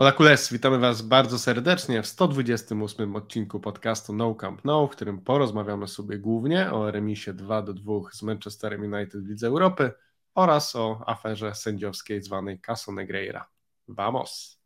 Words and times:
Hola 0.00 0.12
Kules, 0.12 0.52
witamy 0.52 0.78
Was 0.78 1.02
bardzo 1.02 1.38
serdecznie 1.38 2.02
w 2.02 2.06
128 2.06 3.16
odcinku 3.16 3.60
podcastu 3.60 4.12
No 4.12 4.34
Camp 4.34 4.64
No, 4.64 4.86
w 4.86 4.90
którym 4.90 5.20
porozmawiamy 5.20 5.88
sobie 5.88 6.18
głównie 6.18 6.72
o 6.72 6.90
remisie 6.90 7.32
2 7.32 7.62
do 7.62 7.74
2 7.74 7.92
z 8.12 8.22
Manchesterem 8.22 8.92
United 8.92 9.24
w 9.24 9.28
Lidze 9.28 9.46
Europy 9.46 9.92
oraz 10.34 10.76
o 10.76 11.04
aferze 11.06 11.54
sędziowskiej 11.54 12.22
zwanej 12.22 12.60
Caso 12.60 12.92
Negreira. 12.92 13.48
Vamos! 13.88 14.60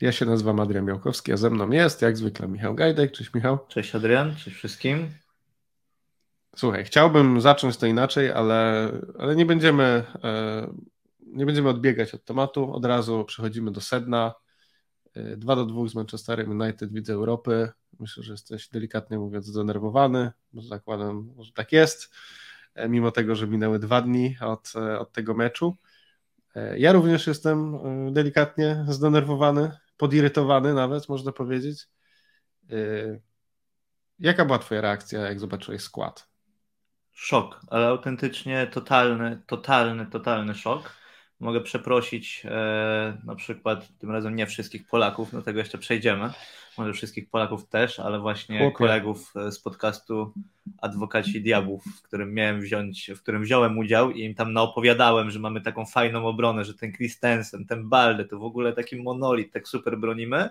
Ja 0.00 0.12
się 0.12 0.26
nazywam 0.26 0.60
Adrian 0.60 0.84
Miałkowski, 0.84 1.32
a 1.32 1.36
ze 1.36 1.50
mną 1.50 1.70
jest 1.70 2.02
jak 2.02 2.16
zwykle 2.16 2.48
Michał 2.48 2.74
Gajdek. 2.74 3.12
Cześć 3.12 3.34
Michał. 3.34 3.58
Cześć 3.68 3.94
Adrian, 3.94 4.36
cześć 4.36 4.56
wszystkim. 4.56 5.21
Słuchaj, 6.56 6.84
chciałbym 6.84 7.40
zacząć 7.40 7.76
to 7.76 7.86
inaczej, 7.86 8.30
ale, 8.30 8.90
ale 9.18 9.36
nie 9.36 9.46
będziemy 9.46 10.04
e, 10.24 10.74
nie 11.32 11.46
będziemy 11.46 11.68
odbiegać 11.68 12.14
od 12.14 12.24
tematu. 12.24 12.72
Od 12.72 12.84
razu 12.84 13.24
przechodzimy 13.24 13.70
do 13.70 13.80
sedna. 13.80 14.34
2 15.36 15.52
e, 15.52 15.56
do 15.56 15.66
2 15.66 15.88
z 15.88 15.94
Manchesterem 15.94 16.60
United 16.60 16.92
widzę 16.92 17.12
Europy. 17.12 17.68
Myślę, 18.00 18.22
że 18.22 18.32
jesteś 18.32 18.68
delikatnie 18.68 19.18
mówiąc 19.18 19.46
zdenerwowany, 19.46 20.32
zakładam, 20.54 21.34
że 21.38 21.52
tak 21.52 21.72
jest, 21.72 22.14
e, 22.74 22.88
mimo 22.88 23.10
tego, 23.10 23.34
że 23.34 23.46
minęły 23.46 23.78
dwa 23.78 24.02
dni 24.02 24.36
od, 24.40 24.72
od 24.98 25.12
tego 25.12 25.34
meczu. 25.34 25.76
Ja 26.76 26.92
również 26.92 27.26
jestem 27.26 27.78
delikatnie 28.12 28.84
zdenerwowany, 28.88 29.70
podirytowany 29.96 30.74
nawet, 30.74 31.08
można 31.08 31.32
powiedzieć. 31.32 31.88
Jaka 34.18 34.44
była 34.44 34.58
Twoja 34.58 34.80
reakcja, 34.80 35.20
jak 35.20 35.40
zobaczyłeś 35.40 35.82
skład? 35.82 36.31
Szok, 37.14 37.60
ale 37.70 37.86
autentycznie 37.86 38.66
totalny, 38.66 39.42
totalny, 39.46 40.06
totalny 40.06 40.54
szok. 40.54 41.02
Mogę 41.40 41.60
przeprosić 41.60 42.42
e, 42.44 43.18
na 43.24 43.34
przykład 43.34 43.88
tym 43.98 44.10
razem 44.10 44.36
nie 44.36 44.46
wszystkich 44.46 44.88
Polaków, 44.88 45.32
do 45.32 45.42
tego 45.42 45.58
jeszcze 45.58 45.78
przejdziemy, 45.78 46.30
może 46.78 46.92
wszystkich 46.92 47.30
Polaków 47.30 47.68
też, 47.68 48.00
ale 48.00 48.20
właśnie 48.20 48.58
Chłopie. 48.58 48.76
kolegów 48.76 49.32
e, 49.36 49.52
z 49.52 49.60
podcastu 49.60 50.32
Adwokaci 50.78 51.42
Diabłów, 51.42 51.84
w 51.84 52.02
którym 52.02 52.34
miałem 52.34 52.60
wziąć, 52.60 53.10
w 53.16 53.22
którym 53.22 53.42
wziąłem 53.42 53.78
udział 53.78 54.10
i 54.10 54.22
im 54.22 54.34
tam 54.34 54.52
naopowiadałem, 54.52 55.30
że 55.30 55.38
mamy 55.38 55.60
taką 55.60 55.86
fajną 55.86 56.26
obronę, 56.26 56.64
że 56.64 56.74
ten 56.74 56.92
Christensen, 56.92 57.66
ten 57.66 57.88
Balde, 57.88 58.24
to 58.24 58.38
w 58.38 58.44
ogóle 58.44 58.72
taki 58.72 59.02
monolit, 59.02 59.52
tak 59.52 59.68
super 59.68 59.98
bronimy. 59.98 60.50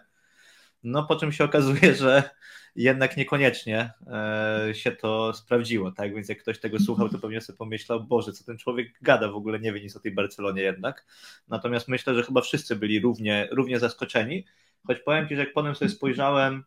No 0.84 1.04
po 1.04 1.16
czym 1.16 1.32
się 1.32 1.44
okazuje, 1.44 1.96
że 2.04 2.30
jednak 2.76 3.18
niekoniecznie 3.18 3.94
e, 4.08 4.70
się 4.74 4.92
to 4.92 5.34
sprawdziło, 5.34 5.92
tak? 5.92 6.16
Więc 6.16 6.30
jak 6.30 6.40
ktoś 6.40 6.60
tego 6.60 6.80
słuchał, 6.80 7.10
to 7.10 7.20
pewnie 7.20 7.42
sobie 7.42 7.58
pomyślał, 7.58 8.04
Boże, 8.04 8.34
co 8.34 8.44
ten 8.44 8.58
człowiek 8.58 9.00
gada, 9.02 9.32
w 9.32 9.36
ogóle 9.36 9.60
nie 9.60 9.74
wie 9.74 9.82
nic 9.82 9.96
o 9.96 10.00
tej 10.00 10.12
Barcelonie 10.12 10.62
jednak. 10.62 11.06
Natomiast 11.48 11.88
myślę, 11.88 12.16
że 12.16 12.24
chyba 12.24 12.42
wszyscy 12.42 12.76
byli 12.76 13.00
równie, 13.00 13.48
równie 13.52 13.80
zaskoczeni, 13.80 14.46
choć 14.88 15.00
powiem 15.00 15.28
Ci, 15.28 15.36
że 15.36 15.42
jak 15.42 15.54
potem 15.54 15.76
sobie 15.76 15.92
spojrzałem 15.92 16.64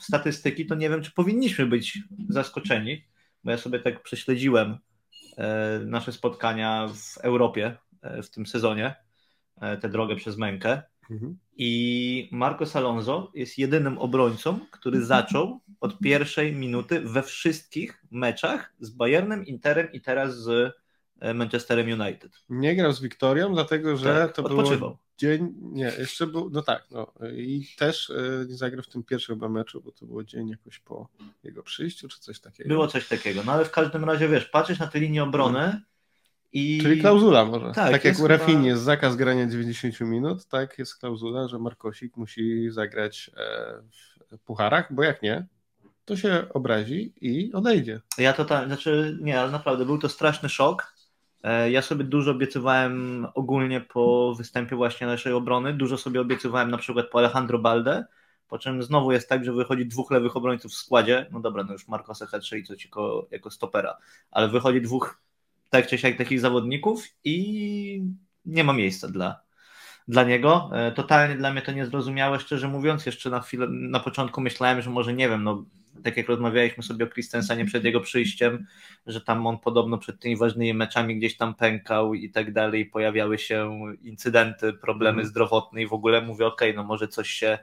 w 0.00 0.04
statystyki, 0.04 0.66
to 0.66 0.74
nie 0.74 0.90
wiem, 0.90 1.02
czy 1.02 1.10
powinniśmy 1.10 1.66
być 1.66 1.98
zaskoczeni, 2.28 3.04
bo 3.44 3.50
ja 3.50 3.56
sobie 3.56 3.78
tak 3.78 4.02
prześledziłem 4.02 4.78
e, 5.38 5.80
nasze 5.84 6.12
spotkania 6.12 6.88
w 6.88 7.18
Europie 7.18 7.76
e, 8.02 8.22
w 8.22 8.30
tym 8.30 8.46
sezonie, 8.46 8.94
tę 9.80 9.88
drogę 9.88 10.16
przez 10.16 10.36
mękę 10.36 10.82
Mhm. 11.10 11.38
I 11.56 12.28
Marcos 12.32 12.76
Alonso 12.76 13.32
jest 13.34 13.58
jedynym 13.58 13.98
obrońcą, 13.98 14.58
który 14.70 15.04
zaczął 15.04 15.60
od 15.80 15.98
pierwszej 15.98 16.52
minuty 16.52 17.00
we 17.00 17.22
wszystkich 17.22 18.04
meczach 18.10 18.74
z 18.80 18.90
Bayernem, 18.90 19.46
Interem 19.46 19.92
i 19.92 20.00
teraz 20.00 20.36
z 20.38 20.74
e, 21.20 21.34
Manchesterem 21.34 22.00
United. 22.00 22.32
Nie 22.48 22.76
grał 22.76 22.92
z 22.92 23.00
Wiktorią, 23.00 23.54
dlatego 23.54 23.96
że 23.96 24.14
tak, 24.14 24.32
to 24.32 24.42
odpoczywał. 24.42 24.78
było 24.78 25.06
dzień, 25.18 25.54
nie, 25.60 25.92
jeszcze 25.98 26.26
był, 26.26 26.50
no 26.50 26.62
tak, 26.62 26.86
no 26.90 27.12
i 27.36 27.66
też 27.78 28.10
y, 28.10 28.46
nie 28.48 28.56
zagrał 28.56 28.82
w 28.82 28.88
tym 28.88 29.02
pierwszym 29.02 29.34
chyba 29.34 29.48
meczu, 29.48 29.82
bo 29.82 29.92
to 29.92 30.06
było 30.06 30.24
dzień 30.24 30.48
jakoś 30.48 30.78
po 30.78 31.08
jego 31.42 31.62
przyjściu, 31.62 32.08
czy 32.08 32.20
coś 32.20 32.40
takiego. 32.40 32.68
Było 32.68 32.88
coś 32.88 33.08
takiego, 33.08 33.42
no 33.46 33.52
ale 33.52 33.64
w 33.64 33.70
każdym 33.70 34.04
razie, 34.04 34.28
wiesz, 34.28 34.46
patrzysz 34.46 34.78
na 34.78 34.86
tę 34.86 35.00
linię 35.00 35.22
obrony, 35.22 35.58
mhm. 35.58 35.82
I... 36.52 36.78
Czyli 36.82 37.00
klauzula 37.00 37.44
może. 37.44 37.72
Tak, 37.72 37.92
tak 37.92 38.04
jak 38.04 38.18
u 38.18 38.26
Rafini 38.28 38.56
chyba... 38.56 38.66
jest 38.66 38.82
zakaz 38.82 39.16
grania 39.16 39.46
90 39.46 40.00
minut, 40.00 40.46
tak 40.46 40.78
jest 40.78 40.98
klauzula, 40.98 41.48
że 41.48 41.58
Markosik 41.58 42.16
musi 42.16 42.70
zagrać 42.70 43.30
e, 43.36 44.36
w 44.36 44.40
pucharach, 44.40 44.94
bo 44.94 45.02
jak 45.02 45.22
nie, 45.22 45.46
to 46.04 46.16
się 46.16 46.46
obrazi 46.54 47.12
i 47.20 47.52
odejdzie. 47.52 48.00
Ja 48.18 48.32
to 48.32 48.44
tak, 48.44 48.66
znaczy 48.66 49.18
nie, 49.20 49.40
ale 49.40 49.50
naprawdę 49.50 49.84
był 49.84 49.98
to 49.98 50.08
straszny 50.08 50.48
szok. 50.48 50.94
E, 51.42 51.70
ja 51.70 51.82
sobie 51.82 52.04
dużo 52.04 52.30
obiecywałem 52.30 53.26
ogólnie 53.34 53.80
po 53.80 54.34
występie 54.34 54.76
właśnie 54.76 55.06
naszej 55.06 55.32
obrony, 55.32 55.72
dużo 55.72 55.98
sobie 55.98 56.20
obiecywałem 56.20 56.70
na 56.70 56.78
przykład 56.78 57.06
po 57.10 57.18
Alejandro 57.18 57.58
Balde, 57.58 58.04
po 58.48 58.58
czym 58.58 58.82
znowu 58.82 59.12
jest 59.12 59.28
tak, 59.28 59.44
że 59.44 59.52
wychodzi 59.52 59.86
dwóch 59.86 60.10
lewych 60.10 60.36
obrońców 60.36 60.72
w 60.72 60.74
składzie, 60.74 61.26
no 61.30 61.40
dobra, 61.40 61.64
no 61.64 61.72
już 61.72 61.88
Marco 61.88 62.14
Secha 62.14 62.38
i 62.56 62.64
co 62.64 62.76
ci 62.76 62.88
jako, 62.88 63.26
jako 63.30 63.50
stopera, 63.50 63.98
ale 64.30 64.48
wychodzi 64.48 64.80
dwóch 64.82 65.25
tak 65.70 65.86
czy 65.86 65.98
siak 65.98 66.16
takich 66.16 66.40
zawodników 66.40 67.04
i 67.24 68.02
nie 68.44 68.64
ma 68.64 68.72
miejsca 68.72 69.08
dla, 69.08 69.40
dla 70.08 70.24
niego. 70.24 70.70
E, 70.72 70.92
totalnie 70.92 71.36
dla 71.36 71.52
mnie 71.52 71.62
to 71.62 71.72
niezrozumiałe, 71.72 72.40
szczerze 72.40 72.68
mówiąc. 72.68 73.06
Jeszcze 73.06 73.30
na 73.30 73.40
chwilę, 73.40 73.66
na 73.70 74.00
początku 74.00 74.40
myślałem, 74.40 74.82
że 74.82 74.90
może 74.90 75.14
nie 75.14 75.28
wiem, 75.28 75.44
no 75.44 75.64
tak 76.04 76.16
jak 76.16 76.28
rozmawialiśmy 76.28 76.82
sobie 76.82 77.04
o 77.04 77.08
Christensenie 77.08 77.64
przed 77.64 77.84
jego 77.84 78.00
przyjściem, 78.00 78.66
że 79.06 79.20
tam 79.20 79.46
on 79.46 79.58
podobno 79.58 79.98
przed 79.98 80.20
tymi 80.20 80.36
ważnymi 80.36 80.74
meczami 80.74 81.18
gdzieś 81.18 81.36
tam 81.36 81.54
pękał 81.54 82.14
i 82.14 82.30
tak 82.30 82.52
dalej, 82.52 82.86
pojawiały 82.86 83.38
się 83.38 83.78
incydenty, 84.02 84.72
problemy 84.72 85.18
mm. 85.20 85.26
zdrowotne 85.26 85.82
i 85.82 85.86
w 85.86 85.92
ogóle 85.92 86.20
mówię, 86.20 86.46
okej, 86.46 86.70
okay, 86.70 86.82
no 86.82 86.88
może 86.88 87.08
coś 87.08 87.30
się, 87.30 87.58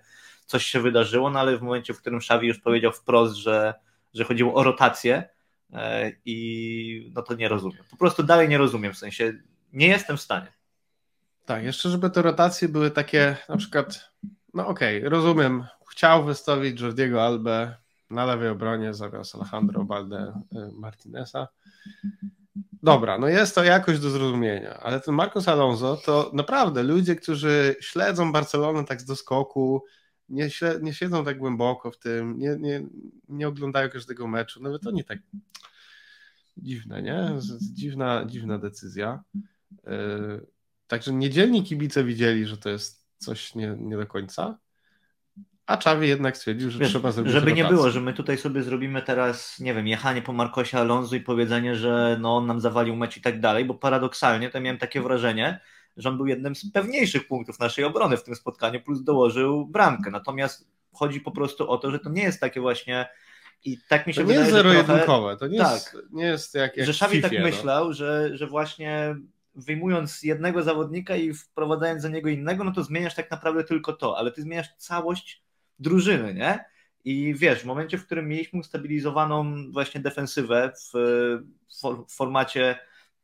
coś 0.46 0.66
się 0.66 0.80
wydarzyło, 0.80 1.30
no 1.30 1.40
ale 1.40 1.58
w 1.58 1.62
momencie, 1.62 1.94
w 1.94 2.00
którym 2.02 2.18
Xavi 2.18 2.47
już 2.47 2.59
powiedział 2.59 2.92
wprost, 2.92 3.36
że, 3.36 3.74
że 4.13 4.24
chodziło 4.24 4.53
o 4.53 4.63
rotację, 4.63 5.30
i 6.25 7.11
no 7.16 7.22
to 7.22 7.35
nie 7.35 7.50
rozumiem. 7.50 7.84
Po 7.91 7.97
prostu 7.97 8.23
dalej 8.23 8.50
nie 8.50 8.57
rozumiem, 8.57 8.94
w 8.94 8.97
sensie 8.97 9.34
nie 9.73 9.88
jestem 9.88 10.17
w 10.17 10.22
stanie. 10.22 10.47
Tak, 11.45 11.63
jeszcze 11.63 11.89
żeby 11.89 12.09
te 12.09 12.22
rotacje 12.22 12.69
były 12.69 12.91
takie, 12.91 13.38
na 13.50 13.57
przykład, 13.57 14.12
no 14.53 14.67
okej, 14.67 14.97
okay, 14.97 15.09
rozumiem, 15.09 15.66
chciał 15.91 16.25
wystawić 16.25 16.81
Jordiego 16.81 17.25
Albę 17.25 17.75
na 18.09 18.25
lewej 18.25 18.50
obronie 18.50 18.94
zamiast 18.94 19.35
Alejandro 19.35 19.83
Balde 19.83 20.41
e, 20.56 20.69
Martineza. 20.73 21.47
Dobra, 22.83 23.17
no 23.17 23.28
jest 23.28 23.56
to 23.56 23.63
jakoś 23.63 24.00
do 24.00 24.09
zrozumienia, 24.09 24.79
ale 24.79 25.00
ten 25.00 25.16
Marcos 25.16 25.47
Alonso 25.47 25.97
to 25.97 26.31
naprawdę 26.33 26.83
ludzie, 26.83 27.16
którzy 27.16 27.75
śledzą 27.81 28.31
Barcelonę 28.31 28.85
tak 28.85 29.01
z 29.01 29.06
doskoku, 29.06 29.83
nie, 30.33 30.49
nie 30.81 30.94
siedzą 30.94 31.25
tak 31.25 31.38
głęboko 31.38 31.91
w 31.91 31.97
tym, 31.97 32.39
nie, 32.39 32.55
nie, 32.59 32.83
nie 33.29 33.47
oglądają 33.47 33.89
każdego 33.89 34.27
meczu, 34.27 34.63
nawet 34.63 34.88
oni 34.88 35.03
tak 35.03 35.19
dziwne, 36.57 37.01
nie? 37.01 37.29
Dziwna, 37.73 38.25
dziwna 38.25 38.57
decyzja. 38.57 39.23
E, 39.88 39.97
także 40.88 41.13
niedzielni 41.13 41.63
kibice 41.63 42.03
widzieli, 42.03 42.45
że 42.45 42.57
to 42.57 42.69
jest 42.69 43.07
coś 43.17 43.55
nie, 43.55 43.75
nie 43.79 43.97
do 43.97 44.07
końca, 44.07 44.57
a 45.66 45.77
Czawi 45.77 46.07
jednak 46.07 46.38
stwierdził, 46.38 46.71
że 46.71 46.79
Wiesz, 46.79 46.89
trzeba 46.89 47.11
zrobić 47.11 47.33
Żeby 47.33 47.45
rotację. 47.45 47.63
nie 47.63 47.69
było, 47.69 47.89
że 47.89 48.01
my 48.01 48.13
tutaj 48.13 48.38
sobie 48.38 48.63
zrobimy 48.63 49.01
teraz, 49.01 49.59
nie 49.59 49.73
wiem, 49.73 49.88
jechanie 49.88 50.21
po 50.21 50.33
Markosie 50.33 50.77
Alonso 50.77 51.15
i 51.15 51.21
powiedzenie, 51.21 51.75
że 51.75 52.17
no 52.21 52.38
on 52.38 52.47
nam 52.47 52.61
zawalił 52.61 52.95
mecz 52.95 53.17
i 53.17 53.21
tak 53.21 53.39
dalej, 53.39 53.65
bo 53.65 53.73
paradoksalnie 53.73 54.50
to 54.50 54.61
miałem 54.61 54.77
takie 54.77 55.01
wrażenie, 55.01 55.59
że 55.98 56.09
on 56.09 56.18
był 56.18 56.28
jednym 56.28 56.56
z 56.56 56.72
pewniejszych 56.72 57.28
punktów 57.28 57.59
naszej 57.59 57.86
obrony 57.86 58.18
w 58.18 58.24
tym 58.24 58.36
spotkaniu, 58.36 58.81
plus 58.81 59.04
dołożył 59.04 59.66
bramkę. 59.66 60.12
Natomiast 60.12 60.68
chodzi 60.94 61.22
po 61.22 61.31
prostu 61.31 61.70
o 61.70 61.78
to, 61.78 61.92
że 61.92 62.00
to 62.00 62.09
nie 62.09 62.24
jest 62.24 62.42
takie 62.42 62.62
właśnie 62.62 63.08
i 63.66 63.78
tak 63.90 64.08
mi 64.08 64.14
się 64.14 64.22
to 64.22 64.28
wydaje, 64.28 64.40
nie 64.40 64.52
jest 64.52 64.64
zero-jedynkowe, 64.64 65.38
to 65.38 65.48
nie, 65.48 65.59
tak, 65.59 65.74
jest, 65.74 65.98
nie 66.12 66.26
jest 66.26 66.56
jak, 66.56 66.78
jak 66.78 66.86
Że 66.88 66.94
Szawi 66.94 67.22
tak 67.22 67.31
no. 67.31 67.40
myślał, 67.40 67.94
że, 67.94 68.38
że 68.38 68.48
właśnie 68.48 69.16
wyjmując 69.56 70.24
jednego 70.24 70.63
zawodnika 70.63 71.16
i 71.16 71.34
wprowadzając 71.34 72.01
za 72.01 72.10
niego 72.10 72.30
innego, 72.30 72.63
no 72.63 72.72
to 72.72 72.84
zmieniasz 72.84 73.16
tak 73.16 73.31
naprawdę 73.31 73.63
tylko 73.63 73.94
to, 73.94 74.18
ale 74.18 74.31
ty 74.31 74.42
zmieniasz 74.42 74.75
całość 74.78 75.44
drużyny, 75.80 76.34
nie? 76.34 76.66
I 77.06 77.36
wiesz, 77.36 77.60
w 77.60 77.66
momencie, 77.66 77.98
w 77.98 78.06
którym 78.06 78.28
mieliśmy 78.28 78.60
ustabilizowaną 78.60 79.56
właśnie 79.72 80.01
defensywę 80.01 80.72
w, 80.75 80.98
w 82.07 82.16
formacie 82.16 82.80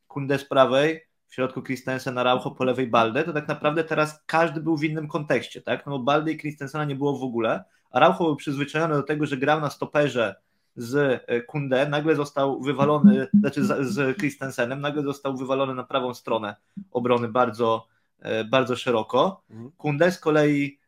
Kunde 0.08 0.40
z 0.40 0.46
prawej, 0.46 1.02
w 1.30 1.34
środku 1.34 1.62
Christensen, 1.62 2.18
Araujo, 2.18 2.52
po 2.52 2.64
lewej 2.64 2.88
Balde, 2.88 3.24
to 3.24 3.34
tak 3.34 3.48
naprawdę 3.48 3.84
teraz 3.84 4.24
każdy 4.26 4.62
był 4.62 4.78
w 4.78 4.84
innym 4.84 5.08
kontekście, 5.08 5.62
tak? 5.62 5.86
No 5.86 5.92
bo 5.92 6.00
Balde 6.00 6.32
i 6.32 6.38
Christensena 6.38 6.86
nie 6.86 6.96
było 6.96 7.18
w 7.18 7.24
ogóle. 7.24 7.64
Araujo 7.92 8.18
był 8.26 8.36
przyzwyczajony 8.36 8.96
do 8.96 9.04
tego, 9.04 9.26
że 9.26 9.38
grał 9.38 9.62
na 9.62 9.70
stoperze 9.70 10.36
z 10.76 11.24
e, 11.28 11.42
Kunde, 11.42 11.90
nagle 11.90 12.16
został 12.16 12.62
wywalony, 12.62 13.28
znaczy 13.34 13.66
z, 13.66 14.18
Christensenem, 14.18 14.82
nagle 14.82 15.04
został 15.04 15.38
wywalony 15.38 15.76
na 15.76 15.84
prawą 15.84 16.14
stronę 16.14 16.56
obrony 16.92 17.28
bardzo, 17.28 17.88
e, 18.20 18.44
bardzo 18.44 18.76
szeroko. 18.76 19.42
Mhm. 19.50 19.72
Kunde 19.78 20.12
z 20.12 20.20
kolei 20.20 20.80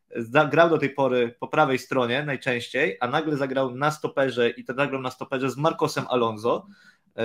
grał 0.51 0.69
do 0.69 0.77
tej 0.77 0.89
pory 0.89 1.35
po 1.39 1.47
prawej 1.47 1.79
stronie 1.79 2.23
najczęściej, 2.23 2.97
a 2.99 3.07
nagle 3.07 3.37
zagrał 3.37 3.75
na 3.75 3.91
stoperze 3.91 4.49
i 4.49 4.63
to 4.63 4.73
zagrał 4.73 5.01
na 5.01 5.11
stoperze 5.11 5.49
z 5.49 5.57
Marcosem 5.57 6.05
Alonso, 6.09 6.67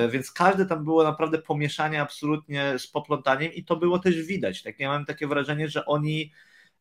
więc 0.08 0.32
każde 0.32 0.66
tam 0.66 0.84
było 0.84 1.04
naprawdę 1.04 1.38
pomieszanie 1.38 2.02
absolutnie 2.02 2.78
z 2.78 2.86
poplątaniem 2.86 3.52
i 3.52 3.64
to 3.64 3.76
było 3.76 3.98
też 3.98 4.22
widać. 4.22 4.62
Tak, 4.62 4.80
ja 4.80 4.88
mam 4.88 5.04
takie 5.04 5.26
wrażenie, 5.26 5.68
że 5.68 5.86
oni 5.86 6.32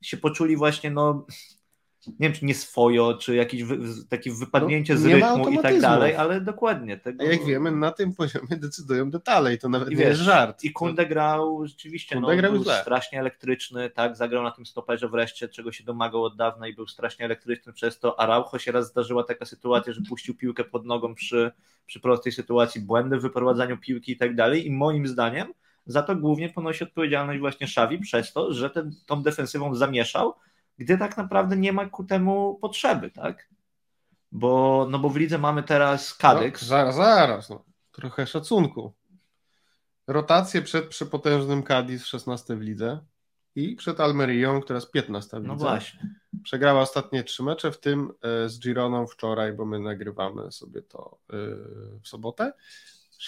się 0.01 0.17
poczuli 0.17 0.57
właśnie, 0.57 0.91
no 0.91 1.25
nie 2.07 2.15
wiem, 2.19 2.33
czy 2.33 2.45
nie 2.45 2.55
swojo, 2.55 3.13
czy 3.13 3.35
jakieś 3.35 3.63
wy, 3.63 3.77
takie 4.09 4.31
wypadnięcie 4.31 4.93
no, 4.93 4.99
z 4.99 5.05
rytmu 5.05 5.49
i 5.49 5.59
tak 5.59 5.81
dalej, 5.81 6.15
ale 6.15 6.41
dokładnie. 6.41 6.97
Tego... 6.97 7.23
A 7.23 7.27
jak 7.27 7.45
wiemy, 7.45 7.71
na 7.71 7.91
tym 7.91 8.13
poziomie 8.13 8.57
decydują 8.57 9.11
detale 9.11 9.53
i 9.53 9.57
to 9.57 9.69
nawet 9.69 9.87
I 9.87 9.91
nie 9.91 9.97
wiesz, 9.97 10.07
jest 10.07 10.21
żart. 10.21 10.63
I 10.63 10.71
Kunde 10.71 11.05
grał 11.05 11.67
rzeczywiście 11.67 12.15
Kunde 12.15 12.35
no, 12.35 12.41
grał 12.41 12.51
był 12.51 12.63
źle. 12.63 12.81
strasznie 12.81 13.19
elektryczny, 13.19 13.89
tak, 13.89 14.17
zagrał 14.17 14.43
na 14.43 14.51
tym 14.51 14.65
stoperze 14.65 15.09
wreszcie, 15.09 15.49
czego 15.49 15.71
się 15.71 15.83
domagał 15.83 16.23
od 16.23 16.37
dawna 16.37 16.67
i 16.67 16.73
był 16.73 16.87
strasznie 16.87 17.25
elektryczny 17.25 17.73
przez 17.73 17.99
to. 17.99 18.19
Araujo 18.19 18.59
się 18.59 18.71
raz 18.71 18.87
zdarzyła 18.87 19.23
taka 19.23 19.45
sytuacja, 19.45 19.93
że 19.93 20.01
puścił 20.09 20.35
piłkę 20.35 20.63
pod 20.63 20.85
nogą 20.85 21.15
przy, 21.15 21.51
przy 21.85 21.99
prostej 21.99 22.31
sytuacji, 22.31 22.81
błędy 22.81 23.17
w 23.17 23.21
wyprowadzaniu 23.21 23.77
piłki 23.77 24.11
i 24.11 24.17
tak 24.17 24.35
dalej 24.35 24.67
i 24.67 24.71
moim 24.71 25.07
zdaniem 25.07 25.47
za 25.85 26.03
to 26.03 26.15
głównie 26.15 26.49
ponosi 26.49 26.83
odpowiedzialność 26.83 27.39
właśnie 27.39 27.67
Szawi 27.67 27.99
przez 27.99 28.33
to, 28.33 28.53
że 28.53 28.69
ten, 28.69 28.91
tą 29.05 29.23
defensywą 29.23 29.75
zamieszał, 29.75 30.33
gdy 30.77 30.97
tak 30.97 31.17
naprawdę 31.17 31.57
nie 31.57 31.73
ma 31.73 31.85
ku 31.85 32.03
temu 32.03 32.59
potrzeby, 32.61 33.11
tak? 33.11 33.49
Bo, 34.31 34.87
no 34.89 34.99
bo 34.99 35.09
w 35.09 35.17
lidze 35.17 35.37
mamy 35.37 35.63
teraz 35.63 36.13
Kadyks. 36.13 36.61
No, 36.61 36.67
zaraz, 36.67 36.95
zaraz, 36.95 37.49
no. 37.49 37.63
trochę 37.91 38.27
szacunku. 38.27 38.93
Rotację 40.07 40.61
przed 40.61 40.87
przepotężnym 40.87 41.63
Cadiz 41.63 42.03
w 42.03 42.07
16 42.07 42.55
w 42.55 42.61
lidze 42.61 42.99
i 43.55 43.75
przed 43.75 43.99
Almerią, 43.99 44.61
która 44.61 44.77
jest 44.77 44.91
15 44.91 45.29
w 45.29 45.39
lidze. 45.39 45.47
No 45.47 45.55
właśnie. 45.55 46.15
Przegrała 46.43 46.81
ostatnie 46.81 47.23
trzy 47.23 47.43
mecze, 47.43 47.71
w 47.71 47.79
tym 47.79 48.11
e, 48.21 48.49
z 48.49 48.59
Gironą 48.59 49.07
wczoraj, 49.07 49.53
bo 49.53 49.65
my 49.65 49.79
nagrywamy 49.79 50.51
sobie 50.51 50.81
to 50.81 51.17
e, 51.29 51.35
w 52.01 52.07
sobotę. 52.07 52.53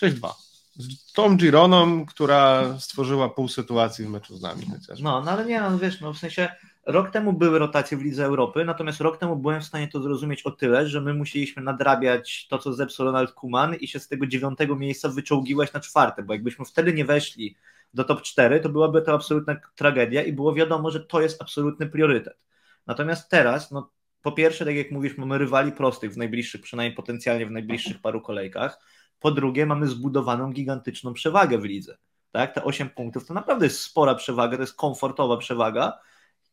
6-2 0.01 0.33
z 0.79 1.11
tą 1.11 1.37
Gironą, 1.37 2.05
która 2.05 2.75
stworzyła 2.79 3.29
pół 3.29 3.47
sytuacji 3.47 4.05
w 4.05 4.09
meczu 4.09 4.37
z 4.37 4.41
nami. 4.41 4.65
Chociaż. 4.71 4.99
No, 4.99 5.21
no 5.21 5.31
ale 5.31 5.45
nie, 5.45 5.61
no 5.61 5.77
wiesz, 5.77 6.01
no 6.01 6.13
w 6.13 6.17
sensie 6.17 6.49
Rok 6.87 7.11
temu 7.11 7.33
były 7.33 7.59
rotacje 7.59 7.97
w 7.97 8.01
Lidze 8.01 8.25
Europy, 8.25 8.65
natomiast 8.65 9.01
rok 9.01 9.17
temu 9.17 9.35
byłem 9.35 9.61
w 9.61 9.65
stanie 9.65 9.87
to 9.87 10.01
zrozumieć 10.01 10.43
o 10.43 10.51
tyle, 10.51 10.87
że 10.87 11.01
my 11.01 11.13
musieliśmy 11.13 11.63
nadrabiać 11.63 12.47
to, 12.47 12.57
co 12.57 12.73
zepsuł 12.73 13.05
Ronald 13.05 13.31
Kuman 13.31 13.75
i 13.75 13.87
się 13.87 13.99
z 13.99 14.07
tego 14.07 14.27
dziewiątego 14.27 14.75
miejsca 14.75 15.09
wyczołgiwać 15.09 15.73
na 15.73 15.79
czwarte, 15.79 16.23
bo 16.23 16.33
jakbyśmy 16.33 16.65
wtedy 16.65 16.93
nie 16.93 17.05
weszli 17.05 17.55
do 17.93 18.03
top 18.03 18.21
4, 18.21 18.59
to 18.59 18.69
byłaby 18.69 19.01
to 19.01 19.13
absolutna 19.13 19.55
tragedia 19.75 20.23
i 20.23 20.33
było 20.33 20.53
wiadomo, 20.53 20.91
że 20.91 20.99
to 20.99 21.21
jest 21.21 21.41
absolutny 21.41 21.87
priorytet. 21.87 22.37
Natomiast 22.85 23.29
teraz, 23.29 23.71
no 23.71 23.91
po 24.21 24.31
pierwsze, 24.31 24.65
tak 24.65 24.75
jak 24.75 24.91
mówisz, 24.91 25.17
mamy 25.17 25.37
rywali 25.37 25.71
prostych 25.71 26.13
w 26.13 26.17
najbliższych, 26.17 26.61
przynajmniej 26.61 26.95
potencjalnie 26.95 27.45
w 27.45 27.51
najbliższych 27.51 28.01
paru 28.01 28.21
kolejkach. 28.21 28.79
Po 29.19 29.31
drugie, 29.31 29.65
mamy 29.65 29.87
zbudowaną 29.87 30.51
gigantyczną 30.51 31.13
przewagę 31.13 31.57
w 31.57 31.63
lidze. 31.63 31.97
Tak? 32.31 32.53
Te 32.53 32.63
8 32.63 32.89
punktów 32.89 33.27
to 33.27 33.33
naprawdę 33.33 33.65
jest 33.65 33.79
spora 33.79 34.15
przewaga, 34.15 34.57
to 34.57 34.63
jest 34.63 34.75
komfortowa 34.75 35.37
przewaga 35.37 35.99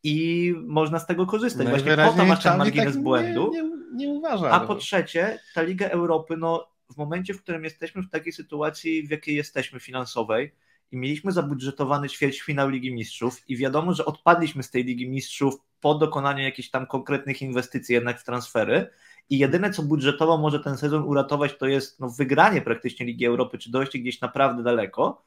i 0.05 0.55
można 0.67 0.99
z 0.99 1.07
tego 1.07 1.27
korzystać. 1.27 1.69
Właśnie 1.69 1.97
po 1.97 2.13
to 2.13 2.25
masz 2.25 2.43
ten 2.43 2.59
margines 2.59 2.95
tak 2.95 3.03
błędu. 3.03 3.51
Nie, 3.53 3.63
nie, 3.63 3.71
nie 3.95 4.09
uważam. 4.09 4.53
A 4.53 4.61
po 4.61 4.75
trzecie, 4.75 5.39
ta 5.55 5.63
Liga 5.63 5.89
Europy, 5.89 6.37
no 6.37 6.69
w 6.93 6.97
momencie, 6.97 7.35
w 7.35 7.43
którym 7.43 7.65
jesteśmy 7.65 8.03
w 8.03 8.11
takiej 8.11 8.33
sytuacji, 8.33 9.07
w 9.07 9.11
jakiej 9.11 9.37
jesteśmy 9.37 9.81
finansowej 9.81 10.55
i 10.93 10.97
mieliśmy 10.97 11.33
zabudżetowany 11.33 12.09
ćwierćfinał 12.09 12.69
Ligi 12.69 12.95
Mistrzów 12.95 13.43
i 13.49 13.57
wiadomo, 13.57 13.93
że 13.93 14.05
odpadliśmy 14.05 14.63
z 14.63 14.71
tej 14.71 14.85
Ligi 14.85 15.09
Mistrzów 15.09 15.55
po 15.81 15.95
dokonaniu 15.95 16.43
jakichś 16.43 16.71
tam 16.71 16.87
konkretnych 16.87 17.43
inwestycji 17.43 17.95
jednak 17.95 18.21
w 18.21 18.25
transfery 18.25 18.91
i 19.31 19.39
jedyne, 19.39 19.71
co 19.71 19.83
budżetowo 19.83 20.39
może 20.39 20.61
ten 20.61 20.77
sezon 20.77 21.03
uratować, 21.03 21.59
to 21.59 21.67
jest 21.67 22.01
no, 22.01 22.11
wygranie 22.11 22.63
praktycznie 22.63 23.07
Ligi 23.07 23.27
Europy, 23.27 23.59
czy 23.59 23.71
dojście 23.71 23.99
gdzieś 23.99 24.21
naprawdę 24.21 24.63
daleko, 24.63 25.25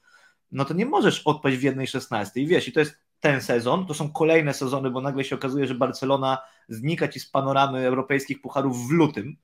no 0.51 0.65
to 0.65 0.73
nie 0.73 0.85
możesz 0.85 1.21
odpaść 1.21 1.57
w 1.57 1.63
jednej 1.63 1.87
szesnastej. 1.87 2.47
Wiesz, 2.47 2.67
i 2.67 2.71
to 2.71 2.79
jest 2.79 3.06
ten 3.19 3.41
sezon, 3.41 3.85
to 3.85 3.93
są 3.93 4.11
kolejne 4.11 4.53
sezony, 4.53 4.89
bo 4.89 5.01
nagle 5.01 5.23
się 5.23 5.35
okazuje, 5.35 5.67
że 5.67 5.75
Barcelona 5.75 6.37
znika 6.69 7.07
ci 7.07 7.19
z 7.19 7.29
panoramy 7.29 7.87
europejskich 7.87 8.41
pucharów 8.41 8.87
w 8.87 8.91
lutym, 8.91 9.37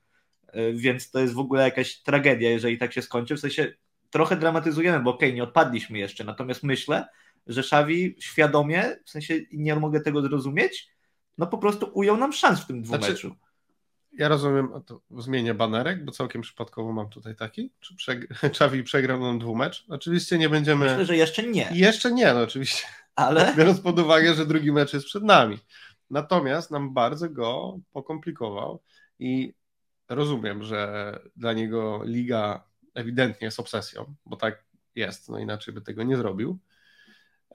e, 0.46 0.72
więc 0.72 1.10
to 1.10 1.18
jest 1.18 1.34
w 1.34 1.38
ogóle 1.38 1.62
jakaś 1.62 2.02
tragedia, 2.02 2.50
jeżeli 2.50 2.78
tak 2.78 2.92
się 2.92 3.02
skończy. 3.02 3.36
W 3.36 3.40
sensie 3.40 3.72
trochę 4.10 4.36
dramatyzujemy, 4.36 5.00
bo 5.00 5.10
okej, 5.10 5.28
okay, 5.28 5.36
nie 5.36 5.42
odpadliśmy 5.42 5.98
jeszcze, 5.98 6.24
natomiast 6.24 6.62
myślę, 6.62 7.06
że 7.46 7.60
Xavi 7.60 8.16
świadomie, 8.18 8.96
w 9.04 9.10
sensie 9.10 9.34
nie 9.52 9.76
mogę 9.76 10.00
tego 10.00 10.22
zrozumieć, 10.22 10.88
no 11.38 11.46
po 11.46 11.58
prostu 11.58 11.90
ujął 11.94 12.16
nam 12.16 12.32
szans 12.32 12.60
w 12.60 12.66
tym 12.66 12.82
dwumeczu. 12.82 13.28
Znaczy, 13.28 13.30
ja 14.12 14.28
rozumiem, 14.28 14.68
to 14.86 15.00
zmienię 15.10 15.54
banerek, 15.54 16.04
bo 16.04 16.12
całkiem 16.12 16.42
przypadkowo 16.42 16.92
mam 16.92 17.08
tutaj 17.08 17.36
taki. 17.36 17.72
Czy 17.80 17.96
przeg 17.96 18.28
przegrał 18.84 19.20
nam 19.20 19.38
dwumecz? 19.38 19.84
Oczywiście 19.88 20.38
nie 20.38 20.48
będziemy... 20.48 20.84
Myślę, 20.84 21.04
że 21.04 21.16
jeszcze 21.16 21.42
nie. 21.42 21.70
Jeszcze 21.72 22.12
nie, 22.12 22.34
no 22.34 22.42
oczywiście 22.42 22.86
ale... 23.16 23.52
Biorąc 23.56 23.80
pod 23.80 23.98
uwagę, 23.98 24.34
że 24.34 24.46
drugi 24.46 24.72
mecz 24.72 24.92
jest 24.92 25.06
przed 25.06 25.22
nami. 25.22 25.58
Natomiast 26.10 26.70
nam 26.70 26.94
bardzo 26.94 27.30
go 27.30 27.78
pokomplikował 27.92 28.82
i 29.18 29.54
rozumiem, 30.08 30.62
że 30.62 31.18
dla 31.36 31.52
niego 31.52 32.00
liga 32.04 32.64
ewidentnie 32.94 33.44
jest 33.44 33.60
obsesją, 33.60 34.14
bo 34.26 34.36
tak 34.36 34.64
jest, 34.94 35.28
no 35.28 35.38
inaczej 35.38 35.74
by 35.74 35.80
tego 35.80 36.02
nie 36.02 36.16
zrobił. 36.16 36.58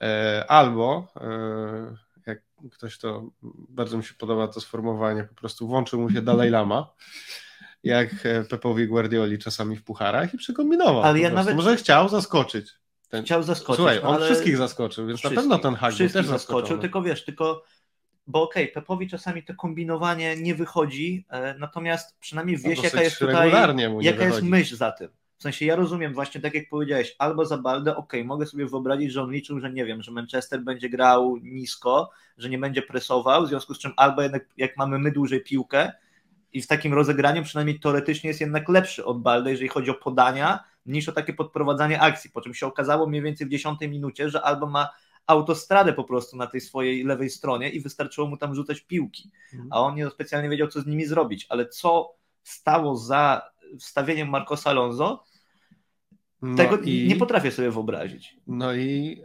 E, 0.01 0.45
albo 0.47 1.13
e, 1.15 1.97
jak 2.25 2.41
ktoś 2.71 2.97
to, 2.97 3.29
bardzo 3.69 3.97
mi 3.97 4.03
się 4.03 4.13
podoba 4.13 4.47
to 4.47 4.61
sformułowanie, 4.61 5.23
po 5.23 5.35
prostu 5.35 5.67
włączył 5.67 6.01
mu 6.01 6.09
się 6.09 6.21
Dalai 6.21 6.49
Lama, 6.49 6.93
jak 7.83 8.09
Pepowi 8.49 8.87
Guardioli 8.87 9.39
czasami 9.39 9.75
w 9.75 9.83
pucharach 9.83 10.33
i 10.33 10.37
przekombinował. 10.37 11.03
Ale 11.03 11.19
ja 11.19 11.29
nawet... 11.29 11.55
Może 11.55 11.75
chciał 11.75 12.09
zaskoczyć. 12.09 12.78
Ten... 13.09 13.23
Chciał 13.23 13.43
zaskoczyć. 13.43 13.75
Słuchaj, 13.75 13.99
on 14.03 14.21
wszystkich 14.21 14.57
zaskoczył, 14.57 15.07
więc 15.07 15.23
na 15.23 15.29
pewno 15.29 15.59
ten 15.59 15.75
hak 15.75 15.93
też 16.13 16.25
zaskoczył. 16.25 16.77
Tylko 16.77 17.01
wiesz, 17.01 17.25
tylko 17.25 17.63
bo 18.29 18.43
okej, 18.43 18.63
okay, 18.63 18.73
Pepowi 18.73 19.09
czasami 19.09 19.43
to 19.43 19.55
kombinowanie 19.55 20.35
nie 20.35 20.55
wychodzi, 20.55 21.25
e, 21.29 21.55
natomiast 21.57 22.17
przynajmniej 22.19 22.57
no 22.63 22.69
wiesz, 22.69 22.83
jaka 22.83 23.03
jest 23.03 23.19
tutaj, 23.19 23.51
jaka 23.99 24.25
jest 24.25 24.41
myśl 24.41 24.75
za 24.75 24.91
tym. 24.91 25.09
W 25.37 25.43
sensie 25.43 25.65
ja 25.65 25.75
rozumiem 25.75 26.13
właśnie, 26.13 26.41
tak 26.41 26.53
jak 26.53 26.69
powiedziałeś, 26.69 27.15
albo 27.19 27.45
za 27.45 27.57
Baldę, 27.57 27.95
okej, 27.95 28.19
okay, 28.21 28.27
mogę 28.27 28.45
sobie 28.45 28.65
wyobrazić, 28.65 29.11
że 29.11 29.21
on 29.21 29.31
liczył, 29.31 29.59
że 29.59 29.73
nie 29.73 29.85
wiem, 29.85 30.03
że 30.03 30.11
Manchester 30.11 30.61
będzie 30.61 30.89
grał 30.89 31.37
nisko, 31.37 32.11
że 32.37 32.49
nie 32.49 32.57
będzie 32.57 32.81
presował, 32.81 33.45
w 33.45 33.47
związku 33.47 33.73
z 33.73 33.79
czym 33.79 33.91
albo 33.97 34.21
jednak 34.21 34.45
jak 34.57 34.77
mamy 34.77 34.99
my 34.99 35.11
dłużej 35.11 35.43
piłkę 35.43 35.91
i 36.53 36.61
w 36.61 36.67
takim 36.67 36.93
rozegraniu 36.93 37.43
przynajmniej 37.43 37.79
teoretycznie 37.79 38.27
jest 38.27 38.41
jednak 38.41 38.69
lepszy 38.69 39.05
od 39.05 39.21
Baldę, 39.21 39.51
jeżeli 39.51 39.69
chodzi 39.69 39.91
o 39.91 39.93
podania, 39.93 40.63
niż 40.85 41.09
o 41.09 41.11
takie 41.11 41.33
podprowadzanie 41.33 42.01
akcji, 42.01 42.29
po 42.29 42.41
czym 42.41 42.53
się 42.53 42.67
okazało 42.67 43.07
mniej 43.07 43.21
więcej 43.21 43.47
w 43.47 43.49
dziesiątej 43.49 43.89
minucie, 43.89 44.29
że 44.29 44.41
albo 44.41 44.67
ma 44.67 44.89
autostradę 45.27 45.93
po 45.93 46.03
prostu 46.03 46.37
na 46.37 46.47
tej 46.47 46.61
swojej 46.61 47.03
lewej 47.03 47.29
stronie 47.29 47.69
i 47.69 47.81
wystarczyło 47.81 48.27
mu 48.27 48.37
tam 48.37 48.55
rzucać 48.55 48.81
piłki, 48.81 49.31
mhm. 49.53 49.69
a 49.73 49.79
on 49.81 49.95
nie 49.95 50.09
specjalnie 50.09 50.49
wiedział, 50.49 50.67
co 50.67 50.81
z 50.81 50.85
nimi 50.85 51.05
zrobić, 51.05 51.45
ale 51.49 51.67
co 51.67 52.15
stało 52.43 52.95
za 52.95 53.41
wstawieniem 53.79 54.29
Marcosa 54.29 54.69
Alonso, 54.69 55.23
no 56.41 56.57
tego 56.57 56.77
i, 56.77 57.07
nie 57.07 57.15
potrafię 57.15 57.51
sobie 57.51 57.71
wyobrazić. 57.71 58.37
No 58.47 58.73
i 58.73 59.21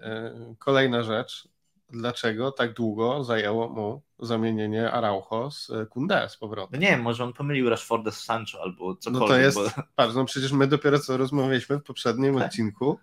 y, 0.52 0.56
kolejna 0.58 1.02
rzecz, 1.02 1.48
dlaczego 1.94 2.52
tak 2.52 2.74
długo 2.74 3.24
zajęło 3.24 3.68
mu 3.68 4.02
zamienienie 4.18 4.92
Araujo 4.92 5.50
z 5.50 5.70
Kunde 5.90 6.28
z 6.28 6.36
powrotem. 6.36 6.70
No 6.72 6.78
nie 6.78 6.90
wiem, 6.90 7.02
może 7.02 7.24
on 7.24 7.32
pomylił 7.32 7.70
Rashforda 7.70 8.10
z 8.10 8.20
Sancho 8.20 8.62
albo 8.62 8.96
cokolwiek. 8.96 9.20
No 9.20 9.28
to 9.28 9.38
jest, 9.38 9.56
bo... 9.56 9.82
patrz, 9.96 10.14
no 10.14 10.24
przecież 10.24 10.52
my 10.52 10.66
dopiero 10.66 10.98
co 10.98 11.16
rozmawialiśmy 11.16 11.78
w 11.78 11.82
poprzednim 11.82 12.34
tak. 12.34 12.46
odcinku, 12.46 12.98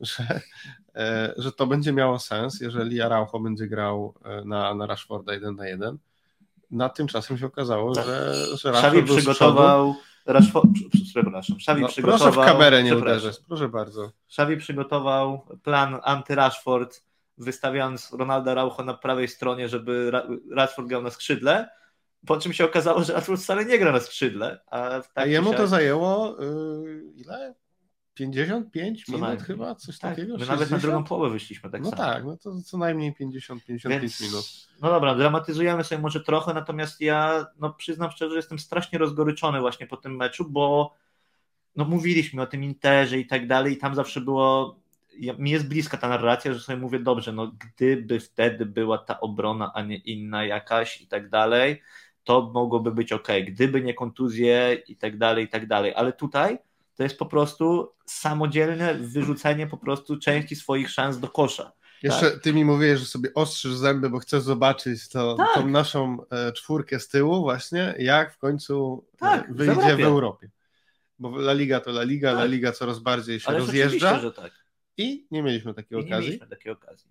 że, 0.00 0.40
e, 0.94 1.34
że 1.36 1.52
to 1.52 1.66
będzie 1.66 1.92
miało 1.92 2.18
sens, 2.18 2.60
jeżeli 2.60 3.00
Araujo 3.00 3.40
będzie 3.40 3.66
grał 3.66 4.14
e, 4.24 4.44
na, 4.44 4.74
na 4.74 4.86
Rashforda 4.86 5.34
1 5.34 5.56
na 5.56 5.68
1. 5.68 5.98
Na 6.70 6.88
tymczasem 6.88 7.38
się 7.38 7.46
okazało, 7.46 7.94
tak. 7.94 8.06
że, 8.06 8.34
że 8.56 8.72
Rashford 8.72 9.06
przygotował 9.06 9.94
Rashford, 10.26 10.70
przepraszam, 11.04 11.56
Xavi 11.56 11.82
no, 11.82 11.88
przygotował... 11.88 12.32
Proszę 12.32 12.50
w 12.50 12.52
kamerę 12.52 12.82
nie 12.82 12.96
uderzyć, 12.96 13.36
proszę 13.48 13.68
bardzo. 13.68 14.12
Xavi 14.28 14.56
przygotował 14.56 15.46
plan 15.62 15.94
anty-Rashford 15.94 17.00
wystawiając 17.40 18.12
Ronalda 18.12 18.54
Raucho 18.54 18.84
na 18.84 18.94
prawej 18.94 19.28
stronie, 19.28 19.68
żeby 19.68 20.12
Rashford 20.50 20.88
grał 20.88 21.02
na 21.02 21.10
skrzydle, 21.10 21.68
po 22.26 22.36
czym 22.36 22.52
się 22.52 22.64
okazało, 22.64 23.04
że 23.04 23.12
Rashford 23.12 23.42
wcale 23.42 23.64
nie 23.64 23.78
gra 23.78 23.92
na 23.92 24.00
skrzydle. 24.00 24.60
A, 24.66 25.00
tak 25.00 25.24
a 25.24 25.26
jemu 25.26 25.54
to 25.54 25.66
zajęło 25.66 26.36
yy, 26.40 27.12
ile? 27.16 27.54
55 28.14 29.04
co 29.04 29.12
minut 29.12 29.28
najmniej. 29.28 29.46
chyba, 29.46 29.74
coś 29.74 29.98
tak, 29.98 30.10
takiego? 30.10 30.32
My 30.32 30.38
60? 30.46 30.60
nawet 30.60 30.70
na 30.70 30.78
drugą 30.78 31.04
połowę 31.04 31.30
wyszliśmy 31.30 31.70
tak 31.70 31.82
No 31.82 31.90
samo. 31.90 32.02
tak, 32.02 32.24
no 32.24 32.36
to 32.36 32.62
co 32.62 32.78
najmniej 32.78 33.14
50-55 33.20 34.22
minut. 34.22 34.44
No 34.82 34.90
dobra, 34.90 35.14
dramatyzujemy 35.14 35.84
sobie 35.84 36.02
może 36.02 36.20
trochę, 36.20 36.54
natomiast 36.54 37.00
ja 37.00 37.46
no, 37.58 37.72
przyznam 37.74 38.10
szczerze, 38.10 38.30
że 38.30 38.36
jestem 38.36 38.58
strasznie 38.58 38.98
rozgoryczony 38.98 39.60
właśnie 39.60 39.86
po 39.86 39.96
tym 39.96 40.16
meczu, 40.16 40.50
bo 40.50 40.94
no, 41.76 41.84
mówiliśmy 41.84 42.42
o 42.42 42.46
tym 42.46 42.64
Interze 42.64 43.18
i 43.18 43.26
tak 43.26 43.46
dalej 43.46 43.72
i 43.72 43.76
tam 43.76 43.94
zawsze 43.94 44.20
było 44.20 44.79
ja, 45.20 45.34
mi 45.38 45.50
jest 45.50 45.68
bliska 45.68 45.96
ta 45.96 46.08
narracja, 46.08 46.54
że 46.54 46.60
sobie 46.60 46.78
mówię, 46.78 46.98
dobrze, 46.98 47.32
no 47.32 47.52
gdyby 47.76 48.20
wtedy 48.20 48.66
była 48.66 48.98
ta 48.98 49.20
obrona, 49.20 49.72
a 49.74 49.82
nie 49.82 49.96
inna 49.96 50.44
jakaś 50.44 51.00
i 51.00 51.06
tak 51.06 51.28
dalej, 51.28 51.82
to 52.24 52.50
mogłoby 52.54 52.92
być 52.92 53.12
ok. 53.12 53.28
Gdyby 53.46 53.82
nie 53.82 53.94
kontuzje 53.94 54.82
i 54.88 54.96
tak 54.96 55.18
dalej, 55.18 55.44
i 55.44 55.48
tak 55.48 55.66
dalej. 55.66 55.94
Ale 55.96 56.12
tutaj 56.12 56.58
to 56.96 57.02
jest 57.02 57.18
po 57.18 57.26
prostu 57.26 57.92
samodzielne 58.06 58.94
wyrzucenie 58.94 59.66
po 59.66 59.76
prostu 59.76 60.18
części 60.18 60.56
swoich 60.56 60.90
szans 60.90 61.18
do 61.18 61.28
kosza. 61.28 61.72
Jeszcze 62.02 62.30
tak. 62.30 62.42
ty 62.42 62.52
mi 62.52 62.64
mówiłeś, 62.64 63.00
że 63.00 63.06
sobie 63.06 63.34
ostrzysz 63.34 63.74
zęby, 63.74 64.10
bo 64.10 64.18
chcesz 64.18 64.42
zobaczyć 64.42 65.08
to, 65.08 65.34
tak. 65.34 65.54
tą 65.54 65.68
naszą 65.68 66.18
e, 66.30 66.52
czwórkę 66.52 67.00
z 67.00 67.08
tyłu 67.08 67.40
właśnie, 67.40 67.94
jak 67.98 68.34
w 68.34 68.38
końcu 68.38 69.04
e, 69.14 69.18
tak, 69.18 69.54
wyjdzie 69.54 69.74
w 69.74 69.78
Europie. 69.78 69.96
w 69.96 70.06
Europie. 70.06 70.50
Bo 71.18 71.28
La 71.38 71.52
Liga 71.52 71.80
to 71.80 71.90
La 71.90 72.02
Liga, 72.02 72.30
tak. 72.30 72.38
La 72.38 72.44
Liga 72.44 72.72
coraz 72.72 72.98
bardziej 72.98 73.40
się 73.40 73.48
Ale 73.48 73.58
rozjeżdża. 73.58 74.18
Że 74.18 74.32
tak. 74.32 74.59
I 75.00 75.26
nie 75.30 75.42
mieliśmy 75.42 75.74
takiej 75.74 75.98
I 75.98 76.00
okazji. 76.00 76.14
Nie 76.14 76.20
mieliśmy 76.20 76.46
takiej 76.46 76.72
okazji. 76.72 77.10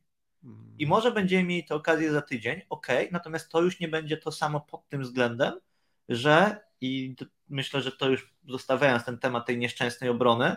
I 0.79 0.88
może 0.88 1.12
będziemy 1.12 1.43
mieli 1.43 1.65
tę 1.65 1.75
okazję 1.75 2.12
za 2.12 2.22
tydzień, 2.22 2.62
ok, 2.69 2.88
natomiast 3.12 3.50
to 3.50 3.62
już 3.62 3.79
nie 3.79 3.88
będzie 3.88 4.17
to 4.17 4.31
samo 4.31 4.60
pod 4.60 4.89
tym 4.89 5.01
względem, 5.01 5.53
że 6.10 6.58
i 6.81 7.15
myślę, 7.50 7.81
że 7.81 7.91
to 7.91 8.10
już 8.10 8.34
zostawiając 8.48 9.05
ten 9.05 9.17
temat 9.17 9.46
tej 9.46 9.58
nieszczęsnej 9.58 10.10
obrony, 10.10 10.46
e, 10.46 10.55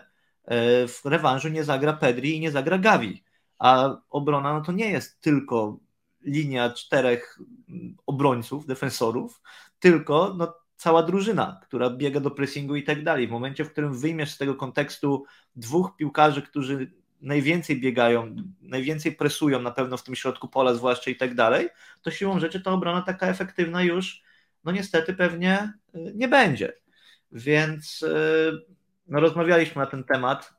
w 0.87 1.01
rewanżu 1.05 1.49
nie 1.49 1.63
zagra 1.63 1.93
Pedri 1.93 2.35
i 2.35 2.39
nie 2.39 2.51
zagra 2.51 2.77
Gavi. 2.77 3.23
A 3.59 3.97
obrona 4.09 4.53
no 4.53 4.61
to 4.61 4.71
nie 4.71 4.89
jest 4.89 5.21
tylko 5.21 5.79
linia 6.21 6.69
czterech 6.69 7.39
obrońców, 8.05 8.65
defensorów, 8.65 9.41
tylko 9.79 10.33
no, 10.37 10.53
cała 10.75 11.03
drużyna, 11.03 11.59
która 11.63 11.89
biega 11.89 12.19
do 12.19 12.31
pressingu 12.31 12.75
i 12.75 12.83
tak 12.83 13.03
dalej. 13.03 13.27
W 13.27 13.31
momencie, 13.31 13.65
w 13.65 13.71
którym 13.71 13.99
wyjmiesz 13.99 14.31
z 14.31 14.37
tego 14.37 14.55
kontekstu 14.55 15.25
dwóch 15.55 15.95
piłkarzy, 15.95 16.41
którzy 16.41 16.91
najwięcej 17.23 17.79
biegają, 17.79 18.35
najwięcej 18.61 19.11
presują 19.11 19.61
na 19.61 19.71
pewno 19.71 19.97
w 19.97 20.03
tym 20.03 20.15
środku 20.15 20.47
pola, 20.47 20.73
zwłaszcza 20.73 21.11
i 21.11 21.15
tak 21.15 21.35
dalej, 21.35 21.69
to 22.01 22.11
siłą 22.11 22.39
rzeczy 22.39 22.61
ta 22.61 22.71
obrona 22.71 23.01
taka 23.01 23.27
efektywna 23.27 23.83
już, 23.83 24.23
no 24.63 24.71
niestety 24.71 25.13
pewnie 25.13 25.73
y, 25.95 26.11
nie 26.15 26.27
będzie. 26.27 26.73
Więc 27.31 28.01
y, 28.01 28.51
no, 29.07 29.19
rozmawialiśmy 29.19 29.79
na 29.79 29.85
ten 29.85 30.03
temat, 30.03 30.53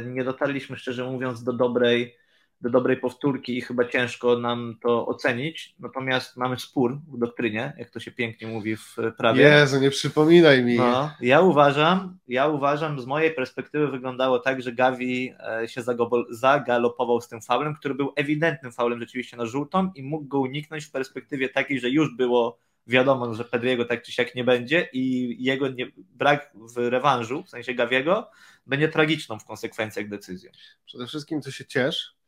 y, 0.00 0.06
nie 0.06 0.24
dotarliśmy 0.24 0.76
szczerze 0.76 1.04
mówiąc 1.04 1.44
do 1.44 1.52
dobrej 1.52 2.19
do 2.60 2.70
dobrej 2.70 2.96
powtórki 2.96 3.58
i 3.58 3.60
chyba 3.60 3.88
ciężko 3.88 4.38
nam 4.38 4.76
to 4.82 5.06
ocenić. 5.06 5.74
Natomiast 5.78 6.36
mamy 6.36 6.58
spór 6.58 6.98
w 7.08 7.18
doktrynie, 7.18 7.72
jak 7.78 7.90
to 7.90 8.00
się 8.00 8.10
pięknie 8.10 8.48
mówi 8.48 8.76
w 8.76 8.96
prawie. 9.18 9.42
Jezu, 9.42 9.80
nie 9.80 9.90
przypominaj 9.90 10.64
mi. 10.64 10.76
No, 10.76 11.10
ja 11.20 11.40
uważam, 11.40 12.18
ja 12.28 12.48
uważam, 12.48 13.00
z 13.00 13.06
mojej 13.06 13.34
perspektywy 13.34 13.88
wyglądało 13.88 14.38
tak, 14.38 14.62
że 14.62 14.72
Gavi 14.72 15.34
e, 15.62 15.68
się 15.68 15.82
zagalopował 16.30 17.20
z 17.20 17.28
tym 17.28 17.40
faulem, 17.40 17.74
który 17.74 17.94
był 17.94 18.12
ewidentnym 18.16 18.72
faulem 18.72 19.00
rzeczywiście 19.00 19.36
na 19.36 19.46
żółtą 19.46 19.90
i 19.94 20.02
mógł 20.02 20.24
go 20.24 20.40
uniknąć 20.40 20.84
w 20.84 20.90
perspektywie 20.90 21.48
takiej, 21.48 21.80
że 21.80 21.90
już 21.90 22.16
było 22.16 22.58
wiadomo, 22.86 23.34
że 23.34 23.44
Pedriego 23.44 23.84
tak 23.84 24.02
czy 24.02 24.12
siak 24.12 24.34
nie 24.34 24.44
będzie 24.44 24.88
i 24.92 25.36
jego 25.44 25.68
nie, 25.68 25.86
brak 25.96 26.52
w 26.54 26.76
rewanżu, 26.76 27.42
w 27.42 27.48
sensie 27.48 27.74
Gaviego, 27.74 28.30
będzie 28.66 28.88
tragiczną 28.88 29.38
w 29.38 29.44
konsekwencjach 29.44 30.08
decyzją. 30.08 30.50
Przede 30.86 31.06
wszystkim 31.06 31.40
to 31.40 31.50
się 31.50 31.64
ciesz, 31.64 32.19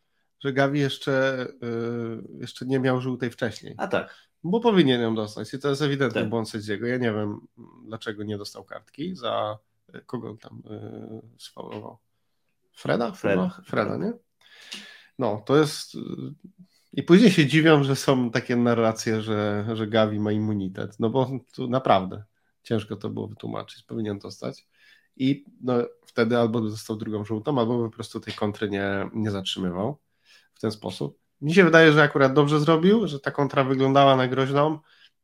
że 0.44 0.52
Gavi 0.52 0.80
jeszcze, 0.80 1.46
yy, 1.62 2.38
jeszcze 2.40 2.66
nie 2.66 2.80
miał 2.80 3.00
żółtej 3.00 3.30
wcześniej. 3.30 3.74
A 3.78 3.88
tak. 3.88 4.14
Bo 4.44 4.60
powinien 4.60 5.00
ją 5.00 5.14
dostać 5.14 5.54
i 5.54 5.58
to 5.58 5.68
jest 5.68 5.82
ewidentny 5.82 6.20
tak. 6.20 6.30
błąd 6.30 6.50
Sedziego. 6.50 6.86
Ja 6.86 6.96
nie 6.96 7.12
wiem, 7.12 7.40
dlaczego 7.86 8.22
nie 8.24 8.38
dostał 8.38 8.64
kartki 8.64 9.16
za 9.16 9.58
y, 9.94 10.00
kogo 10.06 10.36
tam 10.40 10.62
yy, 10.70 11.22
sfaulował. 11.38 11.98
Freda? 12.72 13.12
Freda? 13.12 13.60
Freda, 13.64 13.96
nie? 13.96 14.12
No, 15.18 15.42
to 15.46 15.56
jest... 15.56 15.92
I 16.92 17.02
później 17.02 17.30
się 17.30 17.46
dziwią, 17.46 17.84
że 17.84 17.96
są 17.96 18.30
takie 18.30 18.56
narracje, 18.56 19.22
że, 19.22 19.66
że 19.72 19.86
Gavi 19.86 20.20
ma 20.20 20.32
immunitet. 20.32 21.00
No 21.00 21.10
bo 21.10 21.30
tu 21.54 21.68
naprawdę 21.68 22.24
ciężko 22.62 22.96
to 22.96 23.10
było 23.10 23.28
wytłumaczyć. 23.28 23.82
Powinien 23.82 24.18
dostać. 24.18 24.66
I 25.16 25.44
no, 25.60 25.74
wtedy 26.06 26.38
albo 26.38 26.60
dostał 26.60 26.96
drugą 26.96 27.24
żółtą, 27.24 27.58
albo 27.58 27.84
po 27.84 27.90
prostu 27.90 28.20
tej 28.20 28.34
kontry 28.34 28.70
nie, 28.70 29.10
nie 29.14 29.30
zatrzymywał 29.30 29.98
ten 30.62 30.70
sposób. 30.70 31.18
Mi 31.40 31.54
się 31.54 31.64
wydaje, 31.64 31.92
że 31.92 32.02
akurat 32.02 32.34
dobrze 32.34 32.60
zrobił, 32.60 33.06
że 33.06 33.20
ta 33.20 33.30
kontra 33.30 33.64
wyglądała 33.64 34.16
na 34.16 34.28
groźną, 34.28 34.78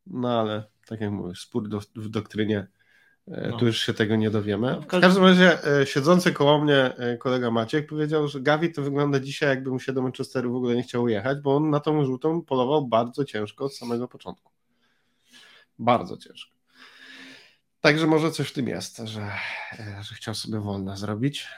no 0.06 0.40
ale 0.40 0.64
tak 0.86 1.00
jak 1.00 1.10
mówisz, 1.10 1.40
spór 1.40 1.68
do, 1.68 1.80
w 1.96 2.08
doktrynie, 2.08 2.66
e, 3.28 3.48
no. 3.48 3.56
tu 3.56 3.66
już 3.66 3.78
się 3.78 3.94
tego 3.94 4.16
nie 4.16 4.30
dowiemy. 4.30 4.80
W 4.80 4.86
każdym 4.86 5.24
razie 5.24 5.80
e, 5.80 5.86
siedzący 5.86 6.32
koło 6.32 6.58
mnie 6.58 6.96
e, 6.96 7.16
kolega 7.16 7.50
Maciek 7.50 7.86
powiedział, 7.86 8.28
że 8.28 8.40
Gavi 8.40 8.72
to 8.72 8.82
wygląda 8.82 9.20
dzisiaj 9.20 9.48
jakby 9.48 9.70
mu 9.70 9.80
się 9.80 9.92
do 9.92 10.02
Manchesteru 10.02 10.52
w 10.52 10.56
ogóle 10.56 10.74
nie 10.74 10.82
chciał 10.82 11.08
jechać, 11.08 11.40
bo 11.40 11.56
on 11.56 11.70
na 11.70 11.80
tą 11.80 12.04
żółtą 12.04 12.42
polował 12.42 12.88
bardzo 12.88 13.24
ciężko 13.24 13.64
od 13.64 13.74
samego 13.74 14.08
początku. 14.08 14.52
Bardzo 15.78 16.16
ciężko. 16.16 16.57
Także 17.80 18.06
może 18.06 18.30
coś 18.30 18.48
w 18.48 18.52
tym 18.52 18.68
jest, 18.68 18.96
że, 18.96 19.20
e, 19.78 20.02
że 20.02 20.14
chciał 20.14 20.34
sobie 20.34 20.60
wolne 20.60 20.96
zrobić. 20.96 21.48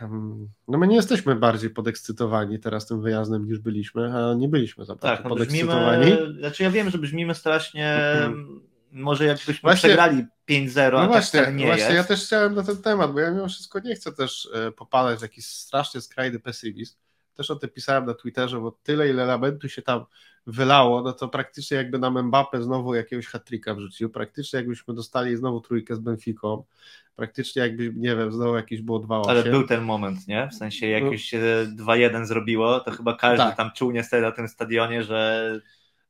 No 0.69 0.79
my 0.79 0.87
nie 0.87 0.97
jesteśmy 0.97 1.37
bardziej 1.37 1.71
podekscytowani 1.71 2.59
teraz 2.59 2.87
tym 2.87 3.03
wyjazdem 3.03 3.47
niż 3.47 3.59
byliśmy, 3.59 4.17
a 4.17 4.35
nie 4.35 4.49
byliśmy 4.49 4.85
za 4.85 4.97
tak, 4.97 5.25
no 5.25 5.31
podekscytowani. 5.31 6.13
Brzmimy, 6.13 6.39
znaczy 6.41 6.63
ja 6.63 6.71
wiem, 6.71 6.91
że 6.91 6.99
brzmimy 6.99 7.35
strasznie, 7.35 7.95
mhm. 7.95 8.61
może 8.93 9.25
jakbyśmy 9.25 9.61
właśnie, 9.63 9.89
przegrali 9.89 10.27
5-0, 10.51 10.93
no 10.93 10.99
tak 10.99 11.09
właśnie, 11.09 11.41
tak 11.41 11.55
nie 11.55 11.67
właśnie 11.67 11.85
jest. 11.85 11.97
ja 11.97 12.05
też 12.05 12.25
chciałem 12.25 12.55
na 12.55 12.63
ten 12.63 12.83
temat, 12.83 13.13
bo 13.13 13.21
ja 13.21 13.31
mimo 13.31 13.49
wszystko 13.49 13.81
nie 13.81 13.95
chcę 13.95 14.13
też 14.13 14.49
e, 14.55 14.73
popalać 14.73 15.19
w 15.19 15.23
jakiś 15.23 15.47
strasznie 15.47 16.01
skrajny 16.01 16.41
pesymizm. 16.41 16.97
Też 17.35 17.51
o 17.51 17.57
tym 17.57 17.71
pisałem 17.71 18.07
na 18.07 18.15
Twitterze, 18.15 18.61
bo 18.61 18.79
tyle 18.83 19.09
ile 19.09 19.25
lamentu 19.25 19.69
się 19.69 19.83
tam 19.83 20.05
wylało, 20.47 21.03
no 21.03 21.13
to 21.13 21.29
praktycznie 21.29 21.77
jakby 21.77 21.99
nam 21.99 22.27
Mbappe 22.27 22.63
znowu 22.63 22.95
jakiegoś 22.95 23.27
hat-tricka 23.27 23.75
wrzucił, 23.75 24.11
praktycznie 24.11 24.57
jakbyśmy 24.57 24.95
dostali 24.95 25.37
znowu 25.37 25.61
trójkę 25.61 25.97
z 25.97 25.99
Benficą, 25.99 26.65
praktycznie 27.17 27.63
jakby, 27.63 27.93
nie 27.97 28.17
wiem, 28.17 28.33
znowu 28.33 28.57
jakieś 28.57 28.83
było 28.83 28.99
2 28.99 29.23
Ale 29.29 29.43
był 29.43 29.67
ten 29.67 29.83
moment, 29.83 30.29
nie? 30.29 30.49
W 30.49 30.55
sensie 30.55 30.87
jak 30.87 31.05
już 31.05 31.21
się 31.21 31.41
2-1 31.77 32.27
zrobiło, 32.27 32.81
to 32.81 32.91
chyba 32.91 33.17
każdy 33.17 33.45
tak. 33.45 33.57
tam 33.57 33.71
czuł 33.77 33.91
niestety 33.91 34.23
na 34.23 34.33
tym 34.33 34.49
stadionie, 34.49 35.03
że 35.03 35.61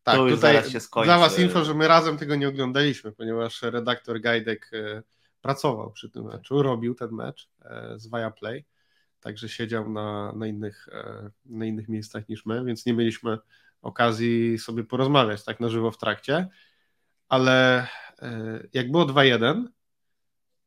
tak, 0.03 0.17
to 0.17 0.27
już 0.27 0.35
tutaj 0.35 0.55
zaraz 0.55 0.73
się 0.73 0.81
skończy. 0.81 1.07
Dla 1.07 1.19
was 1.19 1.39
info, 1.39 1.65
że 1.65 1.75
my 1.75 1.89
razem 1.89 2.19
tego 2.19 2.37
nie 2.37 2.49
oglądaliśmy, 2.49 3.13
ponieważ 3.13 3.63
redaktor 3.63 4.21
Gajdek 4.21 4.71
e, 4.73 5.03
pracował 5.43 5.93
przy 5.93 6.11
tym 6.11 6.25
meczu, 6.25 6.63
robił 6.63 6.95
ten 6.95 7.11
mecz 7.11 7.49
e, 7.63 7.95
z 7.97 8.11
Viaplay, 8.11 8.65
także 9.21 9.49
siedział 9.49 9.91
na, 9.91 10.33
na, 10.33 10.47
innych, 10.47 10.89
e, 10.93 11.31
na 11.47 11.65
innych 11.65 11.89
miejscach 11.89 12.29
niż 12.29 12.47
my, 12.47 12.65
więc 12.65 12.87
nie 12.87 12.93
mieliśmy 12.93 13.39
okazji 13.83 14.59
sobie 14.59 14.85
porozmawiać 14.85 15.45
tak 15.45 15.61
na 15.61 15.69
żywo 15.69 15.91
w 15.91 15.99
trakcie, 15.99 16.49
ale 17.29 17.87
e, 18.23 18.61
jak 18.73 18.91
było 18.91 19.07
2-1, 19.07 19.65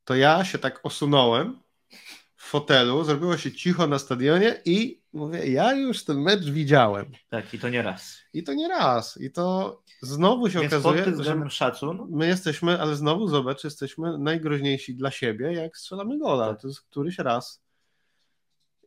to 0.05 0.15
ja 0.15 0.45
się 0.45 0.57
tak 0.57 0.79
osunąłem 0.83 1.59
w 2.35 2.43
fotelu, 2.43 3.03
zrobiło 3.03 3.37
się 3.37 3.51
cicho 3.51 3.87
na 3.87 3.99
stadionie 3.99 4.61
i 4.65 5.03
mówię, 5.13 5.47
ja 5.47 5.73
już 5.73 6.03
ten 6.05 6.21
mecz 6.21 6.43
widziałem. 6.43 7.11
Tak, 7.29 7.53
i 7.53 7.59
to 7.59 7.69
nie 7.69 7.81
raz. 7.81 8.17
I 8.33 8.43
to 8.43 8.53
nie 8.53 8.67
raz. 8.67 9.17
I 9.21 9.31
to 9.31 9.81
znowu 10.01 10.49
się 10.49 10.59
Więc 10.59 10.73
okazuje, 10.73 11.03
pod 11.03 11.25
że 11.25 11.49
szacun. 11.49 12.07
my 12.09 12.27
jesteśmy, 12.27 12.81
ale 12.81 12.95
znowu 12.95 13.27
zobacz, 13.27 13.63
jesteśmy 13.63 14.17
najgroźniejsi 14.17 14.95
dla 14.95 15.11
siebie, 15.11 15.53
jak 15.53 15.77
strzelamy 15.77 16.19
gola. 16.19 16.49
Tak. 16.49 16.61
To 16.61 16.67
jest 16.67 16.81
któryś 16.81 17.17
raz. 17.19 17.62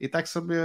I 0.00 0.10
tak 0.10 0.28
sobie 0.28 0.62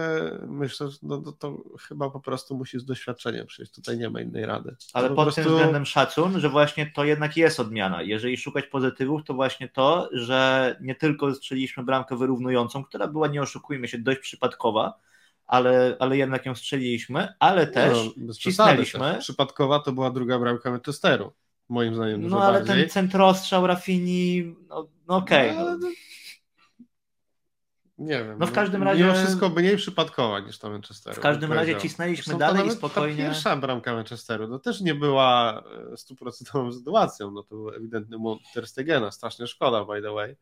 myślę, 0.47 0.89
że 0.89 0.97
no, 1.03 1.17
to, 1.17 1.31
to, 1.31 1.63
chyba 1.87 2.09
po 2.09 2.19
prostu 2.19 2.57
musi 2.57 2.79
z 2.79 2.85
doświadczenia 2.85 3.45
przyjść. 3.45 3.71
Tutaj 3.71 3.97
nie 3.97 4.09
ma 4.09 4.21
innej 4.21 4.45
rady. 4.45 4.75
Ale 4.93 5.09
po 5.09 5.15
pod 5.15 5.25
prostu... 5.25 5.41
tym 5.41 5.51
względem 5.51 5.85
szacun, 5.85 6.39
że 6.39 6.49
właśnie 6.49 6.91
to 6.95 7.03
jednak 7.03 7.37
jest 7.37 7.59
odmiana. 7.59 8.01
Jeżeli 8.01 8.37
szukać 8.37 8.65
pozytywów, 8.65 9.23
to 9.25 9.33
właśnie 9.33 9.69
to, 9.69 10.09
że 10.11 10.75
nie 10.81 10.95
tylko 10.95 11.35
strzeliliśmy 11.35 11.83
bramkę 11.83 12.17
wyrównującą, 12.17 12.83
która 12.83 13.07
była, 13.07 13.27
nie 13.27 13.41
oszukujmy 13.41 13.87
się, 13.87 13.97
dość 13.97 14.19
przypadkowa, 14.19 14.99
ale, 15.47 15.97
ale 15.99 16.17
jednak 16.17 16.45
ją 16.45 16.55
strzeliliśmy, 16.55 17.33
ale 17.39 17.67
też 17.67 17.97
no, 18.17 18.33
cisnęliśmy. 18.33 18.99
Też. 18.99 19.23
Przypadkowa 19.23 19.79
to 19.79 19.91
była 19.91 20.11
druga 20.11 20.39
bramka 20.39 20.71
Manchesteru, 20.71 21.31
moim 21.69 21.95
zdaniem. 21.95 22.27
No 22.27 22.43
ale 22.43 22.59
bardziej. 22.59 22.75
ten 22.75 22.89
centrostrzał 22.89 23.67
Rafini, 23.67 24.55
no, 24.69 24.87
no 25.07 25.15
okej. 25.15 25.51
Okay, 25.51 25.77
no, 25.79 25.87
nie 28.01 28.23
wiem. 28.23 28.39
No 28.39 28.47
w 28.47 28.51
każdym 28.51 28.83
razie. 28.83 29.03
Mimo 29.03 29.15
wszystko 29.15 29.49
mniej 29.49 29.77
przypadkowa 29.77 30.39
niż 30.39 30.59
to 30.59 30.69
Manchesteru. 30.69 31.15
W 31.15 31.19
każdym 31.19 31.53
razie 31.53 31.75
cisnęliśmy 31.75 32.37
dalej 32.37 32.67
i 32.67 32.71
spokojnie. 32.71 33.17
Ta 33.17 33.29
pierwsza 33.29 33.55
bramka 33.55 33.93
Manchesteru 33.93 34.47
to 34.47 34.59
też 34.59 34.81
nie 34.81 34.95
była 34.95 35.63
e, 35.93 35.97
stuprocentową 35.97 36.71
sytuacją. 36.71 37.31
No 37.31 37.43
to 37.43 37.55
był 37.55 37.69
ewidentny 37.69 38.17
Ter 38.53 38.67
Stegena. 38.67 39.11
Strasznie 39.11 39.47
szkoda, 39.47 39.85
by 39.85 40.01
the 40.01 40.11
way. 40.11 40.35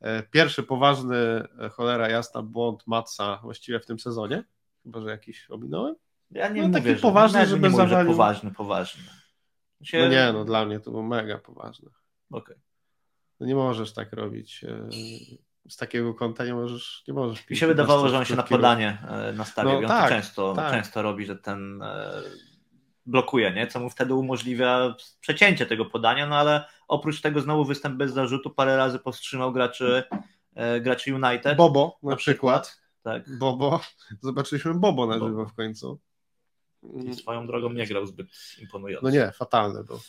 E, 0.00 0.22
pierwszy 0.22 0.62
poważny, 0.62 1.16
e, 1.16 1.68
cholera 1.68 2.08
jasna, 2.08 2.42
błąd 2.42 2.86
Matsa 2.86 3.40
właściwie 3.42 3.80
w 3.80 3.86
tym 3.86 3.98
sezonie. 3.98 4.44
Chyba, 4.82 5.00
że 5.00 5.10
jakiś 5.10 5.50
ominąłem. 5.50 5.94
Ja 6.30 6.48
nie 6.48 6.62
no, 6.62 6.68
mówię, 6.68 6.80
taki 6.80 6.94
że, 6.94 7.02
poważny, 7.02 7.46
żeby 7.46 7.68
nie 7.68 7.76
zawalił... 7.76 8.12
poważny, 8.12 8.50
poważny. 8.50 9.02
Się... 9.82 9.98
No 9.98 10.08
nie, 10.08 10.32
no 10.32 10.44
dla 10.44 10.64
mnie 10.64 10.80
to 10.80 10.90
był 10.90 11.02
mega 11.02 11.38
poważny. 11.38 11.90
Okej. 12.30 12.42
Okay. 12.42 12.60
No 13.40 13.46
nie 13.46 13.54
możesz 13.54 13.92
tak 13.92 14.12
robić 14.12 14.64
z 15.68 15.76
takiego 15.76 16.14
kąta 16.14 16.44
nie 16.44 16.54
możesz, 16.54 17.04
nie 17.08 17.14
możesz 17.14 17.50
Mi 17.50 17.56
się 17.56 17.66
wydawało, 17.66 18.08
że 18.08 18.18
on 18.18 18.24
się 18.24 18.36
na 18.36 18.42
podanie 18.42 18.98
e, 19.08 19.32
nastawił. 19.32 19.72
No, 19.72 19.78
on 19.78 19.86
tak, 19.86 20.08
często, 20.08 20.54
tak. 20.54 20.72
często 20.72 21.02
robi, 21.02 21.26
że 21.26 21.36
ten 21.36 21.82
e, 21.82 22.22
blokuje, 23.06 23.52
nie? 23.52 23.66
co 23.66 23.80
mu 23.80 23.90
wtedy 23.90 24.14
umożliwia 24.14 24.94
przecięcie 25.20 25.66
tego 25.66 25.84
podania, 25.84 26.26
no 26.26 26.36
ale 26.36 26.64
oprócz 26.88 27.20
tego 27.20 27.40
znowu 27.40 27.64
występ 27.64 27.96
bez 27.96 28.12
zarzutu, 28.12 28.50
parę 28.50 28.76
razy 28.76 28.98
powstrzymał 28.98 29.52
graczy 29.52 30.02
e, 30.54 30.80
graczy 30.80 31.14
United. 31.14 31.56
Bobo 31.56 31.98
na, 32.02 32.10
na 32.10 32.16
przykład. 32.16 32.66
przykład. 32.66 32.90
Tak. 33.02 33.38
Bobo. 33.38 33.80
Zobaczyliśmy 34.22 34.74
Bobo 34.74 35.06
na 35.06 35.14
żywo 35.14 35.46
w 35.46 35.54
końcu. 35.54 36.00
I 37.04 37.14
swoją 37.14 37.46
drogą 37.46 37.72
nie 37.72 37.86
grał 37.86 38.06
zbyt 38.06 38.28
imponująco. 38.60 39.06
No 39.06 39.12
nie, 39.12 39.32
fatalny 39.32 39.84
był. 39.84 40.00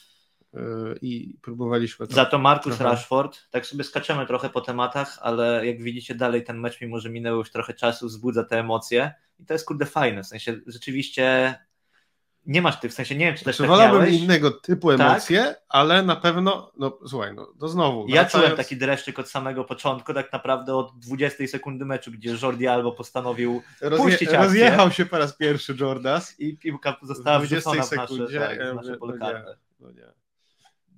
I 1.02 1.38
próbowaliśmy. 1.42 2.08
To 2.08 2.14
Za 2.14 2.26
to 2.26 2.40
Marcus 2.40 2.78
trochę... 2.78 2.92
Rashford, 2.92 3.50
tak 3.50 3.66
sobie 3.66 3.84
skaczemy 3.84 4.26
trochę 4.26 4.50
po 4.50 4.62
tematach, 4.62 5.20
ale 5.22 5.68
jak 5.68 5.82
widzicie 5.82 6.16
dalej 6.16 6.44
ten 6.44 6.60
mecz, 6.60 6.82
mimo 6.82 7.00
że 7.00 7.10
minęło 7.10 7.38
już 7.38 7.52
trochę 7.52 7.74
czasu, 7.74 8.08
wzbudza 8.08 8.44
te 8.44 8.60
emocje 8.60 9.14
i 9.40 9.46
to 9.46 9.54
jest 9.54 9.66
kurde 9.66 9.86
fajne, 9.86 10.24
w 10.24 10.28
sensie 10.28 10.60
rzeczywiście 10.68 11.56
nie 12.46 12.62
masz 12.62 12.80
tych, 12.80 12.92
w 12.92 12.96
sensie 12.96 13.16
nie 13.16 13.26
wiem, 13.26 13.36
czy 13.36 13.46
też 13.46 13.58
tak 13.58 13.68
wolałbym 13.68 14.10
innego 14.10 14.52
typu 14.52 14.98
tak? 14.98 15.02
emocje, 15.02 15.44
tak? 15.44 15.62
ale 15.70 16.04
na 16.04 16.16
pewno, 16.16 16.72
no 16.78 17.00
słuchaj, 17.08 17.34
no 17.36 17.54
to 17.60 17.68
znowu. 17.68 18.08
Ja 18.08 18.22
wracając... 18.22 18.32
czułem 18.32 18.58
taki 18.58 18.78
dreszczyk 18.78 19.20
od 19.20 19.30
samego 19.30 19.64
początku, 19.64 20.14
tak 20.14 20.34
naprawdę 20.34 20.76
od 20.76 21.00
20 21.00 21.48
sekundy 21.48 21.86
meczu, 21.86 22.12
gdzie 22.12 22.36
Jordi 22.42 22.68
Albo 22.68 22.92
postanowił 22.92 23.62
Rozje... 23.82 24.06
puścić 24.06 24.28
akcję. 24.28 24.44
Rozjechał 24.44 24.92
się 24.92 25.06
po 25.06 25.18
raz 25.18 25.38
pierwszy 25.38 25.76
Jordas. 25.80 26.40
I 26.40 26.58
piłka 26.58 26.98
została 27.02 27.40
wrzucona 27.40 27.84
w 27.84 27.92
nasze, 27.92 27.96
tak, 27.96 28.10
w 28.10 28.76
nasze 28.76 28.98
no 29.00 29.16
nie, 29.16 29.44
no 29.80 29.92
nie. 29.92 30.21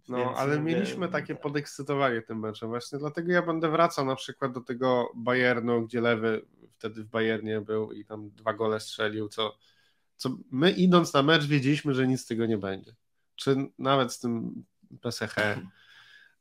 No, 0.10 0.34
ale 0.38 0.60
mieliśmy 0.62 1.10
takie 1.10 1.36
podekscytowanie 1.36 2.22
tym 2.22 2.40
meczem 2.40 2.70
właśnie, 2.70 3.00
dlatego 3.00 3.32
ja 3.32 3.42
będę 3.42 3.70
wracał 3.70 4.06
na 4.06 4.16
przykład 4.16 4.52
do 4.52 4.62
tego 4.62 5.12
Bayernu, 5.16 5.82
gdzie 5.82 6.02
Lewy 6.02 6.46
wtedy 6.78 7.04
w 7.04 7.08
Bayernie 7.08 7.62
był 7.62 7.92
i 7.92 8.06
tam 8.06 8.30
dwa 8.30 8.54
gole 8.54 8.80
strzelił, 8.80 9.30
co 9.30 9.58
co 10.18 10.30
my 10.52 10.72
idąc 10.72 11.14
na 11.14 11.24
mecz 11.24 11.46
wiedzieliśmy, 11.46 11.94
że 11.94 12.08
nic 12.08 12.22
z 12.22 12.26
tego 12.26 12.46
nie 12.46 12.58
będzie. 12.58 12.96
Czy 13.36 13.56
nawet 13.80 14.14
z 14.14 14.20
tym 14.20 14.64
PSH. 15.02 15.36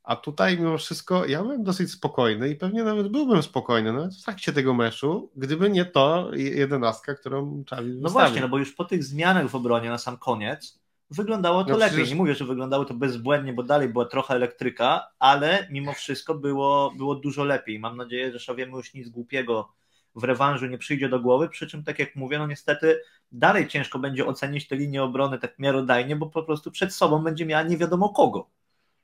A 0.02 0.16
tutaj 0.16 0.59
mimo 0.59 0.78
wszystko 0.78 1.26
ja 1.26 1.42
byłem 1.42 1.64
dosyć 1.64 1.90
spokojny 1.90 2.49
i 2.49 2.57
pewnie 2.57 2.85
nawet 2.85 3.09
byłbym 3.09 3.42
spokojny 3.42 3.92
nawet 3.92 4.14
w 4.14 4.23
trakcie 4.23 4.52
tego 4.52 4.75
meczu, 4.75 5.31
gdyby 5.37 5.71
nie 5.71 5.85
to 5.85 6.31
jedenastka, 6.35 7.14
którą 7.14 7.64
Czawi 7.64 8.00
No 8.00 8.11
właśnie, 8.11 8.40
no 8.40 8.49
bo 8.49 8.59
już 8.59 8.75
po 8.75 8.85
tych 8.85 9.04
zmianach 9.04 9.49
w 9.49 9.54
obronie 9.54 9.88
na 9.88 9.99
sam 9.99 10.19
koniec 10.19 10.81
wyglądało 11.12 11.64
to 11.64 11.71
no 11.71 11.76
lepiej. 11.76 11.92
Przecież... 11.92 12.11
Nie 12.11 12.16
mówię, 12.16 12.35
że 12.35 12.45
wyglądało 12.45 12.85
to 12.85 12.95
bezbłędnie, 12.95 13.52
bo 13.52 13.62
dalej 13.62 13.88
była 13.88 14.04
trochę 14.04 14.35
elektryka, 14.35 15.09
ale 15.19 15.66
mimo 15.71 15.92
wszystko 15.92 16.35
było, 16.35 16.92
było 16.97 17.14
dużo 17.14 17.45
lepiej. 17.45 17.78
Mam 17.78 17.97
nadzieję, 17.97 18.33
że 18.33 18.38
Szawiemu 18.38 18.76
już 18.76 18.95
nic 18.95 19.09
głupiego 19.09 19.73
w 20.14 20.25
rewanżu 20.25 20.66
nie 20.66 20.78
przyjdzie 20.78 21.09
do 21.09 21.21
głowy, 21.21 21.49
przy 21.49 21.66
czym 21.66 21.85
tak 21.85 21.99
jak 21.99 22.16
mówię, 22.16 22.38
no 22.38 22.47
niestety 22.47 23.00
dalej 23.33 23.69
ciężko 23.69 23.99
będzie 23.99 24.26
ocenić 24.26 24.69
tę 24.69 24.76
linię 24.76 25.02
obrony 25.02 25.38
tak 25.38 25.59
miarodajnie, 25.59 26.16
bo 26.16 26.26
po 26.26 26.42
prostu 26.42 26.71
przed 26.71 26.95
sobą 26.95 27.25
będzie 27.25 27.47
miała 27.47 27.62
nie 27.62 27.76
wiadomo 27.76 28.09
kogo, 28.09 28.50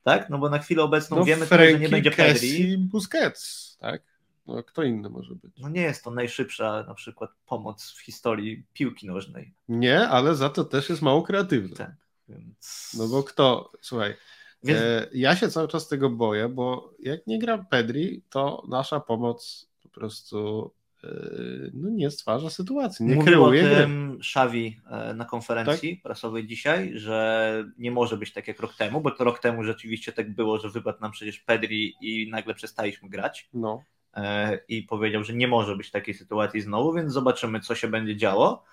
tak? 0.03 0.31
No 0.31 0.39
bo 0.39 0.51
na 0.51 0.59
chwilę 0.59 0.83
obecną 0.83 1.17
no, 1.17 1.25
wiemy, 1.25 1.47
Frankie, 1.47 1.73
że 1.73 1.79
nie 1.79 1.89
będzie 1.89 2.11
Pedri. 2.11 2.79
Busquets, 2.79 3.77
tak? 3.81 4.03
No, 4.49 4.63
kto 4.63 4.83
inny 4.83 5.11
może 5.11 5.35
być? 5.35 5.59
No 5.59 5.69
nie 5.69 5.81
jest 5.81 6.05
to 6.05 6.11
najszybsza 6.11 6.85
na 6.89 6.95
przykład 6.95 7.31
pomoc 7.47 7.91
w 7.91 8.01
historii 8.01 8.67
piłki 8.73 9.07
nożnej. 9.07 9.55
Nie, 9.69 10.09
ale 10.09 10.35
za 10.35 10.49
to 10.49 10.65
też 10.65 10.89
jest 10.89 11.03
mało 11.03 11.23
kreatywny. 11.23 11.77
Tak, 11.77 11.95
więc... 12.29 12.93
No 12.99 13.09
bo 13.09 13.23
kto, 13.23 13.73
słuchaj, 13.81 14.15
więc... 14.63 14.81
e, 14.81 15.09
ja 15.13 15.37
się 15.37 15.49
cały 15.49 15.69
czas 15.69 15.89
tego 15.89 16.11
boję, 16.11 16.49
bo 16.49 16.95
jak 16.99 17.27
nie 17.27 17.39
gra 17.39 17.59
Pedri, 17.71 18.23
to 18.31 18.65
nasza 18.69 19.01
pomoc 19.01 19.69
po 19.83 19.89
prostu 19.89 20.71
Yy, 21.03 21.71
no 21.75 21.91
nie 21.91 22.11
stwarza 22.11 22.51
sytuacji, 22.51 23.07
nie 23.07 23.15
Mówił 23.15 23.45
o 23.45 23.51
tym 23.51 24.19
Szawi 24.23 24.81
e, 24.91 25.15
na 25.15 25.25
konferencji 25.25 25.97
tak? 25.97 26.03
prasowej 26.03 26.47
dzisiaj, 26.47 26.93
że 26.95 27.65
nie 27.79 27.91
może 27.91 28.17
być 28.17 28.33
tak 28.33 28.49
jak 28.49 28.61
rok 28.61 28.75
temu, 28.75 29.01
bo 29.01 29.11
to 29.11 29.25
rok 29.25 29.39
temu 29.39 29.65
rzeczywiście 29.65 30.13
tak 30.13 30.35
było, 30.35 30.59
że 30.59 30.71
wypadł 30.71 31.01
nam 31.01 31.11
przecież 31.11 31.39
Pedri 31.39 31.95
i 32.01 32.31
nagle 32.31 32.55
przestaliśmy 32.55 33.09
grać. 33.09 33.49
No. 33.55 33.83
E, 34.19 34.59
I 34.69 34.83
powiedział, 34.83 35.25
że 35.25 35.35
nie 35.35 35.49
może 35.49 35.77
być 35.77 35.91
takiej 35.91 36.15
sytuacji 36.15 36.61
znowu, 36.61 36.93
więc 36.93 37.13
zobaczymy, 37.13 37.61
co 37.61 37.75
się 37.75 37.89
będzie 37.89 38.17
działo. 38.17 38.65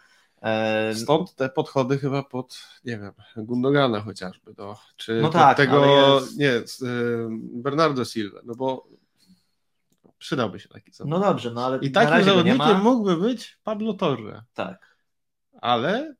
E, 0.41 0.95
Stąd 0.95 1.35
te 1.35 1.49
podchody 1.49 1.97
chyba 1.97 2.23
pod, 2.23 2.67
nie 2.85 2.97
wiem, 2.97 3.11
Gundogana 3.37 4.01
chociażby, 4.01 4.53
do, 4.53 4.77
czy 4.95 5.21
no 5.21 5.29
tak, 5.29 5.57
tego, 5.57 5.85
jest... 6.37 6.37
nie, 6.37 6.51
Bernardo 7.53 8.05
Silva, 8.05 8.39
no 8.43 8.55
bo 8.55 8.87
przydałby 10.17 10.59
się 10.59 10.69
taki 10.69 10.91
zawodnik. 10.91 11.19
No 11.19 11.25
dobrze, 11.25 11.51
no 11.51 11.65
ale 11.65 11.77
I 11.77 11.91
takim 11.91 12.25
zawodnikiem 12.25 12.81
mógłby 12.81 13.17
być 13.17 13.59
Pablo 13.63 13.93
Torre. 13.93 14.43
Tak. 14.53 14.97
Ale 15.61 16.15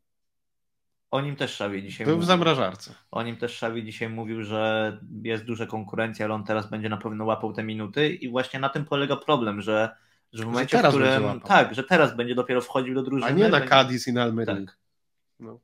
o 1.15 1.21
nim 1.21 1.35
też 1.35 1.55
Szawi 1.55 1.83
dzisiaj 1.83 2.05
Był 2.05 2.15
mówił. 2.15 2.25
w 2.25 2.27
zamrażarce. 2.27 2.95
O 3.11 3.23
nim 3.23 3.37
też 3.37 3.57
Szawi 3.57 3.83
dzisiaj 3.83 4.09
mówił, 4.09 4.43
że 4.43 4.97
jest 5.23 5.43
duża 5.43 5.65
konkurencja, 5.65 6.25
ale 6.25 6.33
on 6.33 6.43
teraz 6.43 6.69
będzie 6.69 6.89
na 6.89 6.97
pewno 6.97 7.25
łapał 7.25 7.53
te 7.53 7.63
minuty 7.63 8.09
i 8.09 8.29
właśnie 8.29 8.59
na 8.59 8.69
tym 8.69 8.85
polega 8.85 9.15
problem, 9.15 9.61
że, 9.61 9.95
że 10.33 10.43
w 10.43 10.45
momencie, 10.45 10.77
że 10.77 10.83
w 10.83 10.89
którym 10.89 11.41
tak, 11.41 11.75
że 11.75 11.83
teraz 11.83 12.15
będzie 12.15 12.35
dopiero 12.35 12.61
wchodził 12.61 12.95
do 12.95 13.03
drużyny. 13.03 13.31
A 13.31 13.31
nie 13.31 13.49
na. 13.49 13.61
Cadiz 13.61 14.07
i 14.07 14.13
na 14.13 14.23
Almerii. 14.23 14.65
Tak. 14.65 14.77
No. 15.39 15.59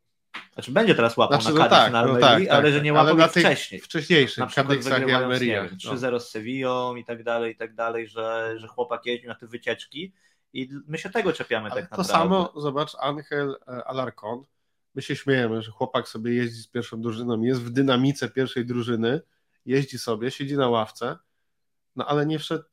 Znaczy 0.54 0.72
będzie 0.72 0.96
teraz 0.96 1.18
łapał 1.18 1.42
znaczy, 1.42 1.58
na 1.58 1.70
Cadiz 1.70 1.78
no 1.78 1.84
tak, 1.84 1.94
na 1.94 2.06
no 2.06 2.20
tak, 2.20 2.34
ale 2.34 2.64
tak, 2.64 2.72
że 2.72 2.82
nie 2.82 2.94
łapał 2.94 3.14
ale 3.14 3.30
wcześniej. 3.30 3.82
Wcześniejszych, 3.82 4.38
na 4.38 4.48
przykład 4.48 5.08
i 5.08 5.12
Almeria. 5.14 5.66
3-0 5.66 6.20
z 6.20 6.30
Sevillą 6.30 6.96
i 6.96 7.06
tak 7.06 7.24
dalej, 7.24 7.54
i 7.54 7.56
tak 7.56 7.76
dalej, 7.76 8.08
że, 8.08 8.54
że 8.58 8.68
chłopak 8.68 9.06
jeździł 9.06 9.30
na 9.30 9.36
te 9.36 9.48
wycieczki 9.48 10.14
i 10.54 10.70
my 10.88 10.98
się 10.98 11.10
tego 11.10 11.34
czepiamy 11.34 11.72
ale 11.72 11.82
tak 11.82 11.92
naprawdę. 11.92 12.14
To 12.14 12.20
samo, 12.20 12.54
zobacz, 12.56 12.96
Angel 13.00 13.58
e, 13.68 13.84
Alarcon, 13.84 14.44
my 14.96 15.02
się 15.02 15.16
śmiejemy, 15.16 15.62
że 15.62 15.72
chłopak 15.72 16.08
sobie 16.08 16.34
jeździ 16.34 16.62
z 16.62 16.68
pierwszą 16.68 17.02
drużyną, 17.02 17.42
jest 17.42 17.62
w 17.62 17.70
dynamice 17.70 18.30
pierwszej 18.30 18.66
drużyny, 18.66 19.22
jeździ 19.66 20.00
sobie, 20.00 20.32
siedzi 20.32 20.58
na 20.58 20.70
ławce, 20.70 21.18
no 21.96 22.06
ale 22.06 22.26
nie 22.26 22.40
wszedł, 22.40 22.64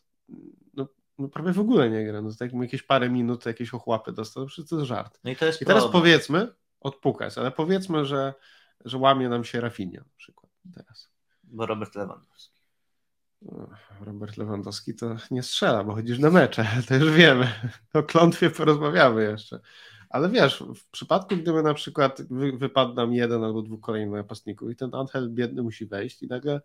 no, 0.74 0.88
no 1.18 1.28
prawie 1.28 1.52
w 1.52 1.61
ogóle 1.61 1.90
nie 1.90 2.07
gra, 2.07 2.22
no 2.22 2.31
tak 2.38 2.52
jakieś 2.52 2.83
parę 2.83 3.11
minut, 3.11 3.46
jakieś 3.46 3.74
ochłapy 3.74 4.12
dostał, 4.12 4.42
no 4.42 4.46
przecież 4.46 4.70
to 4.70 4.76
jest 4.76 4.88
żart. 4.88 5.20
No 5.24 5.31
i, 5.31 5.37
to 5.37 5.46
jest 5.46 5.62
I 5.62 5.64
teraz 5.64 5.87
powiedzmy, 5.92 6.54
odpukać, 6.81 7.38
ale 7.38 7.50
powiedzmy, 7.50 8.04
że, 8.04 8.35
że 8.85 8.98
łamie 8.98 9.28
nam 9.28 9.44
się 9.44 9.61
Rafinia 9.61 10.00
na 10.00 10.16
przykład 10.16 10.52
teraz. 10.74 11.11
Bo 11.44 11.66
Robert 11.66 11.94
Lewandowski. 11.94 12.59
Robert 14.00 14.37
Lewandowski 14.37 14.94
to 14.94 15.16
nie 15.31 15.42
strzela, 15.42 15.85
bo 15.85 15.94
chodzisz 15.94 16.18
na 16.18 16.31
mecze, 16.31 16.66
to 16.88 16.94
już 16.94 17.11
wiemy. 17.11 17.52
O 17.94 18.02
klątwie 18.02 18.50
porozmawiamy 18.50 19.22
jeszcze. 19.22 19.61
Ale 20.11 20.29
wiesz, 20.29 20.64
w 20.75 20.90
przypadku, 20.90 21.37
gdyby 21.37 21.62
na 21.62 21.75
przykład 21.75 22.23
wy, 22.31 22.53
wypadł 22.53 22.94
nam 22.94 23.12
jeden 23.12 23.44
albo 23.44 23.62
dwóch 23.62 23.81
kolejnych 23.81 24.14
napastników 24.14 24.71
i 24.71 24.77
ten 24.77 24.94
Angel 24.94 25.31
biedny 25.31 25.62
musi 25.62 25.87
wejść 25.87 26.23
i 26.23 26.27
nagle 26.27 26.61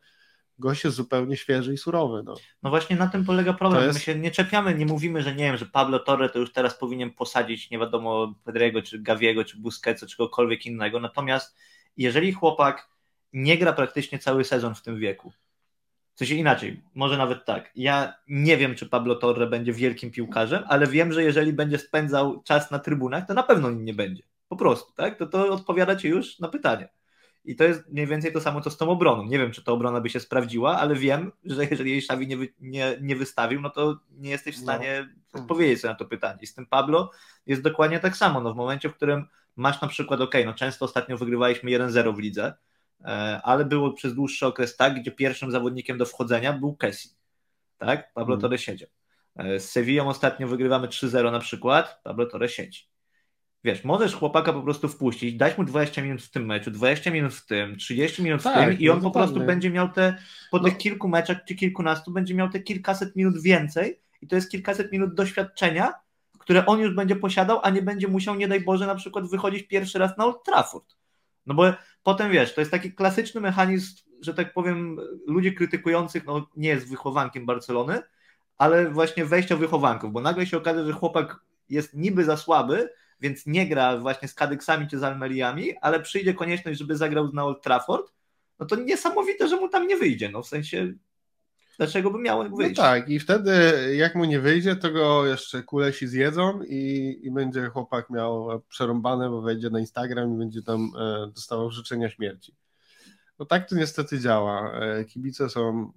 gość 0.60 0.84
jest 0.84 0.98
zupełnie 0.98 1.38
świeży 1.38 1.74
i 1.74 1.78
surowy. 1.78 2.24
No, 2.26 2.36
no 2.64 2.70
właśnie 2.70 2.96
na 2.96 3.08
tym 3.08 3.26
polega 3.26 3.54
problem. 3.54 3.84
Jest... 3.84 3.96
My 3.96 4.00
się 4.00 4.16
nie 4.16 4.32
czepiamy, 4.32 4.76
nie 4.76 4.86
mówimy, 4.86 5.22
że 5.22 5.36
nie 5.36 5.44
wiem, 5.44 5.58
że 5.58 5.66
Pablo 5.66 6.00
Torre 6.00 6.30
to 6.30 6.40
już 6.40 6.54
teraz 6.54 6.78
powinien 6.78 7.12
posadzić 7.12 7.70
nie 7.70 7.80
wiadomo 7.80 8.34
Pedrego, 8.44 8.82
czy 8.82 9.00
Gaviego, 9.00 9.46
czy 9.46 9.58
Busquetsa, 9.58 10.06
czy 10.08 10.18
kogokolwiek 10.18 10.66
innego. 10.66 11.00
Natomiast 11.00 11.56
jeżeli 11.98 12.32
chłopak 12.32 12.90
nie 13.34 13.58
gra 13.58 13.74
praktycznie 13.74 14.20
cały 14.20 14.44
sezon 14.44 14.76
w 14.76 14.82
tym 14.82 15.00
wieku, 15.00 15.32
w 16.16 16.20
sensie 16.20 16.36
inaczej, 16.36 16.84
może 16.96 17.18
nawet 17.18 17.46
tak. 17.46 17.72
Ja 17.76 18.14
nie 18.28 18.58
wiem, 18.58 18.76
czy 18.76 18.90
Pablo 18.90 19.16
Torre 19.16 19.48
będzie 19.48 19.74
wielkim 19.74 20.12
piłkarzem, 20.12 20.64
ale 20.68 20.88
wiem, 20.88 21.14
że 21.14 21.24
jeżeli 21.24 21.54
będzie 21.54 21.78
spędzał 21.78 22.44
czas 22.44 22.72
na 22.72 22.80
trybunach, 22.80 23.28
to 23.28 23.34
na 23.34 23.44
pewno 23.44 23.72
nim 23.72 23.86
nie 23.86 23.94
będzie. 23.94 24.24
Po 24.48 24.56
prostu, 24.56 24.94
tak? 24.94 25.18
To, 25.18 25.26
to 25.26 25.54
odpowiada 25.54 25.96
ci 25.96 26.08
już 26.08 26.40
na 26.40 26.48
pytanie. 26.48 26.90
I 27.46 27.56
to 27.56 27.64
jest 27.64 27.90
mniej 27.90 28.08
więcej 28.08 28.34
to 28.34 28.42
samo, 28.42 28.62
co 28.62 28.70
z 28.70 28.78
tą 28.78 28.90
obroną. 28.90 29.26
Nie 29.26 29.40
wiem, 29.40 29.52
czy 29.52 29.64
ta 29.64 29.72
obrona 29.72 30.02
by 30.02 30.10
się 30.10 30.20
sprawdziła, 30.20 30.78
ale 30.80 30.96
wiem, 30.96 31.32
że 31.46 31.66
jeżeli 31.66 31.90
jej 31.92 32.00
Xavi 32.00 32.28
nie, 32.28 32.38
wy, 32.38 32.54
nie, 32.60 32.98
nie 33.02 33.16
wystawił, 33.16 33.62
no 33.62 33.70
to 33.70 34.00
nie 34.12 34.30
jesteś 34.30 34.56
w 34.56 34.60
no. 34.60 34.64
stanie 34.64 35.10
no. 35.34 35.42
odpowiedzieć 35.42 35.82
sobie 35.82 35.92
na 35.92 35.98
to 35.98 36.06
pytanie. 36.06 36.40
I 36.42 36.48
z 36.48 36.54
tym 36.54 36.66
Pablo 36.66 37.12
jest 37.46 37.62
dokładnie 37.62 38.00
tak 38.00 38.18
samo. 38.18 38.42
No, 38.42 38.54
w 38.54 38.58
momencie, 38.58 38.90
w 38.90 38.96
którym 38.96 39.26
masz 39.56 39.82
na 39.82 39.88
przykład, 39.88 40.22
ok, 40.22 40.36
no 40.46 40.54
często 40.54 40.86
ostatnio 40.86 41.18
wygrywaliśmy 41.18 41.72
1-0 41.72 42.16
w 42.16 42.20
lidze, 42.20 42.54
ale 43.44 43.66
było 43.66 43.94
przez 43.94 44.16
dłuższy 44.16 44.46
okres 44.46 44.78
tak, 44.78 45.00
gdzie 45.00 45.12
pierwszym 45.12 45.52
zawodnikiem 45.52 45.98
do 45.98 46.06
wchodzenia 46.06 46.54
był 46.54 46.76
Kessi. 46.76 47.10
Tak? 47.78 48.14
Pablo 48.14 48.36
mm. 48.36 48.42
Torre 48.42 48.58
siedział. 48.58 48.90
E, 49.36 49.60
z 49.60 49.72
Sevillą 49.72 50.10
ostatnio 50.10 50.48
wygrywamy 50.48 50.88
3-0 50.88 51.32
na 51.32 51.40
przykład, 51.40 52.02
Pablo 52.04 52.26
Torre 52.26 52.50
siedzi. 52.50 52.94
Wiesz, 53.64 53.84
możesz 53.84 54.16
chłopaka 54.16 54.54
po 54.54 54.62
prostu 54.62 54.88
wpuścić, 54.88 55.36
dać 55.36 55.58
mu 55.58 55.64
20 55.64 56.02
minut 56.02 56.22
w 56.22 56.32
tym 56.32 56.46
meczu, 56.46 56.72
20 56.72 57.12
minut 57.12 57.34
w 57.34 57.46
tym, 57.46 57.78
30 57.78 58.24
minut 58.24 58.42
w 58.42 58.44
tak, 58.44 58.70
tym 58.70 58.80
i 58.80 58.90
on 58.90 58.98
no 58.98 59.04
po 59.04 59.20
prostu 59.20 59.40
będzie 59.40 59.70
miał 59.70 59.90
te, 59.90 60.18
po 60.52 60.58
no. 60.58 60.64
tych 60.64 60.78
kilku 60.78 61.08
meczach 61.08 61.38
czy 61.48 61.56
kilkunastu, 61.56 62.12
będzie 62.12 62.34
miał 62.34 62.50
te 62.50 62.60
kilkaset 62.60 63.16
minut 63.16 63.42
więcej 63.42 64.00
i 64.22 64.28
to 64.28 64.36
jest 64.36 64.52
kilkaset 64.52 64.92
minut 64.92 65.14
doświadczenia, 65.14 65.94
które 66.40 66.66
on 66.66 66.80
już 66.80 66.96
będzie 66.96 67.16
posiadał, 67.16 67.60
a 67.64 67.70
nie 67.70 67.82
będzie 67.82 68.08
musiał, 68.08 68.36
nie 68.36 68.48
daj 68.48 68.62
Boże, 68.62 68.88
na 68.88 68.96
przykład 68.96 69.30
wychodzić 69.30 69.68
pierwszy 69.68 70.00
raz 70.00 70.18
na 70.18 70.26
Old 70.26 70.44
Trafford. 70.46 70.96
No 71.46 71.54
bo 71.54 71.74
potem 72.04 72.32
wiesz, 72.32 72.54
to 72.54 72.62
jest 72.62 72.72
taki 72.72 72.94
klasyczny 72.94 73.42
mechanizm, 73.42 73.96
że 74.22 74.34
tak 74.34 74.54
powiem, 74.54 75.00
ludzi 75.28 75.56
krytykujących, 75.56 76.26
no 76.26 76.48
nie 76.58 76.70
jest 76.70 76.90
wychowankiem 76.90 77.46
Barcelony, 77.46 78.02
ale 78.58 78.92
właśnie 78.92 79.26
wejścia 79.26 79.56
wychowanków, 79.56 80.12
bo 80.12 80.22
nagle 80.22 80.46
się 80.46 80.58
okaże, 80.58 80.86
że 80.86 80.94
chłopak 80.94 81.40
jest 81.70 81.94
niby 81.94 82.24
za 82.24 82.38
słaby, 82.38 82.90
więc 83.22 83.46
nie 83.46 83.68
gra 83.68 83.98
właśnie 83.98 84.28
z 84.28 84.34
Kadyksami 84.34 84.88
czy 84.88 85.00
z 85.00 85.04
Almeriami, 85.04 85.78
ale 85.82 86.00
przyjdzie 86.00 86.34
konieczność, 86.34 86.80
żeby 86.80 86.98
zagrał 86.98 87.34
na 87.34 87.46
Old 87.46 87.64
Trafford, 87.64 88.14
no 88.60 88.66
to 88.66 88.76
niesamowite, 88.76 89.48
że 89.48 89.56
mu 89.56 89.70
tam 89.70 89.88
nie 89.88 89.98
wyjdzie, 89.98 90.30
no 90.30 90.42
w 90.42 90.48
sensie 90.48 90.94
Dlaczego 91.78 92.12
by 92.12 92.20
miało 92.20 92.44
No 92.44 92.56
wyjść? 92.56 92.76
tak, 92.76 93.10
i 93.10 93.20
wtedy 93.20 93.52
jak 93.96 94.16
mu 94.16 94.26
nie 94.26 94.40
wyjdzie, 94.40 94.76
to 94.76 94.92
go 94.92 95.26
jeszcze 95.26 95.64
kulesi 95.64 96.08
zjedzą 96.08 96.62
i, 96.64 97.20
i 97.24 97.32
będzie 97.32 97.66
chłopak 97.70 98.10
miał 98.10 98.62
przerąbane, 98.70 99.30
bo 99.30 99.42
wejdzie 99.42 99.70
na 99.70 99.80
Instagram 99.80 100.34
i 100.36 100.38
będzie 100.38 100.62
tam 100.62 100.92
e, 101.00 101.28
dostawał 101.36 101.72
życzenia 101.72 102.10
śmierci. 102.10 102.56
No 103.40 103.46
tak 103.46 103.70
to 103.70 103.76
niestety 103.76 104.20
działa. 104.20 104.74
E, 104.80 105.06
kibice 105.06 105.50
są 105.50 105.92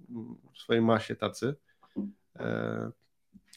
w 0.53 0.57
swojej 0.59 0.81
masie 0.81 1.15
tacy. 1.15 1.55
E, 2.39 2.91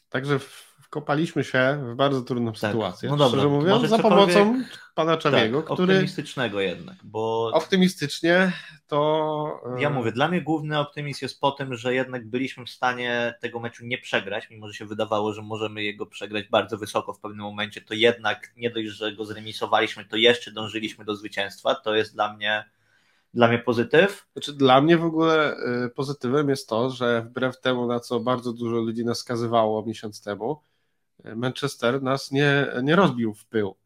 także 0.09 0.38
w, 0.38 0.69
wkopaliśmy 0.90 1.44
się 1.44 1.85
w 1.92 1.94
bardzo 1.94 2.22
trudną 2.22 2.55
sytuację. 2.55 3.09
no 3.09 3.16
dobra, 3.16 3.40
Szczerze 3.40 3.48
mówiąc, 3.48 3.88
za 3.88 3.98
pomocą 3.98 4.62
pana 4.94 5.16
Czawiego, 5.16 5.62
tak, 5.62 5.74
który 5.74 5.92
optymistycznego 5.92 6.61
jednak, 6.61 6.96
bo 7.05 7.50
optymistycznie 7.55 8.53
to. 8.87 9.61
e, 9.76 9.83
ja 9.83 9.90
mówię, 9.90 10.12
dla 10.12 10.29
mnie 10.29 10.42
główny 10.42 10.79
optymizm 10.79 11.18
jest 11.24 11.40
po 11.40 11.50
tym, 11.50 11.74
że 11.74 11.94
jednak 11.94 12.29
byliśmy 12.29 12.64
w 12.64 12.70
stanie 12.70 13.35
tego 13.40 13.61
meczu 13.61 13.87
nie 13.87 13.98
przegrać, 13.98 14.50
mimo 14.50 14.68
że 14.68 14.74
się 14.74 14.87
wydawało, 14.87 15.33
że 15.33 15.42
możemy 15.42 15.83
jego 15.83 16.07
przegrać 16.07 16.48
bardzo 16.48 16.79
wysoko 16.79 17.12
w 17.12 17.20
pewnym 17.20 17.42
momencie, 17.42 17.81
to 17.81 17.94
jednak 17.94 18.53
nie 18.57 18.70
dość, 18.70 18.88
że 18.88 19.12
go 19.12 19.24
zremisowaliśmy, 19.24 20.05
to 20.05 20.16
jeszcze 20.16 20.53
dążyliśmy 20.53 21.05
do 21.05 21.16
zwycięstwa. 21.16 21.74
To 21.74 21.94
jest 21.94 22.14
dla 22.14 22.35
mnie 22.35 22.64
dla 23.35 23.48
mnie 23.48 23.59
pozytyw. 23.59 24.26
Znaczy, 24.33 24.53
dla 24.53 24.81
mnie 24.81 24.98
w 24.98 25.05
ogóle 25.05 25.57
y, 25.87 25.90
pozytywem 25.90 26.48
jest 26.48 26.68
to, 26.68 26.90
że 26.90 27.22
wbrew 27.22 27.61
temu, 27.61 27.87
na 27.87 28.00
co 28.00 28.20
bardzo 28.20 28.53
dużo 28.53 28.76
ludzi 28.76 29.05
nas 29.05 29.18
skazywało 29.18 29.87
miesiąc 29.87 30.22
temu, 30.22 30.62
Manchester 31.37 32.02
nas 32.02 32.30
nie, 32.30 32.66
nie 32.83 32.96
rozbił 32.96 33.35
w 33.35 33.46
pył. 33.46 33.76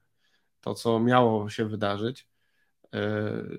To, 0.60 0.74
co 0.74 1.00
miało 1.00 1.50
się 1.50 1.64
wydarzyć, 1.64 2.26
y, 2.84 2.98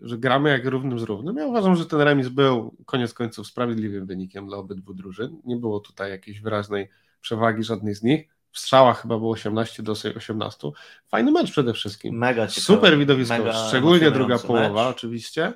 że 0.02 0.18
gramy 0.18 0.50
jak 0.50 0.66
równym 0.66 1.00
z 1.00 1.04
równym. 1.04 1.38
Ja 1.38 1.46
uważam, 1.46 1.76
że 1.76 1.86
ten 1.86 2.02
remis 2.02 2.28
był 2.28 2.76
koniec 2.86 3.14
końców 3.14 3.48
sprawiedliwym 3.48 4.06
wynikiem 4.06 4.48
dla 4.48 4.58
obydwu 4.58 4.94
drużyn. 4.94 5.42
Nie 5.46 5.56
było 5.56 5.80
tutaj 5.80 6.12
jakiejś 6.12 6.42
wyraźnej 6.42 6.90
przewagi 7.22 7.64
żadnej 7.64 7.96
z 7.96 8.04
nich. 8.04 8.28
W 8.52 8.60
strzałach 8.60 9.02
chyba 9.02 9.18
było 9.18 9.32
18 9.32 9.84
do 9.84 9.92
18. 9.92 10.72
Fajny 11.08 11.32
mecz 11.32 11.52
przede 11.52 11.74
wszystkim. 11.74 12.18
Mega 12.18 12.48
ciekawy, 12.48 12.62
Super 12.62 12.98
widowisko, 12.98 13.38
mega 13.38 13.68
szczególnie 13.68 14.12
druga 14.12 14.40
połowa 14.40 14.86
mecz. 14.86 14.96
oczywiście. 14.96 15.54